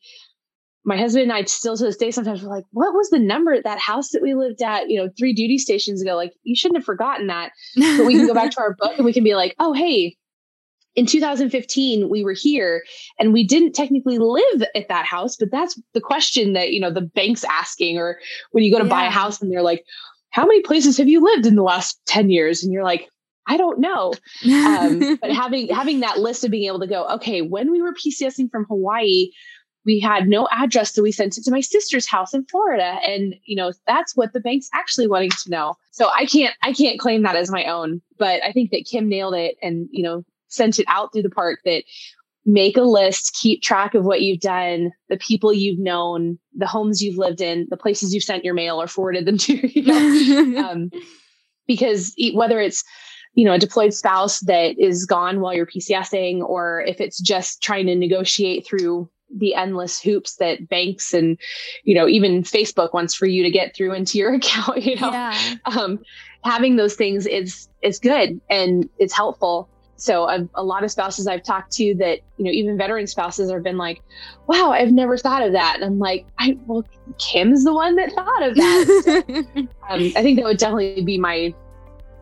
my 0.83 0.97
husband 0.97 1.23
and 1.23 1.33
I 1.33 1.43
still 1.43 1.77
to 1.77 1.83
this 1.83 1.97
day 1.97 2.09
sometimes 2.09 2.41
we're 2.41 2.49
like, 2.49 2.65
what 2.71 2.93
was 2.93 3.09
the 3.11 3.19
number 3.19 3.53
at 3.53 3.63
that 3.65 3.77
house 3.77 4.09
that 4.09 4.21
we 4.21 4.33
lived 4.33 4.63
at, 4.63 4.89
you 4.89 4.97
know, 4.97 5.09
three 5.17 5.33
duty 5.33 5.57
stations 5.57 6.01
ago? 6.01 6.15
Like, 6.15 6.33
you 6.43 6.55
shouldn't 6.55 6.77
have 6.77 6.85
forgotten 6.85 7.27
that. 7.27 7.51
But 7.75 8.05
we 8.05 8.15
can 8.15 8.27
go 8.27 8.33
back 8.33 8.51
to 8.55 8.61
our 8.61 8.75
book 8.79 8.93
and 8.97 9.05
we 9.05 9.13
can 9.13 9.23
be 9.23 9.35
like, 9.35 9.55
oh, 9.59 9.73
hey, 9.73 10.17
in 10.95 11.05
2015 11.05 12.09
we 12.09 12.23
were 12.23 12.33
here 12.33 12.83
and 13.17 13.33
we 13.33 13.45
didn't 13.45 13.73
technically 13.73 14.17
live 14.17 14.63
at 14.75 14.87
that 14.89 15.05
house 15.05 15.37
but 15.37 15.49
that's 15.51 15.79
the 15.93 16.01
question 16.01 16.53
that 16.53 16.73
you 16.73 16.79
know 16.79 16.91
the 16.91 17.01
bank's 17.01 17.43
asking 17.45 17.97
or 17.97 18.19
when 18.51 18.63
you 18.63 18.71
go 18.71 18.77
to 18.77 18.85
yeah. 18.85 18.89
buy 18.89 19.05
a 19.05 19.09
house 19.09 19.41
and 19.41 19.51
they're 19.51 19.61
like 19.61 19.85
how 20.31 20.45
many 20.45 20.61
places 20.61 20.97
have 20.97 21.07
you 21.07 21.21
lived 21.21 21.45
in 21.45 21.55
the 21.55 21.63
last 21.63 21.99
10 22.07 22.29
years 22.29 22.63
and 22.63 22.73
you're 22.73 22.83
like 22.83 23.09
I 23.47 23.57
don't 23.57 23.79
know. 23.79 24.13
Um, 24.45 25.17
but 25.21 25.31
having 25.31 25.67
having 25.69 26.01
that 26.01 26.19
list 26.19 26.43
of 26.43 26.51
being 26.51 26.67
able 26.67 26.79
to 26.79 26.87
go, 26.87 27.07
okay, 27.15 27.41
when 27.41 27.71
we 27.71 27.81
were 27.81 27.93
PCSing 27.93 28.49
from 28.51 28.65
Hawaii, 28.65 29.31
we 29.85 29.99
had 29.99 30.27
no 30.27 30.47
address 30.51 30.93
so 30.93 31.01
we 31.01 31.11
sent 31.11 31.37
it 31.37 31.43
to 31.43 31.51
my 31.51 31.61
sister's 31.61 32.05
house 32.05 32.33
in 32.33 32.45
florida 32.45 32.97
and 33.05 33.35
you 33.45 33.55
know 33.55 33.71
that's 33.87 34.15
what 34.15 34.33
the 34.33 34.39
bank's 34.39 34.69
actually 34.73 35.07
wanting 35.07 35.29
to 35.31 35.49
know 35.49 35.75
so 35.91 36.09
i 36.15 36.25
can't 36.25 36.55
i 36.61 36.73
can't 36.73 36.99
claim 36.99 37.23
that 37.23 37.35
as 37.35 37.51
my 37.51 37.65
own 37.65 38.01
but 38.17 38.43
i 38.43 38.51
think 38.51 38.71
that 38.71 38.87
kim 38.89 39.09
nailed 39.09 39.33
it 39.33 39.55
and 39.61 39.87
you 39.91 40.03
know 40.03 40.23
sent 40.47 40.79
it 40.79 40.85
out 40.87 41.11
through 41.11 41.21
the 41.21 41.29
park 41.29 41.59
that 41.65 41.83
make 42.45 42.75
a 42.75 42.81
list 42.81 43.37
keep 43.39 43.61
track 43.61 43.93
of 43.93 44.03
what 44.03 44.21
you've 44.21 44.39
done 44.39 44.91
the 45.09 45.17
people 45.17 45.53
you've 45.53 45.79
known 45.79 46.37
the 46.55 46.67
homes 46.67 47.01
you've 47.01 47.17
lived 47.17 47.41
in 47.41 47.67
the 47.69 47.77
places 47.77 48.13
you've 48.13 48.23
sent 48.23 48.43
your 48.43 48.53
mail 48.53 48.81
or 48.81 48.87
forwarded 48.87 49.25
them 49.25 49.37
to 49.37 49.67
you 49.79 49.83
know? 49.83 50.69
um, 50.69 50.91
because 51.67 52.13
whether 52.33 52.59
it's 52.59 52.83
you 53.33 53.45
know, 53.45 53.53
a 53.53 53.59
deployed 53.59 53.93
spouse 53.93 54.41
that 54.41 54.77
is 54.77 55.05
gone 55.05 55.39
while 55.39 55.53
you're 55.53 55.65
PCSing, 55.65 56.41
or 56.41 56.81
if 56.81 56.99
it's 56.99 57.19
just 57.19 57.61
trying 57.61 57.87
to 57.87 57.95
negotiate 57.95 58.67
through 58.67 59.09
the 59.33 59.55
endless 59.55 60.01
hoops 60.01 60.35
that 60.35 60.67
banks 60.67 61.13
and 61.13 61.37
you 61.83 61.95
know 61.95 62.07
even 62.07 62.43
facebook 62.43 62.93
wants 62.93 63.15
for 63.15 63.25
you 63.25 63.43
to 63.43 63.49
get 63.49 63.75
through 63.75 63.93
into 63.93 64.17
your 64.17 64.33
account 64.35 64.83
you 64.83 64.95
know? 64.97 65.09
Yeah. 65.11 65.55
um, 65.65 65.99
having 66.43 66.75
those 66.75 66.95
things 66.95 67.25
is 67.25 67.67
is 67.81 67.99
good 67.99 68.39
and 68.49 68.89
it's 68.97 69.13
helpful. 69.13 69.69
So 69.95 70.27
a, 70.27 70.49
a 70.55 70.63
lot 70.63 70.83
of 70.83 70.89
spouses 70.89 71.27
i've 71.27 71.43
talked 71.43 71.71
to 71.73 71.93
that 71.99 72.21
you 72.37 72.45
know 72.45 72.51
even 72.51 72.75
veteran 72.75 73.05
spouses 73.05 73.51
have 73.51 73.61
been 73.61 73.77
like 73.77 74.01
wow 74.47 74.71
i've 74.71 74.91
never 74.91 75.15
thought 75.15 75.43
of 75.43 75.51
that. 75.51 75.75
And 75.75 75.85
i'm 75.85 75.99
like 75.99 76.25
i 76.39 76.57
well 76.65 76.83
kim's 77.19 77.63
the 77.63 77.73
one 77.73 77.95
that 77.97 78.11
thought 78.13 78.43
of 78.43 78.55
that. 78.55 79.67
Um, 79.89 80.11
i 80.15 80.23
think 80.23 80.37
that 80.39 80.45
would 80.45 80.57
definitely 80.57 81.03
be 81.03 81.17
my 81.17 81.53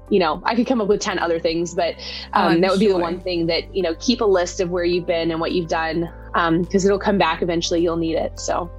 you 0.10 0.20
know, 0.20 0.42
I 0.46 0.56
could 0.56 0.68
come 0.68 0.82
up 0.82 0.88
with 0.88 1.02
10 1.02 1.20
other 1.20 1.40
things, 1.40 1.74
but 1.74 1.96
oh, 2.34 2.42
um, 2.42 2.58
oh, 2.58 2.62
that 2.62 2.72
would 2.72 2.80
sure. 2.80 2.88
be 2.90 2.94
the 2.94 2.98
one 2.98 3.20
thing 3.20 3.46
that, 3.48 3.74
you 3.76 3.82
know, 3.82 3.96
keep 4.00 4.22
a 4.22 4.26
list 4.26 4.60
of 4.60 4.70
where 4.70 4.84
you've 4.84 5.06
been 5.06 5.32
and 5.32 5.40
what 5.40 5.52
you've 5.52 5.70
done 5.70 6.10
because 6.34 6.86
um, 6.86 6.90
it'll 6.90 7.00
come 7.00 7.18
back 7.18 7.42
eventually. 7.42 7.82
You'll 7.82 7.98
need 7.98 8.16
it. 8.16 8.40
So, 8.40 8.70